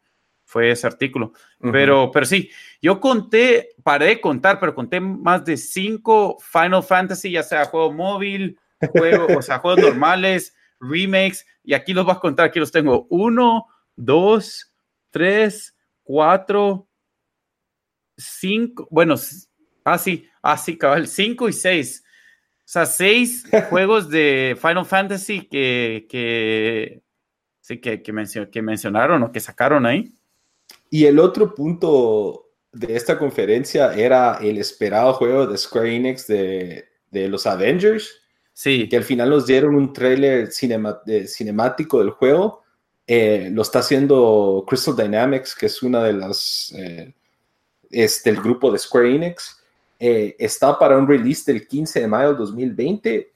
[0.45, 1.33] fue ese artículo.
[1.71, 2.49] pero, pero sí,
[2.81, 7.91] yo conté, paré de contar, pero conté más de cinco Final Fantasy, ya sea juego
[7.91, 8.59] móvil,
[8.91, 13.07] juego, o sea, juegos normales, remakes, y aquí los voy a contar, aquí los tengo.
[13.09, 13.67] Uno,
[13.97, 14.73] dos,
[15.09, 16.87] tres, cuatro,
[18.15, 19.15] cinco, bueno,
[19.83, 22.03] así, así, cabal, cinco y seis.
[22.59, 27.01] O sea, seis juegos de Final Fantasy que, que,
[27.59, 30.13] sí, que, que mencionaron o que sacaron ahí.
[30.89, 36.85] Y el otro punto de esta conferencia era el esperado juego de Square Enix de,
[37.11, 38.21] de los Avengers.
[38.53, 38.87] Sí.
[38.89, 42.63] Que al final nos dieron un trailer cinemático del juego.
[43.07, 46.73] Eh, lo está haciendo Crystal Dynamics, que es una de las.
[46.77, 47.13] Eh,
[47.89, 49.63] es del grupo de Square Enix.
[49.99, 53.31] Eh, está para un release del 15 de mayo de 2020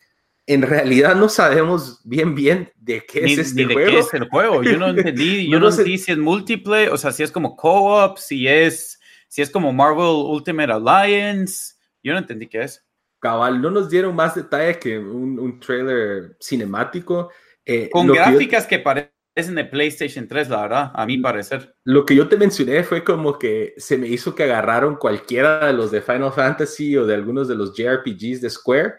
[0.54, 3.92] en realidad no sabemos bien bien de qué es este de juego.
[3.92, 4.64] Qué es el juego.
[4.64, 8.18] Yo no entendí, yo, no, entendí si es multiplayer, o sea, si es como co-op,
[8.18, 11.76] si es, si es como Marvel Ultimate Alliance.
[12.04, 12.84] Yo no entendí qué es.
[13.20, 17.30] Cabal, no nos dieron más detalle que un, un trailer cinemático.
[17.64, 21.76] Eh, Con gráficas que, parecen de PlayStation 3, la verdad, a mi parecer.
[21.84, 25.74] Lo que yo te mencioné fue como que se me hizo que agarraron cualquiera de
[25.74, 28.94] los de Final Fantasy o de algunos de los JRPGs de Square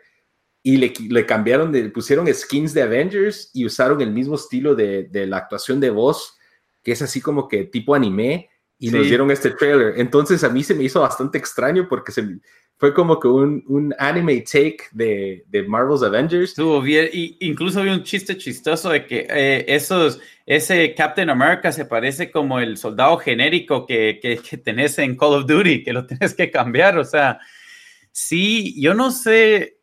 [0.63, 5.05] y le, le cambiaron, le pusieron skins de Avengers y usaron el mismo estilo de,
[5.05, 6.37] de, la actuación de voz,
[6.83, 8.49] que es así como que tipo anime,
[8.79, 9.95] y nos dieron este trailer.
[9.97, 12.41] Entonces a mí se me hizo bastante extraño porque se,
[12.83, 16.51] fue como que un, un anime take de, de, Marvel's Avengers.
[16.51, 21.71] Estuvo bien, y incluso había un chiste chistoso de que eh, esos, ese Captain America
[21.71, 25.93] se parece como el soldado genérico que, que, que tenés en Call of Duty, que
[25.93, 27.39] lo tienes que cambiar, o sea,
[28.11, 29.79] sí, yo no sé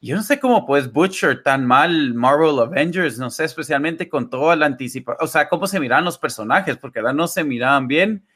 [0.00, 4.56] yo no sé cómo puedes butcher tan mal Marvel Avengers, no sé, especialmente con toda
[4.56, 8.26] la anticipación, o sea, cómo se miran los personajes, porque ahora no se miraban bien.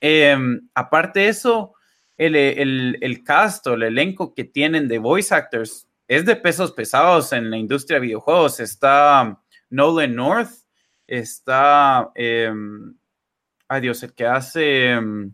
[0.00, 1.74] Em, aparte de eso,
[2.26, 6.72] el, el, el, cast o el elenco que tienen de voice actors es de pesos
[6.72, 8.60] pesados en la industria de videojuegos.
[8.60, 9.40] Está
[9.70, 10.50] Nolan North,
[11.06, 12.52] está, eh,
[13.68, 15.32] ay Dios, el que hace, em,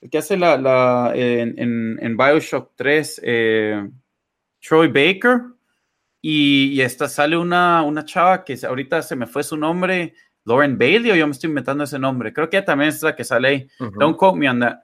[0.00, 3.88] el que hace la, la en, en, en Bioshock 3, eh,
[4.60, 5.40] Troy Baker.
[6.24, 10.14] Y, esta sale una, una chava que ahorita se me fue su nombre,
[10.44, 12.32] Lauren Bailey, o yo me estoy inventando ese nombre.
[12.32, 13.68] Creo que ella también es la que sale ahí.
[13.98, 14.76] Don't quote me on that.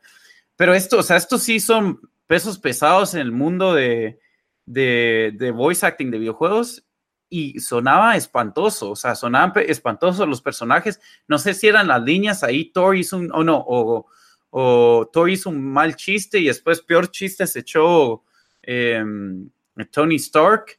[0.59, 4.18] Pero esto, o sea, estos sí son pesos pesados en el mundo de,
[4.66, 6.85] de, voice acting de videojuegos
[7.30, 11.01] y sonaba espantoso, o sea, sonaban espantosos los personajes.
[11.28, 14.09] No sé si eran las líneas ahí, Thor hizo un, o no, o,
[14.51, 18.24] o hizo un mal chiste y después peor chiste se echó
[18.64, 19.05] eh,
[19.93, 20.76] Tony Stark.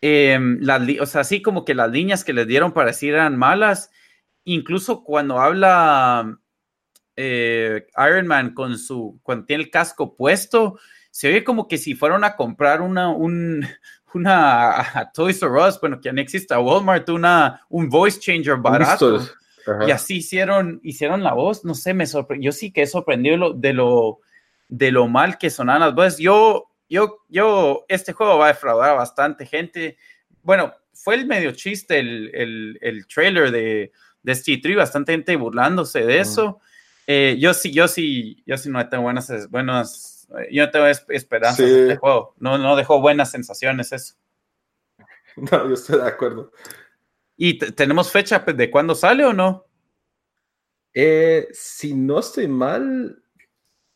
[0.00, 0.60] Em,
[1.00, 3.90] o sea, así como que las líneas que le dieron para decir eran malas.
[4.44, 6.38] Incluso cuando habla
[7.16, 10.78] eh, Iron Man con su, cuando tiene el casco puesto,
[11.10, 13.66] se oye como que si fueron a comprar una, un,
[14.14, 18.56] una a Toys R Us, bueno, que no existe a Walmart, una, un voice changer
[18.56, 19.20] barato.
[19.86, 23.54] Y así hicieron, hicieron la voz, no sé, me sorprendió, yo sí que he sorprendido
[23.54, 24.20] de lo,
[24.68, 26.18] de lo mal que sonaban las voces.
[26.18, 29.96] Yo, yo, yo, este juego va a defraudar a bastante gente.
[30.42, 33.90] Bueno, fue el medio chiste el, el, el trailer de,
[34.22, 36.60] de este bastante gente burlándose de eso.
[37.06, 40.14] Eh, yo sí, yo sí, yo sí no tengo buenas, buenas
[40.50, 42.34] yo no tengo esperanza en este juego.
[42.38, 44.14] No, no dejó buenas sensaciones eso.
[45.36, 46.52] No, yo estoy de acuerdo.
[47.36, 49.64] ¿Y tenemos fecha de cuándo sale o no?
[50.94, 53.20] Eh, si no estoy mal,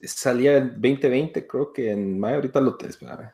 [0.01, 3.33] salía en 2020, creo que en mayo, ahorita lo tengo,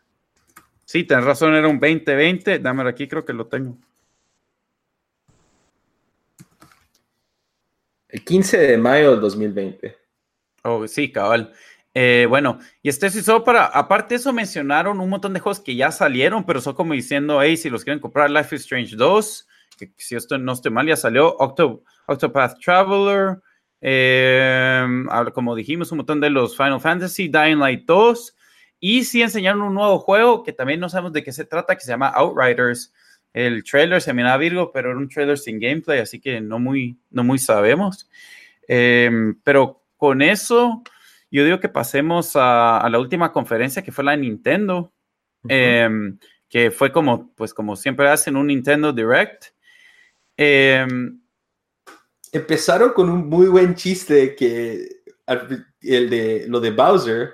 [0.84, 3.78] Sí, tenés razón, era un 2020, dámelo aquí, creo que lo tengo.
[8.15, 9.99] El 15 de mayo del 2020.
[10.62, 11.53] Oh, sí, cabal.
[11.93, 15.59] Eh, bueno, y este sí solo para, aparte de eso mencionaron un montón de juegos
[15.59, 18.95] que ya salieron, pero son como diciendo, hey, si los quieren comprar, Life is Strange
[18.95, 23.41] 2, que si esto no estoy mal, ya salió, Octopath Traveler,
[23.81, 24.86] eh,
[25.35, 28.36] como dijimos, un montón de los Final Fantasy, Dying Light 2,
[28.78, 31.81] y sí enseñaron un nuevo juego que también no sabemos de qué se trata, que
[31.81, 32.93] se llama Outriders.
[33.35, 36.97] El trailer se miraba Virgo, pero era un trailer sin gameplay, así que no muy,
[37.11, 38.09] no muy sabemos.
[38.69, 40.85] Em, pero con eso,
[41.32, 44.93] yo digo que pasemos a, la última conferencia que fue la de Nintendo,
[45.48, 46.16] em,
[46.48, 49.47] que fue como, pues como siempre hacen un Nintendo Direct.
[50.36, 51.20] Em,
[52.31, 54.89] Empezaron con un muy buen chiste que
[55.81, 57.31] el de lo de Bowser.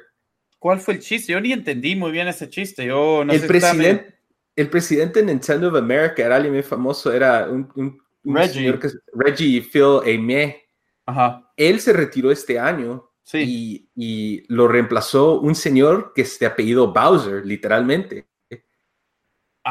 [0.58, 1.32] ¿Cuál fue el chiste?
[1.32, 2.84] Yo ni entendí muy bien ese chiste.
[2.84, 4.19] Yo no el presidente,
[4.60, 8.78] el presidente de Nintendo of America era alguien muy famoso, era un, Reggie.
[9.14, 10.62] Reggie Phil Aimé.
[11.06, 11.50] Ajá.
[11.56, 16.92] Él se retiró este año y, y, lo reemplazó un señor que es de apellido
[16.92, 18.26] Bowser, literalmente.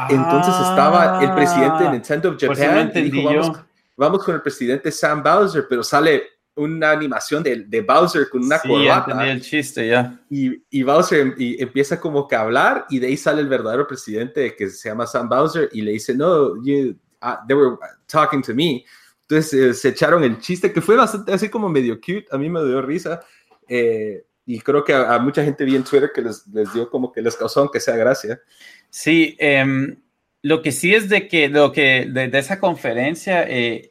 [0.08, 3.60] Entonces estaba el presidente de ah, Nintendo of Japan y dijo, vamos,
[3.96, 6.22] vamos, con el presidente Sam Bowser, pero sale
[6.62, 9.30] una animación de, de Bowser con una sí, corbata.
[9.30, 10.18] el chiste ya.
[10.28, 13.86] Y, y, Bowser y empieza como que a hablar y de ahí sale el verdadero
[13.86, 17.76] presidente que se llama Sam Bowser y le dice, no, you, uh, they were
[18.06, 18.84] talking to me.
[19.22, 22.48] Entonces eh, se echaron el chiste que fue bastante así como medio cute, a mí
[22.50, 23.20] me dio risa.
[23.68, 27.12] Eh, y creo que a, mucha gente vi en Twitter que les, les, dio como
[27.12, 28.40] que les causó aunque sea gracia.
[28.88, 29.96] Sí, eh,
[30.42, 33.89] lo que sí es de que, lo que de, de esa conferencia, eh,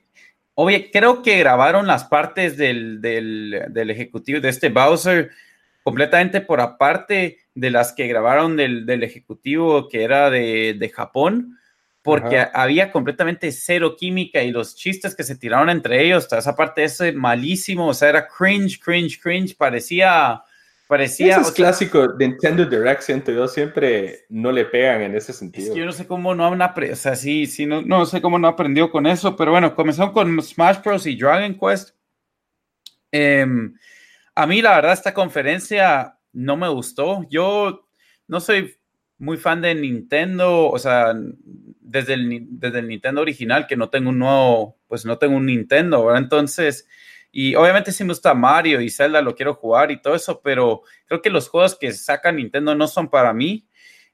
[0.61, 5.29] Oye, creo que grabaron las partes del, del, ejecutivo de este Bowser
[5.83, 11.57] completamente por aparte de las que grabaron del, del ejecutivo que era de, de Japón,
[12.01, 16.57] porque había completamente cero química y los chistes que se tiraron entre ellos, toda esa
[16.57, 20.43] parte ese malísimo, o sea, era cringe, cringe, cringe, parecía
[20.89, 21.33] Parecía.
[21.33, 25.67] Eso es clásico de Nintendo Direct, siento yo, siempre no le pegan en ese sentido.
[25.67, 28.07] Es que yo no sé cómo no han aprendido, o sea, sí, sí, no, no
[28.07, 31.05] sé cómo no aprendió con eso, pero bueno, comenzaron con Smash Bros.
[31.05, 31.91] y Dragon Quest.
[33.11, 33.75] Em,
[34.33, 37.23] a mí, la verdad, esta conferencia no me gustó.
[37.29, 37.85] Yo
[38.27, 38.75] no soy
[39.19, 41.13] muy fan de Nintendo, o sea,
[41.81, 45.45] desde el, desde el Nintendo original, que no tengo un nuevo, pues no tengo un
[45.45, 46.23] Nintendo, ¿verdad?
[46.23, 46.87] Entonces
[47.31, 50.81] y obviamente sí me gusta Mario y Zelda, lo quiero jugar y todo eso, pero
[51.05, 53.67] creo que los juegos que saca Nintendo no son para mí.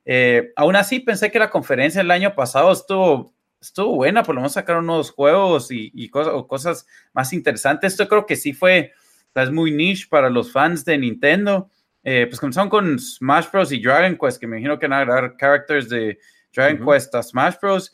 [0.03, 4.41] Eh, aún así, pensé que la conferencia el año pasado estuvo, estuvo buena, por lo
[4.41, 7.93] menos sacaron nuevos juegos y, cosas, cosas más interesantes.
[7.93, 8.91] Esto creo que sí fue,
[9.33, 11.69] es muy niche para los fans de Nintendo.
[12.03, 13.71] Eh, pues comenzaron con Smash Bros.
[13.71, 16.19] y Dragon Quest, que me imagino que van a agregar characters de
[16.53, 17.91] Dragon Quest a Smash Bros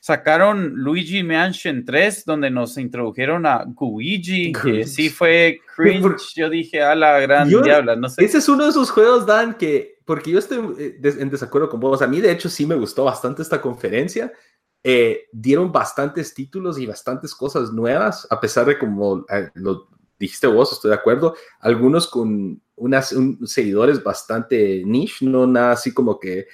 [0.00, 6.32] sacaron Luigi Mansion 3, donde nos introdujeron a Luigi, que sí fue cringe.
[6.34, 8.24] Yo dije, a la gran diabla, no sé.
[8.24, 11.80] Ese es uno de esos juegos, Dan, que, porque yo estoy eh, en desacuerdo con
[11.80, 12.00] vos.
[12.00, 14.32] A mí, de hecho, sí me gustó bastante esta conferencia.
[14.82, 20.46] Eh, dieron bastantes títulos y bastantes cosas nuevas, a pesar de como eh, lo dijiste
[20.46, 23.14] vos, estoy de acuerdo, algunos con unas
[23.44, 26.46] seguidores bastante niche, no nada así como que,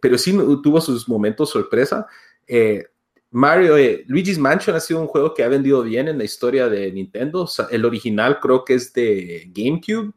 [0.00, 0.32] pero sí
[0.62, 2.06] tuvo sus momentos sorpresa.
[2.46, 2.84] Eh,
[3.30, 6.68] Mario, eh, Luigi's Mansion ha sido un juego que ha vendido bien en la historia
[6.68, 7.48] de Nintendo.
[7.70, 10.12] el original creo que es de GameCube.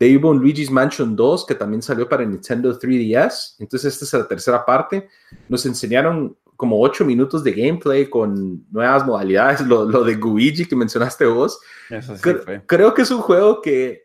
[0.00, 3.56] De hubo un Luigi's Mansion 2 que también salió para Nintendo 3DS.
[3.60, 5.08] Entonces esta es la tercera parte.
[5.48, 9.60] Nos enseñaron como 8 minutos de gameplay con nuevas modalidades.
[9.60, 11.60] Lo, de Luigi que mencionaste vos.
[12.66, 14.02] creo, que es un juego que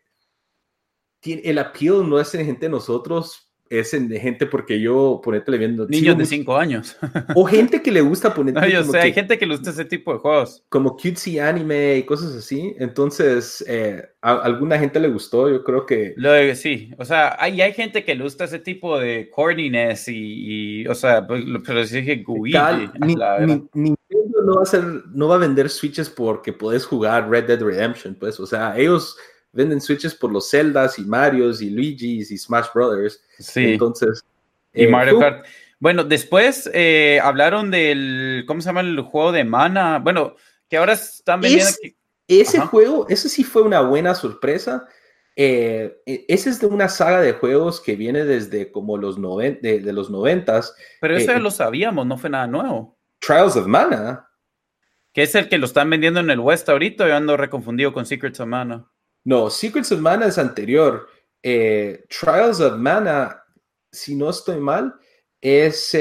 [1.24, 5.86] el appeal no es en gente de nosotros es de gente porque yo ponértele viendo
[5.86, 6.96] niños de 5 años.
[7.34, 9.84] O gente que le gusta poner no, yo sé, hay gente que le gusta ese
[9.84, 10.64] tipo de juegos.
[10.68, 12.74] como cutesy anime y cosas así.
[12.78, 17.60] Entonces eh, a, alguna gente le gustó yo creo que Lo sí o sea hay,
[17.60, 22.00] hay gente que le gusta ese tipo de corniness y, o sea pues, pero sí
[22.00, 23.68] dije Nintendo
[24.44, 24.82] no va a ser
[25.12, 29.16] no va a vender switches porque puedes jugar Red Dead Redemption pues o sea ellos
[29.56, 33.20] venden Switches por los Zeldas y Marios y Luigi's y Smash Brothers.
[33.38, 33.72] Sí.
[33.72, 34.24] Entonces.
[34.72, 35.46] Y eh, Mario Kart.
[35.78, 39.98] Bueno, después eh, hablaron del, ¿cómo se llama el juego de Mana?
[39.98, 40.36] Bueno,
[40.68, 41.70] que ahora están vendiendo
[42.28, 44.86] Ese juego, eso sí fue una buena sorpresa.
[45.38, 49.58] Eh, e, ese es de una saga de juegos que viene desde como los, noven
[49.60, 50.74] de, los noventas.
[51.00, 52.96] Pero eso ya lo sabíamos, no fue nada nuevo.
[53.18, 54.28] Trials of Mana.
[55.12, 58.06] Que es el que lo están vendiendo en el West ahorita, yo ando reconfundido con
[58.06, 58.86] Secrets of Mana.
[59.26, 61.08] No, Secrets of Mana es anterior.
[61.42, 63.42] Trials of Mana,
[63.92, 64.94] si no estoy mal,
[65.40, 65.94] es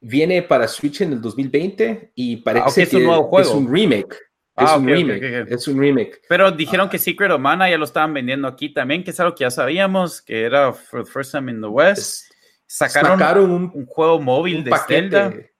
[0.00, 3.48] viene para Switch en el 2020 y parece que es un nuevo juego.
[3.48, 4.12] Es un remake.
[4.58, 6.22] Es, Ah, un ok, ok, remake, es un remake.
[6.30, 9.34] Pero dijeron que Secret of Mana ya lo estaban vendiendo aquí también, que es algo
[9.34, 11.98] que ya sabíamos, que era for the first time in the West.
[11.98, 12.28] Es-
[12.68, 15.24] Sacaron, sacaron un, un juego móvil un de Zelda.
[15.30, 15.36] paquete.
[15.36, 15.55] que no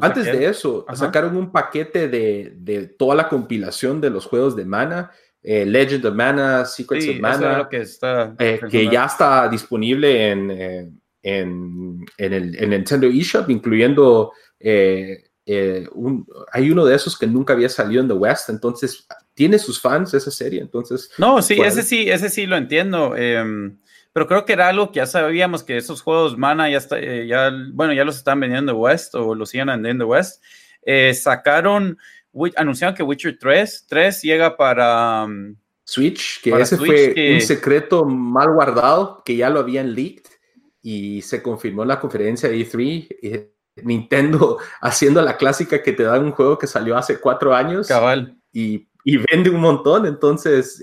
[0.00, 0.38] Antes saqué.
[0.38, 0.96] de eso, Ajá.
[0.96, 5.10] sacaron un paquete de, de toda la compilación de los juegos de Mana,
[5.42, 10.30] eh, Legend of Mana, Secrets Sí, of Mana, que está eh, que ya está disponible
[10.30, 10.90] en, eh,
[11.22, 17.26] en, en el en Nintendo eShop, incluyendo eh, eh, un- hay uno de esos que
[17.26, 21.56] nunca había salido en The West, entonces tiene sus fans esa serie, entonces No, sí,
[21.56, 23.16] Por ese sí, ese sí lo entiendo.
[23.16, 23.78] em,
[24.12, 27.26] pero creo que era algo que ya sabíamos que esos juegos Mana ya está, eh,
[27.26, 30.42] ya, bueno, ya los están vendiendo West o los siguen vendiendo West.
[30.82, 31.96] Eh, sacaron,
[32.56, 35.24] anunciaron que Witcher 3, 3 llega para.
[35.24, 35.54] um,
[35.84, 39.92] Switch, que Para ese Switch, fue que- un secreto mal guardado, que ya lo habían
[39.94, 40.22] leaked
[40.82, 43.08] y se confirmó en la conferencia de E3.
[43.22, 47.88] eh, Nintendo haciendo la clásica que te dan un juego que salió hace cuatro años
[47.88, 48.36] cabal.
[48.52, 50.06] y, y vende un montón.
[50.06, 50.80] Entonces,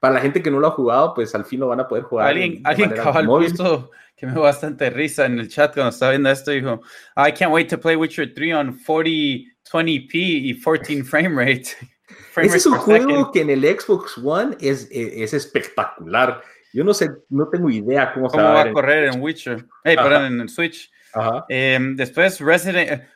[0.00, 2.04] para la gente que no lo ha jugado, pues al fin lo van a poder
[2.04, 2.28] jugar.
[2.28, 6.30] Alguien, alguien cabal puso que me dio bastante risa en el chat cuando estaba viendo
[6.30, 6.50] esto.
[6.50, 6.80] Dijo:
[7.16, 11.68] I can't wait to play Witcher 3 on 4020p y 14 frame rate.
[12.30, 13.32] Frame Ese es un juego second.
[13.32, 16.40] que en el Xbox One es, es, es espectacular.
[16.72, 19.64] Yo no sé, no tengo idea cómo, se ¿Cómo va a correr en Witcher?
[19.82, 20.02] Eh, Ajá.
[20.08, 20.90] perdón, en el Switch.
[21.14, 21.46] Ajá.
[21.48, 23.08] Em, después Resident eh,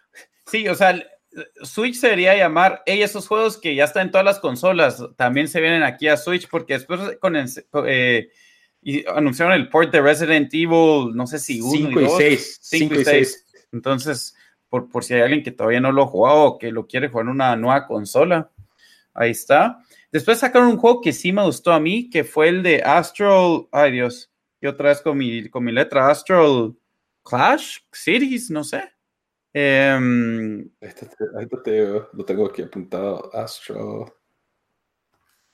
[0.47, 1.01] Sí, o sea,
[1.62, 5.48] Switch se debería llamar, hey, esos juegos que ya están en todas las consolas, también
[5.48, 7.48] se vienen aquí a Switch, porque después con el-
[7.86, 8.31] eh,
[8.82, 12.59] y anunciaron el port de Resident Evil, no sé si uno 5 y dos, 6.
[12.62, 13.47] cinco y seis.
[13.73, 14.35] Entonces,
[14.69, 17.09] por, por si hay alguien que todavía no lo ha jugado o que lo quiere
[17.09, 18.51] jugar en una nueva consola,
[19.15, 19.78] ahí está.
[20.11, 23.66] Después sacaron un juego que sí me gustó a mí, que fue el de Astral,
[23.70, 24.31] ay Dios,
[24.61, 26.74] y otra vez con mi, con mi letra, Astral
[27.23, 28.82] Clash Cities, no sé.
[29.52, 33.31] Em, Ahorita te, ahorita te lo tengo aquí apuntado.
[33.35, 34.16] Astro.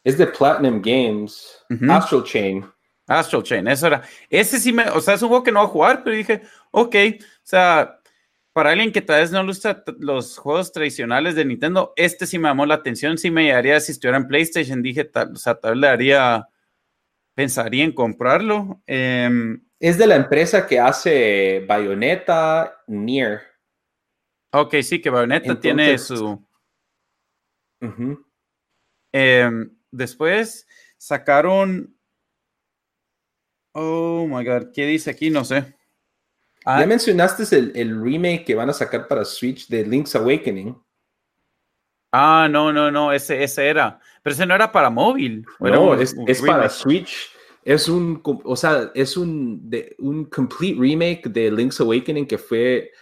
[0.05, 1.65] Es de Platinum Games.
[1.71, 1.91] Ujú.
[1.91, 2.65] Astral Chain.
[3.09, 4.03] Astral Chain, eso era.
[4.31, 6.43] Ese sí me, o sea, es un juego que no voy a jugar, pero dije,
[6.71, 8.01] ok, o sea,
[8.53, 12.39] para alguien que tal vez no le gusta los juegos tradicionales de Nintendo, este sí
[12.39, 15.55] me llamó la atención, sí me daría si estuviera en PlayStation, dije, tal, o sea,
[15.57, 16.49] tal vez le daría,
[17.35, 18.81] pensaría en comprarlo.
[18.87, 23.41] Em, Es de la empresa que hace Bayonetta, Nier.
[24.63, 26.45] Ok, sí, que Bayonetta tiene su...
[29.13, 30.67] Em, después
[30.99, 31.95] sacaron...
[33.73, 35.29] Oh my god, ¿qué dice aquí?
[35.31, 35.77] No sé.
[36.65, 40.75] Ah, Ya mencionaste el, el remake que van a sacar para Switch de Link's Awakening.
[42.13, 44.01] Ah, no, no, no, ese, ese era.
[44.23, 45.45] Pero ese no era para móvil.
[45.59, 46.69] ¿o era No, un- es, un es para?
[46.71, 47.31] Switch.
[47.63, 52.93] Es un, o sea, es un, de, un complete remake de Link's Awakening que fue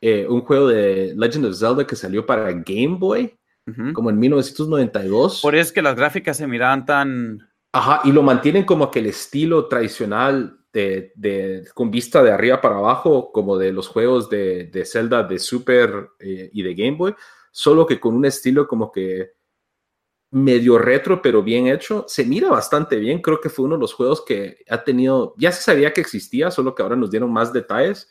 [0.00, 3.36] eh, un juego de Legend of Zelda que salió para Game Boy,
[3.66, 3.92] Ujú.
[3.92, 5.40] como en 1992.
[5.42, 7.38] Por eso es que las gráficas se miraban tan.
[7.72, 12.60] Ajá, y lo mantienen como que el estilo tradicional de, de- con vista de arriba
[12.60, 16.96] para abajo, como de los juegos de, de Zelda de Super eh, y de Game
[16.96, 17.14] Boy,
[17.52, 19.32] solo que con un estilo como que
[20.32, 22.04] medio retro, pero bien hecho.
[22.08, 25.50] Se mira bastante bien, creo que fue uno de los juegos que ha tenido, ya
[25.52, 28.08] se sabía que existía, solo que ahora nos dieron más detalles.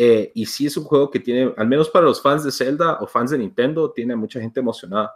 [0.00, 2.98] Eh, y sí es un juego que tiene, al menos para los fans de Zelda
[3.00, 5.12] o fans de Nintendo, tiene a mucha gente emocionada.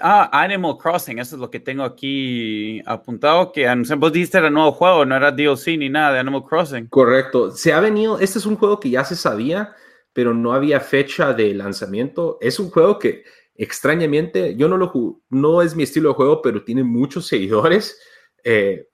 [0.00, 3.50] Ah, Animal Crossing, eso es lo que tengo aquí apuntado.
[3.52, 3.68] Que
[3.98, 6.86] vos dijiste era nuevo juego, no era DLC ni nada de Animal Crossing.
[6.88, 7.50] Correcto.
[7.50, 9.74] Se ha venido, este es un juego que ya se sabía,
[10.12, 12.38] pero no había fecha de lanzamiento.
[12.40, 13.24] Es un juego que
[13.56, 18.00] extrañamente, yo no lo ju- no es mi estilo de juego, pero tiene muchos seguidores.
[18.44, 18.88] eh,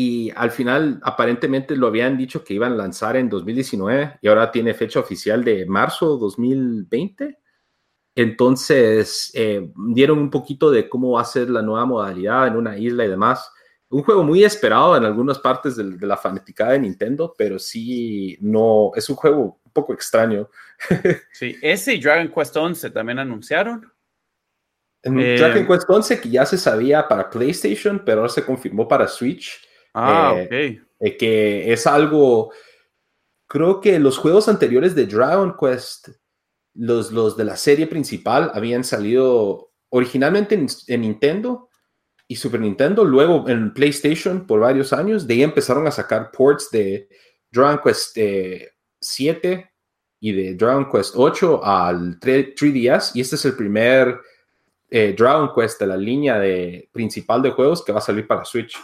[0.00, 4.52] y al final, aparentemente lo habían dicho que iban a lanzar en 2019 y ahora
[4.52, 7.36] tiene fecha oficial de marzo 2020.
[8.14, 12.78] Entonces, eh, dieron un poquito de cómo va a ser la nueva modalidad en una
[12.78, 13.50] isla y demás.
[13.90, 18.36] Un juego muy esperado en algunas partes del- de, la fanaticada de Nintendo, pero sí,
[18.40, 20.48] no, es un juego un poco extraño.
[21.32, 23.92] Sí, ese y Dragon Quest 11 también anunciaron.
[25.02, 28.86] En Eh, Dragon Quest 11, que ya se sabía para PlayStation, pero ahora se confirmó
[28.86, 32.52] para Switch, Ah, Eh, eh, que es algo,
[33.46, 36.08] creo que los juegos anteriores de Dragon Quest,
[36.74, 41.68] los, los de la serie principal, habían salido originalmente en, en Nintendo,
[42.30, 46.70] y Super Nintendo, luego en PlayStation por varios años, de ahí empezaron a sacar ports
[46.70, 47.08] de
[47.50, 48.18] Dragon Quest
[49.00, 49.70] 7 eh,
[50.20, 54.20] y de Dragon Quest 8 al 3DS, y este es el primer
[54.90, 58.44] eh, Dragon Quest de la línea de, principal de juegos que va a salir para
[58.44, 58.76] Switch.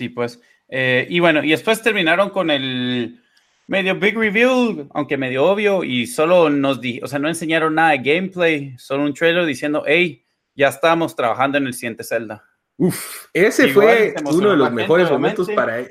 [0.00, 0.40] Sí, pues.
[0.66, 3.20] Eh, y bueno, y después terminaron con el
[3.66, 7.90] medio big reveal, aunque medio obvio, y solo nos di, o sea, no enseñaron nada
[7.90, 10.24] de gameplay, solo un trailer diciendo, hey,
[10.54, 12.42] ya estamos trabajando en el siguiente Zelda.
[12.78, 15.86] Uf, ese fue uno de los mejores momentos para,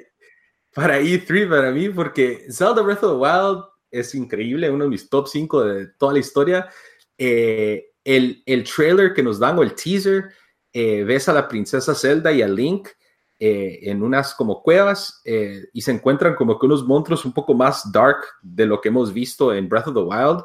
[0.74, 5.08] para E3 para mí, porque Zelda Breath of the Wild es increíble, uno de mis
[5.08, 6.68] top 5 de toda la historia.
[7.16, 10.32] Eh, el, el, trailer que nos dan o el teaser,
[10.74, 12.88] eh, ves a la princesa Zelda y a Link
[13.40, 15.22] eh, en unas como cuevas
[15.74, 19.14] y se encuentran como que unos monstruos un poco más dark de lo que hemos
[19.14, 20.44] visto en Breath of the Wild.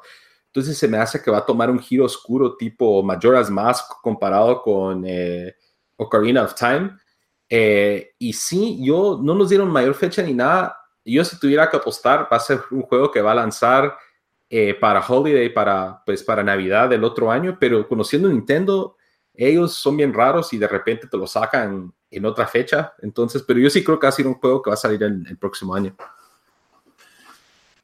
[0.55, 4.63] Entonces se me hace que va a tomar un giro oscuro tipo Majora's Mask comparado
[4.63, 5.53] con eh,
[5.97, 6.97] Ocarina of Time.
[7.49, 10.77] Eh, y sí, yo no nos dieron mayor fecha ni nada.
[11.05, 13.97] Yo si tuviera que apostar, va a ser un juego que va a lanzar
[14.49, 18.97] eh, para Holiday, para, pues, para Navidad del otro año, pero conociendo Nintendo,
[19.35, 22.95] ellos son bien raros y de repente te lo sacan en otra fecha.
[23.03, 25.03] Entonces, pero yo sí creo que va a ser un juego que va a salir
[25.03, 25.95] en el próximo año.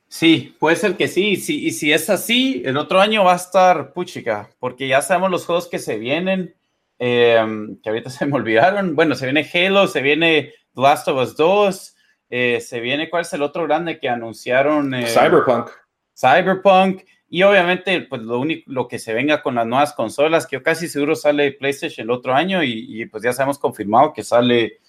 [0.09, 1.37] Sí, puede ser que sí.
[1.37, 1.65] sí.
[1.65, 5.47] Y si es así, el otro año va a estar puchica, porque ya sabemos los
[5.47, 6.55] juegos que se vienen,
[6.99, 8.97] em, que ahorita se me olvidaron.
[8.97, 11.97] Bueno, se viene Halo, se viene The Last of Us 2,
[12.31, 14.95] eh, se viene, ¿cuál es el otro grande que anunciaron?
[14.95, 15.71] Eh, Cyberpunk.
[16.15, 17.03] Cyberpunk.
[17.33, 20.65] Y obviamente, pues lo único, lo que se venga con las nuevas consolas, que yo
[20.65, 24.81] casi seguro sale PlayStation el otro año y, pues ya sabemos confirmado que sale,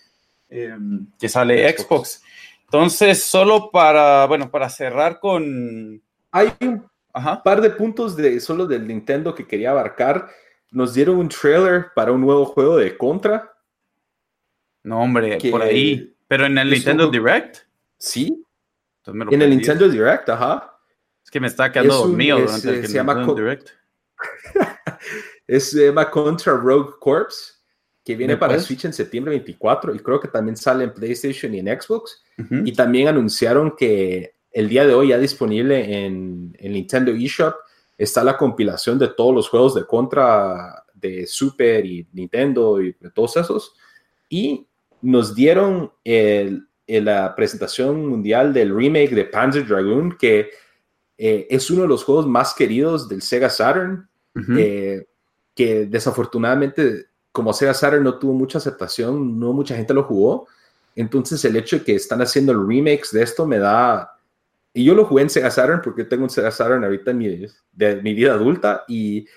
[0.50, 2.24] em, que sale Xbox.
[2.64, 6.02] Entonces, solo para, bueno, para cerrar con...
[6.32, 6.90] Hay un
[7.44, 10.28] par de puntos de solo del Nintendo que quería abarcar.
[10.72, 13.54] Nos dieron un trailer para un nuevo juego de Contra.
[14.84, 16.16] No, hombre, por ahí.
[16.28, 17.58] Pero en el Nintendo Direct.
[18.00, 18.44] Sí.
[19.06, 20.71] en el Nintendo Direct, ajá.
[21.32, 23.26] Es que me está quedando dormido durante el, se llama
[25.48, 27.64] es, se llama Contra Rogue Corps
[28.04, 31.60] que viene para Switch en septiembre 24 y creo que también sale en PlayStation y
[31.60, 32.22] en Xbox.
[32.66, 37.56] Y también anunciaron que el día de hoy ya disponible en el Nintendo eShop
[37.98, 43.12] está la compilación de todos los juegos de Contra de Super y Nintendo y de
[43.12, 43.74] todos esos.
[44.28, 44.68] Y
[45.02, 50.50] nos dieron la presentación mundial del remake de Panzer Dragoon, que
[51.24, 54.10] eh, es uno de los juegos más queridos del Sega Saturn,
[54.58, 55.06] eh,
[55.54, 60.48] que desafortunadamente como Sega Saturn no tuvo mucha aceptación, no mucha gente lo jugó.
[60.96, 64.18] Entonces el hecho de que están haciendo el remix de esto me da...
[64.74, 67.46] Y yo lo jugué en Sega Saturn porque tengo un Sega Saturn ahorita en mi,
[67.72, 69.28] de mi vida adulta y,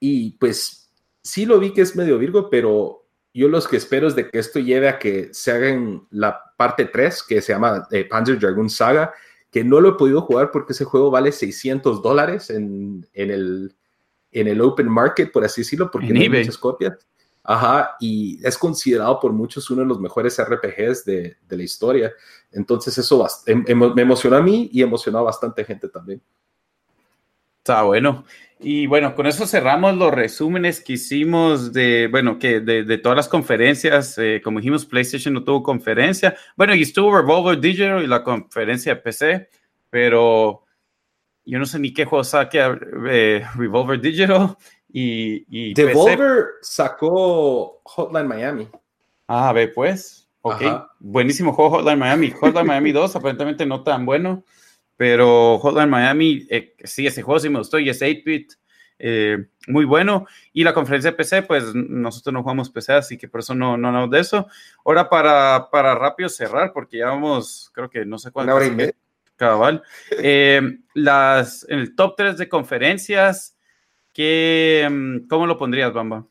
[0.00, 0.90] y pues
[1.22, 4.40] sí lo vi que es medio Virgo, pero yo lo que espero es de que
[4.40, 8.68] esto lleve a que se hagan la parte 3 que se llama eh, Panzer Dragoon
[8.68, 9.14] Saga,
[9.50, 13.74] que no lo he podido jugar porque ese juego vale 600 dólares en, en, el,
[14.32, 16.94] en el open market, por así decirlo, porque no hay muchas copias.
[17.42, 22.12] Ajá, y es considerado por muchos uno de los mejores RPGs de, la historia.
[22.52, 26.22] Entonces eso em, em, me emocionó a mí y emocionó a bastante gente también.
[27.58, 28.24] Está bueno.
[28.62, 33.28] Y bueno, con eso cerramos los resúmenes que hicimos de, bueno, que de, todas las
[33.28, 34.18] conferencias.
[34.18, 36.36] Eh, como dijimos, PlayStation no tuvo conferencia.
[36.56, 39.48] Bueno, y estuvo Revolver Digital y la conferencia de PC,
[39.88, 40.64] pero
[41.46, 42.60] yo no sé ni qué juego saque
[43.08, 44.56] eh, Revolver Digital.
[44.92, 48.68] Y, Devolver sacó Hotline Miami.
[49.26, 50.28] Ah, ve pues.
[50.42, 50.62] Ok.
[50.98, 52.30] Buenísimo juego Hotline Miami.
[52.30, 54.44] Hotline Miami 2 aparentemente no tan bueno,
[55.00, 58.52] pero Hotline Miami, eh, sí, ese juego sí me gustó y es 8-bit.
[58.98, 60.26] Eh, muy bueno.
[60.52, 63.78] Y la conferencia de PC, pues nosotros no jugamos PC, así que por eso no,
[63.78, 64.46] no hablamos de eso.
[64.84, 68.52] Ahora para, para rápido cerrar, porque ya vamos, creo que no sé cuánto.
[68.52, 68.92] Una hora y media.
[69.36, 69.82] Cabal.
[70.18, 70.60] Eh,
[70.92, 73.56] las, en el top 3 de conferencias,
[74.12, 76.28] ¿Qué, mm, ¿Cómo lo pondrías, Bamba?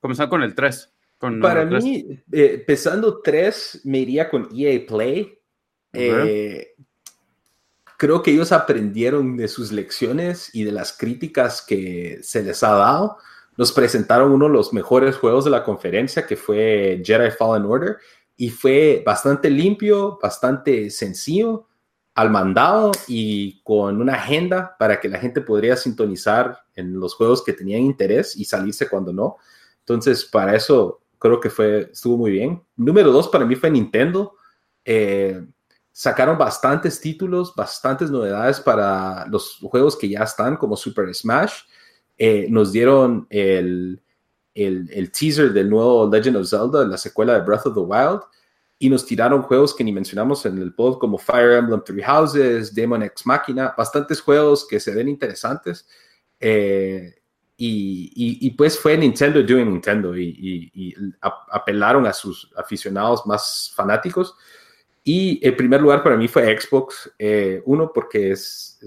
[0.00, 0.92] Comenzar con el 3.
[1.40, 5.38] Para mí, eh, pesando 3, me iría con EA Play.
[5.94, 6.74] Eh,
[8.00, 12.70] creo que ellos aprendieron de sus lecciones y de las críticas que se les ha
[12.70, 13.18] dado.
[13.58, 17.98] Nos presentaron uno de los mejores juegos de la conferencia, que fue Jedi Fallen Order,
[18.38, 21.66] y fue bastante limpio, bastante sencillo
[22.14, 27.44] al mandado y con una agenda para que la gente podría sintonizar en los juegos
[27.44, 29.36] que tenían interés y salirse cuando no.
[29.80, 32.62] Entonces, para eso creo que fue, estuvo muy bien.
[32.76, 34.36] Número dos para mí fue Nintendo.
[34.86, 35.44] Eh,
[35.92, 41.52] sacaron bastantes títulos, bastantes novedades para los juegos que ya están, como Super Smash.
[42.16, 44.00] Eh, nos dieron el,
[44.54, 48.20] el, teaser del nuevo Legend of Zelda, la secuela de Breath of the Wild,
[48.78, 52.74] y nos tiraron juegos que ni mencionamos en el pod, como Fire Emblem Three Houses,
[52.74, 55.86] Demon X Machina, bastantes juegos que se ven interesantes.
[56.38, 57.14] Eh,
[57.62, 64.34] y, pues fue Nintendo doing Nintendo y, apelaron a sus aficionados más fanáticos.
[65.02, 67.12] Y el primer lugar para mí fue Xbox.
[67.18, 68.78] Eh, uno, porque es.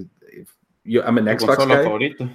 [0.83, 2.29] Yo, I'm an Xbox favorito.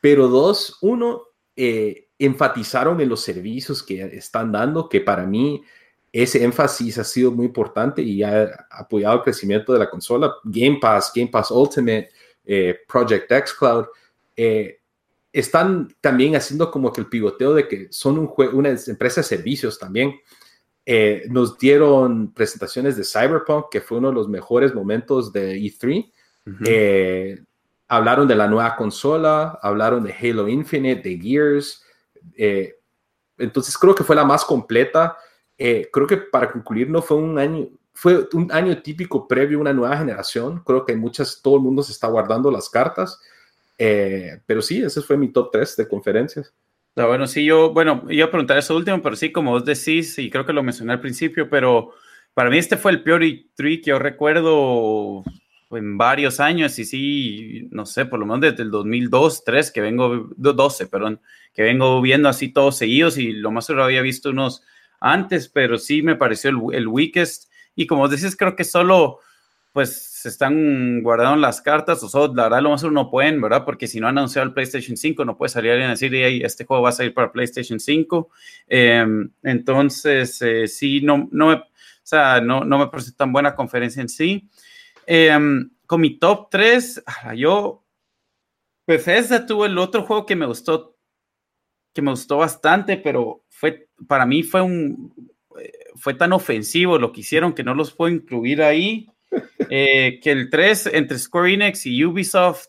[0.00, 1.22] Pero dos, uno,
[1.56, 5.62] eh, enfatizaron en los servicios que están dando, que para mí
[6.12, 10.34] ese énfasis ha sido muy importante y ha apoyado el crecimiento de la consola.
[10.44, 12.10] Game Pass, Game Pass Ultimate,
[12.44, 13.86] eh, Project X Cloud,
[14.34, 14.80] eh,
[15.32, 19.78] están también haciendo como que el pivoteo de que son un una empresa de servicios
[19.78, 20.14] también.
[20.86, 26.12] Eh, nos dieron presentaciones de Cyberpunk, que fue uno de los mejores momentos de E3.
[27.88, 31.84] hablaron de la nueva consola, hablaron de Halo Infinite, de Gears.
[33.36, 35.16] entonces creo que fue la más completa
[35.58, 39.60] eh, creo que para concluir no fue un año, fue un año típico previo a
[39.62, 40.62] una nueva generación.
[40.64, 43.18] Creo que muchas, todo el mundo se está guardando las cartas.
[43.78, 46.52] Eh, pero sí, ese fue mi top 3 de conferencias.
[46.98, 50.18] Ah, bueno, sí, yo, bueno, iba a preguntar eso último, pero sí, como vos decís,
[50.18, 51.92] y creo que lo mencioné al principio, pero
[52.32, 55.22] para mí este fue el peor E3 que yo recuerdo
[55.72, 59.82] en varios años, y sí, no sé, por lo menos desde el 2002, 3, que
[59.82, 61.20] vengo, 12, perdón,
[61.52, 64.62] que vengo viendo así todos seguidos, y lo más seguro había visto unos
[64.98, 67.50] antes, pero sí me pareció el, weakest.
[67.74, 69.20] Y como decís, creo que solo
[69.72, 73.64] pues se están guardando las cartas, o solo, la verdad, lo más no pueden, ¿verdad?
[73.64, 76.40] Porque si no han anunciado el PlayStation 5, no puede salir alguien a decir, hey,
[76.42, 78.28] este juego va a salir para PlayStation 5.
[78.66, 81.64] Em, entonces, eh, sí, no, no, me, o
[82.02, 84.48] sea, no, no me parece tan buena conferencia en sí.
[85.06, 87.04] Em, con mi top 3,
[87.36, 87.84] yo,
[88.84, 90.96] Bethesda tuvo el otro juego que me gustó,
[91.94, 95.14] que me gustó bastante, pero fue, para mí fue un,
[95.94, 99.08] fue tan ofensivo lo que hicieron que no los puedo incluir ahí,
[99.70, 102.66] eh, que el 3 entre Square Enix y Ubisoft,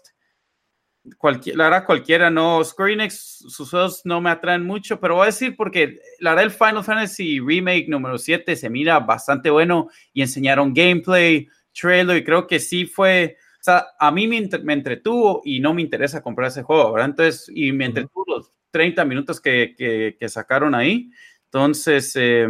[1.17, 5.23] cualquier, la verdad cualquiera no, Square Enix, sus juegos no me atraen mucho, pero voy
[5.23, 9.89] a decir porque la verdad el Final Fantasy Remake número 7 se mira bastante bueno
[10.13, 14.73] y enseñaron gameplay, trailer y creo que sí fue, o sea, a mí me, me
[14.73, 17.09] entretuvo y no me interesa comprar ese juego, ¿verdad?
[17.09, 19.75] Entonces, y me entretuvo los 30 minutos que,
[20.19, 21.09] que, sacaron ahí.
[21.45, 22.47] Entonces, eh,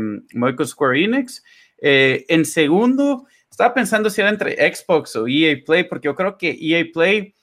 [0.66, 1.44] Square Enix.
[1.80, 3.28] Eh, en segundo,
[3.58, 7.34] estaba pensando si era entre Xbox o EA Play, porque yo creo que EA Play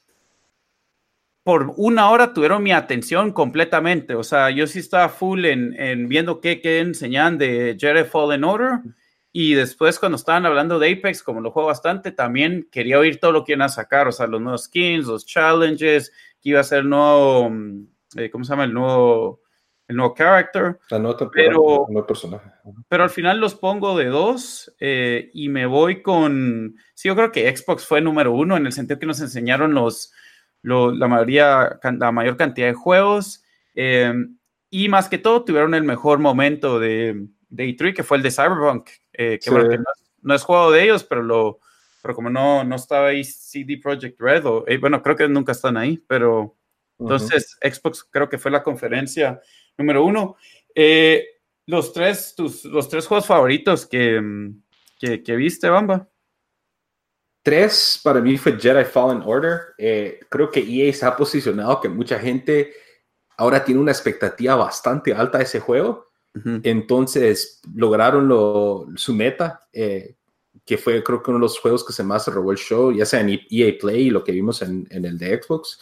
[1.42, 4.14] por una hora tuvieron mi atención completamente.
[4.14, 8.44] O sea, yo sí estaba full en, en viendo qué, qué enseñaban de Jedi Fallen
[8.44, 8.78] Order.
[9.32, 13.32] Y después, cuando estaban hablando de Apex, como lo juego bastante, también quería oír todo
[13.32, 14.06] lo que iban a sacar.
[14.06, 17.50] O sea, los nuevos skins, los challenges, que iba a ser nuevo
[18.16, 18.64] eh, ¿cómo se llama?
[18.64, 19.40] El nuevo,
[19.88, 20.78] el nuevo character.
[20.90, 22.50] La nueva pero, el personaje.
[22.88, 27.32] Pero al final los pongo de dos eh, y me voy con, sí, yo creo
[27.32, 30.12] que Xbox fue número uno en el sentido que nos enseñaron los,
[30.62, 33.44] la, mayoría, la mayor cantidad de juegos
[33.74, 34.14] eh,
[34.70, 38.30] y más que todo tuvieron el mejor momento de, de E3, que fue el de
[38.30, 39.38] Cyberpunk, que,
[40.22, 41.60] no, es, juego de ellos, pero lo
[42.02, 45.78] pero como no, no estaba ahí CD Projekt Red, o, bueno, creo que nunca están
[45.78, 46.54] ahí, pero
[46.98, 49.40] entonces, Xbox creo que fue la conferencia
[49.78, 50.36] número uno.
[50.74, 51.24] Eh,
[51.66, 54.52] los, tres, tus, los tres juegos favoritos que,
[54.98, 56.08] que, viste, Bamba.
[57.42, 59.60] Tres, para mí fue Jedi Fallen Order.
[59.76, 62.72] Eh, creo que EA se ha posicionado que mucha gente
[63.36, 66.08] ahora tiene una expectativa bastante alta de ese juego.
[66.64, 69.60] Entonces lograron lo, su meta.
[69.72, 70.16] Eh,
[70.64, 73.04] que fue creo que uno de los juegos que se más robó el show, ya
[73.04, 75.78] sea en EA Play y lo que vimos en, en el de Xbox.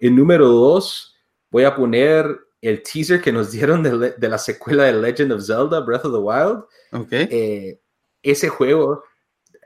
[0.00, 1.16] En número dos,
[1.50, 2.26] voy a poner
[2.62, 6.12] el teaser que nos dieron de, de, la secuela de Legend of Zelda, Breath of
[6.12, 6.64] the Wild.
[6.92, 7.28] Okay.
[7.30, 7.80] Eh,
[8.22, 9.04] ese juego,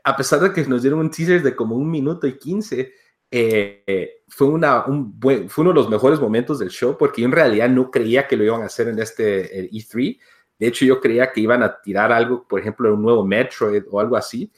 [0.02, 2.93] a pesar de que nos dieron un teaser de como un minuto y quince,
[3.31, 7.27] eh, fue, una, un buen, fue uno de los mejores momentos del show porque yo
[7.27, 10.18] en realidad no creía que lo iban a hacer en este E3
[10.59, 14.01] de hecho, yo creía que iban a tirar algo, por ejemplo, un nuevo Metroid o
[14.01, 14.51] algo así.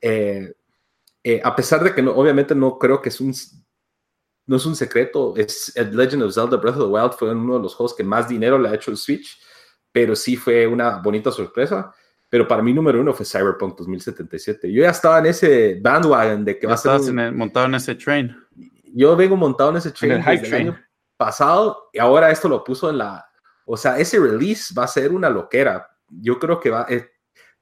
[0.00, 0.52] Eh,
[1.22, 3.32] eh, a pesar de que no, obviamente no creo que es un,
[4.46, 7.62] no es un secreto, es Legend of Zelda Breath of the Wild fue uno de
[7.62, 9.40] los juegos que más dinero le ha hecho el Switch,
[9.90, 11.94] pero sí fue una bonita sorpresa.
[12.28, 14.72] Pero para mí número uno fue Cyberpunk 2077.
[14.72, 17.32] Yo ya estaba en ese bandwagon de que va a ser...
[17.32, 18.36] montado en ese train.
[18.92, 20.84] Yo vengo montado en ese train desde el año
[21.16, 23.24] pasado y ahora esto lo puso en la,
[23.64, 25.88] o sea, ese release va a ser una loquera.
[26.08, 27.08] Yo creo que va, eh,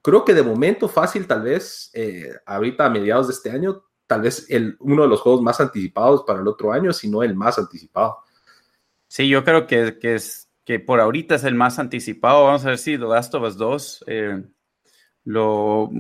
[0.01, 4.21] creo que de momento fácil, tal vez, eh, ahorita a mediados de este año, tal
[4.21, 7.35] vez el, uno de los juegos más anticipados para el otro año, si no el
[7.35, 8.19] más anticipado.
[9.09, 12.45] Sí, yo creo que, que es que por ahorita es el más anticipado.
[12.45, 14.43] Vamos a ver si The Last of Us 2 eh,
[15.25, 15.91] lo,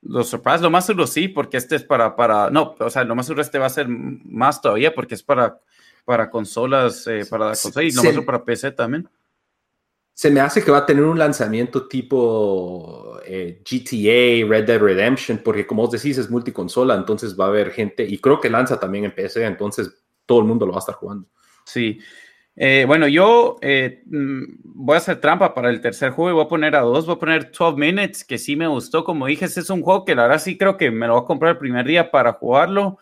[0.00, 0.62] lo surprise.
[0.62, 3.42] Lo más seguro sí, porque este es para, para, no, o sea, lo más seguro
[3.42, 5.60] este va a ser más todavía porque es para,
[6.06, 9.06] para consolas, eh, para consolas y lo más seguro para PC también.
[10.14, 15.38] Se me hace que va a tener un lanzamiento tipo eh, GTA, Red Dead Redemption,
[15.38, 18.78] porque como vos decís es multiconsola, entonces va a haber gente, y creo que lanza
[18.78, 21.28] también en PC, entonces todo el mundo lo va a estar jugando.
[21.64, 21.98] Sí,
[22.56, 26.44] eh, bueno, yo eh, mm, voy a hacer trampa para el tercer juego y voy
[26.44, 29.46] a poner a dos, voy a poner 12 Minutes, que sí me gustó, como dije,
[29.46, 31.58] es un juego que la verdad sí creo que me lo voy a comprar el
[31.58, 32.98] primer día para jugarlo.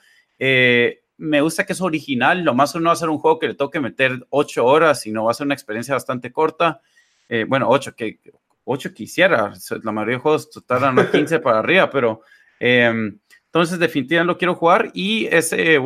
[1.19, 3.55] Me gusta que es original, lo más uno va a ser un juego que le
[3.55, 6.81] toque meter 8 horas y no va a ser una experiencia bastante corta.
[7.49, 8.19] bueno, 8 que
[8.65, 9.53] 8 quisiera,
[9.83, 12.23] la mayoría de juegos tardan a 15 para arriba, pero
[12.61, 15.79] em, entonces definitivamente lo quiero jugar y ese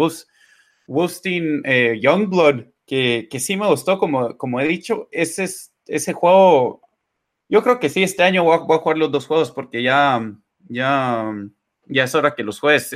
[0.86, 1.62] Wolfstein
[2.00, 5.48] Youngblood que, que sí me gustó, como, como he dicho, ese,
[5.86, 6.80] ese juego,
[7.48, 10.32] yo creo que sí, este año voy a, jugar los dos juegos porque ya,
[10.68, 11.32] ya,
[11.86, 12.94] ya es hora que los juegues.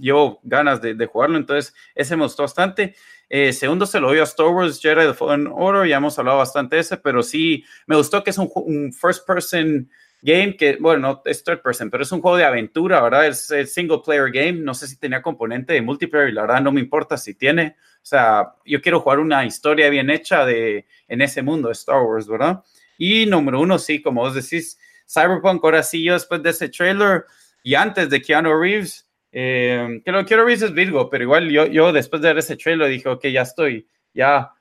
[0.00, 2.94] Llevo ganas de, jugarlo, entonces ese me gustó bastante.
[3.28, 6.38] Eh, segundo se lo doy a Star Wars Jedi The Fallen Order, ya hemos hablado
[6.38, 9.88] bastante de ese, pero sí me gustó que es un, first person
[10.22, 13.26] game que, bueno, no es third person, pero es un juego de aventura, ¿verdad?
[13.26, 14.52] Es el single player game.
[14.52, 17.76] No sé si tenía componente de multiplayer y la verdad no me importa si tiene.
[18.02, 22.02] O sea, yo quiero jugar una historia bien hecha de, en ese mundo de Star
[22.02, 22.62] Wars, ¿verdad?
[22.98, 24.78] Y número uno, sí, como vos decís,
[25.08, 27.24] Cyberpunk, ahora sí, yo después de ese trailer
[27.62, 31.66] y antes de Keanu Reeves, eh, que lo Keanu Reeves es Virgo, pero igual yo,
[31.66, 34.52] yo después de ver ese trailer dije, ok, ya estoy, ya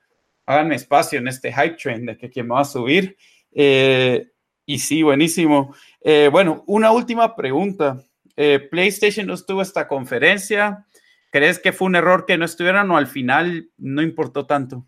[0.46, 3.18] háganme espacio en este hype train de que quién me va a subir.
[3.52, 4.28] Eh,
[4.66, 5.76] y sí, buenísimo.
[6.02, 8.04] Eh, bueno, una última pregunta.
[8.72, 10.86] PlayStation no estuvo esta conferencia.
[11.30, 14.88] ¿Crees que fue un error que no estuvieran o al final no importó tanto?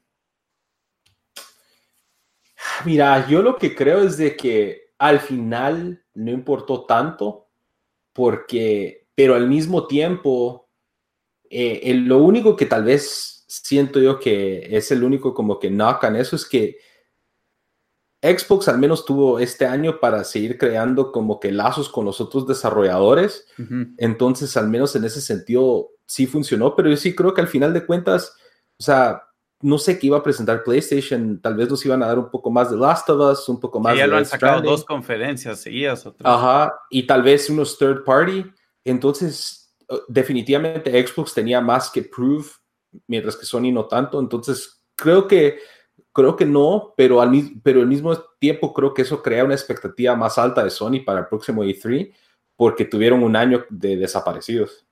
[2.86, 7.48] Mira, yo lo que creo es de que al final no importó tanto
[8.14, 10.68] porque, pero al mismo tiempo,
[11.48, 16.06] eh, lo único que tal vez siento yo que es el único como que knock
[16.06, 16.80] en eso es que
[18.20, 22.48] Xbox al menos tuvo este año para seguir creando como que lazos con los otros
[22.48, 23.46] desarrolladores.
[24.00, 27.76] Entonces, al menos en ese sentido, sí funcionó, pero yo sí creo que al final
[27.76, 28.36] de cuentas,
[28.80, 29.22] o sea,
[29.62, 32.50] no sé qué iba a presentar PlayStation, tal vez nos iban a dar un poco
[32.50, 36.10] más de Last of Us, un poco más ya lo han sacado dos conferencias seguidas.
[36.24, 38.52] Ajá, y tal vez unos third party.
[38.84, 42.48] Entonces, uh, definitivamente Xbox tenía más que prove,
[43.08, 44.20] mientras que Sony no tanto.
[44.20, 45.60] Entonces, creo que
[46.14, 47.32] Creo que no, pero al,
[47.64, 51.22] pero al mismo tiempo creo que eso crea una expectativa más alta de Sony para
[51.22, 52.12] el próximo E3
[52.58, 54.86] porque tuvieron un año de desaparecidos.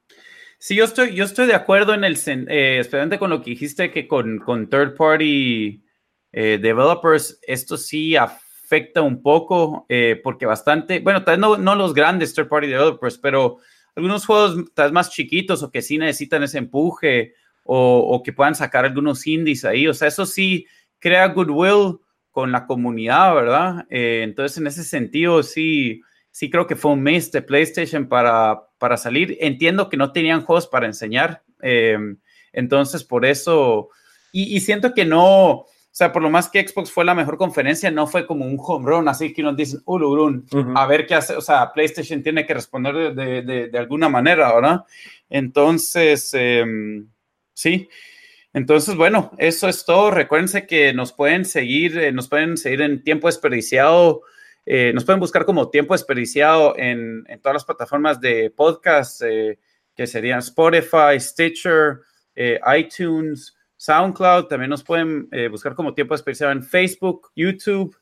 [0.57, 3.91] Sí, yo estoy, yo estoy de acuerdo en el, eh, especialmente con lo que dijiste
[3.91, 5.83] que con, con third party
[6.31, 11.93] eh, developers, esto sí afecta un poco eh, porque bastante, bueno, tal no, no, los
[11.93, 13.57] grandes third party developers, pero
[13.95, 14.57] algunos juegos
[14.91, 17.33] más chiquitos o que sí necesitan ese empuje
[17.63, 20.65] o, o que puedan sacar algunos indies ahí, o sea, eso sí
[20.99, 21.99] crea goodwill
[22.31, 23.85] con la comunidad, ¿verdad?
[23.89, 26.01] Eh, entonces, en ese sentido, sí,
[26.31, 29.37] sí creo que fue un mes de PlayStation para, para salir.
[29.41, 32.17] Entiendo que no tenían juegos para enseñar, em,
[32.53, 33.89] entonces por eso,
[34.31, 37.89] y, siento que no, o sea, por lo más que Xbox fue la mejor conferencia,
[37.89, 40.43] no fue como un home run, así que nos dicen, uh,
[40.75, 44.53] a ver qué hace, o sea, PlayStation tiene que responder de, de, de alguna manera,
[44.53, 44.85] ¿verdad?
[45.29, 47.09] Entonces, em,
[47.53, 47.89] sí.
[48.53, 50.11] Entonces, bueno, eso es todo.
[50.11, 54.21] Recuérdense que nos pueden seguir, eh, nos pueden seguir en tiempo desperdiciado.
[54.65, 59.59] Eh, nos pueden buscar como tiempo desperdiciado en, todas las plataformas de podcast, eh,
[59.95, 62.01] que serían Spotify, Stitcher,
[62.77, 64.45] iTunes, SoundCloud.
[64.45, 67.97] También nos pueden buscar como tiempo desperdiciado en Facebook, YouTube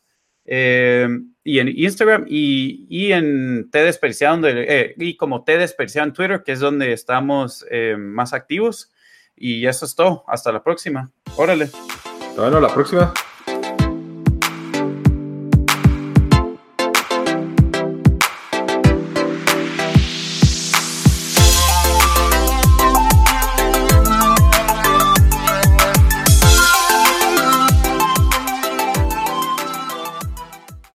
[0.45, 4.41] y en Instagram y, y en T desperdiciado,
[4.97, 7.65] y como T desperdiciado en Twitter, que es donde estamos
[7.97, 8.91] más activos.
[9.39, 10.23] Y eso es todo.
[10.27, 11.11] Hasta la próxima.
[11.35, 11.69] Órale.
[12.35, 13.13] Bueno, la próxima.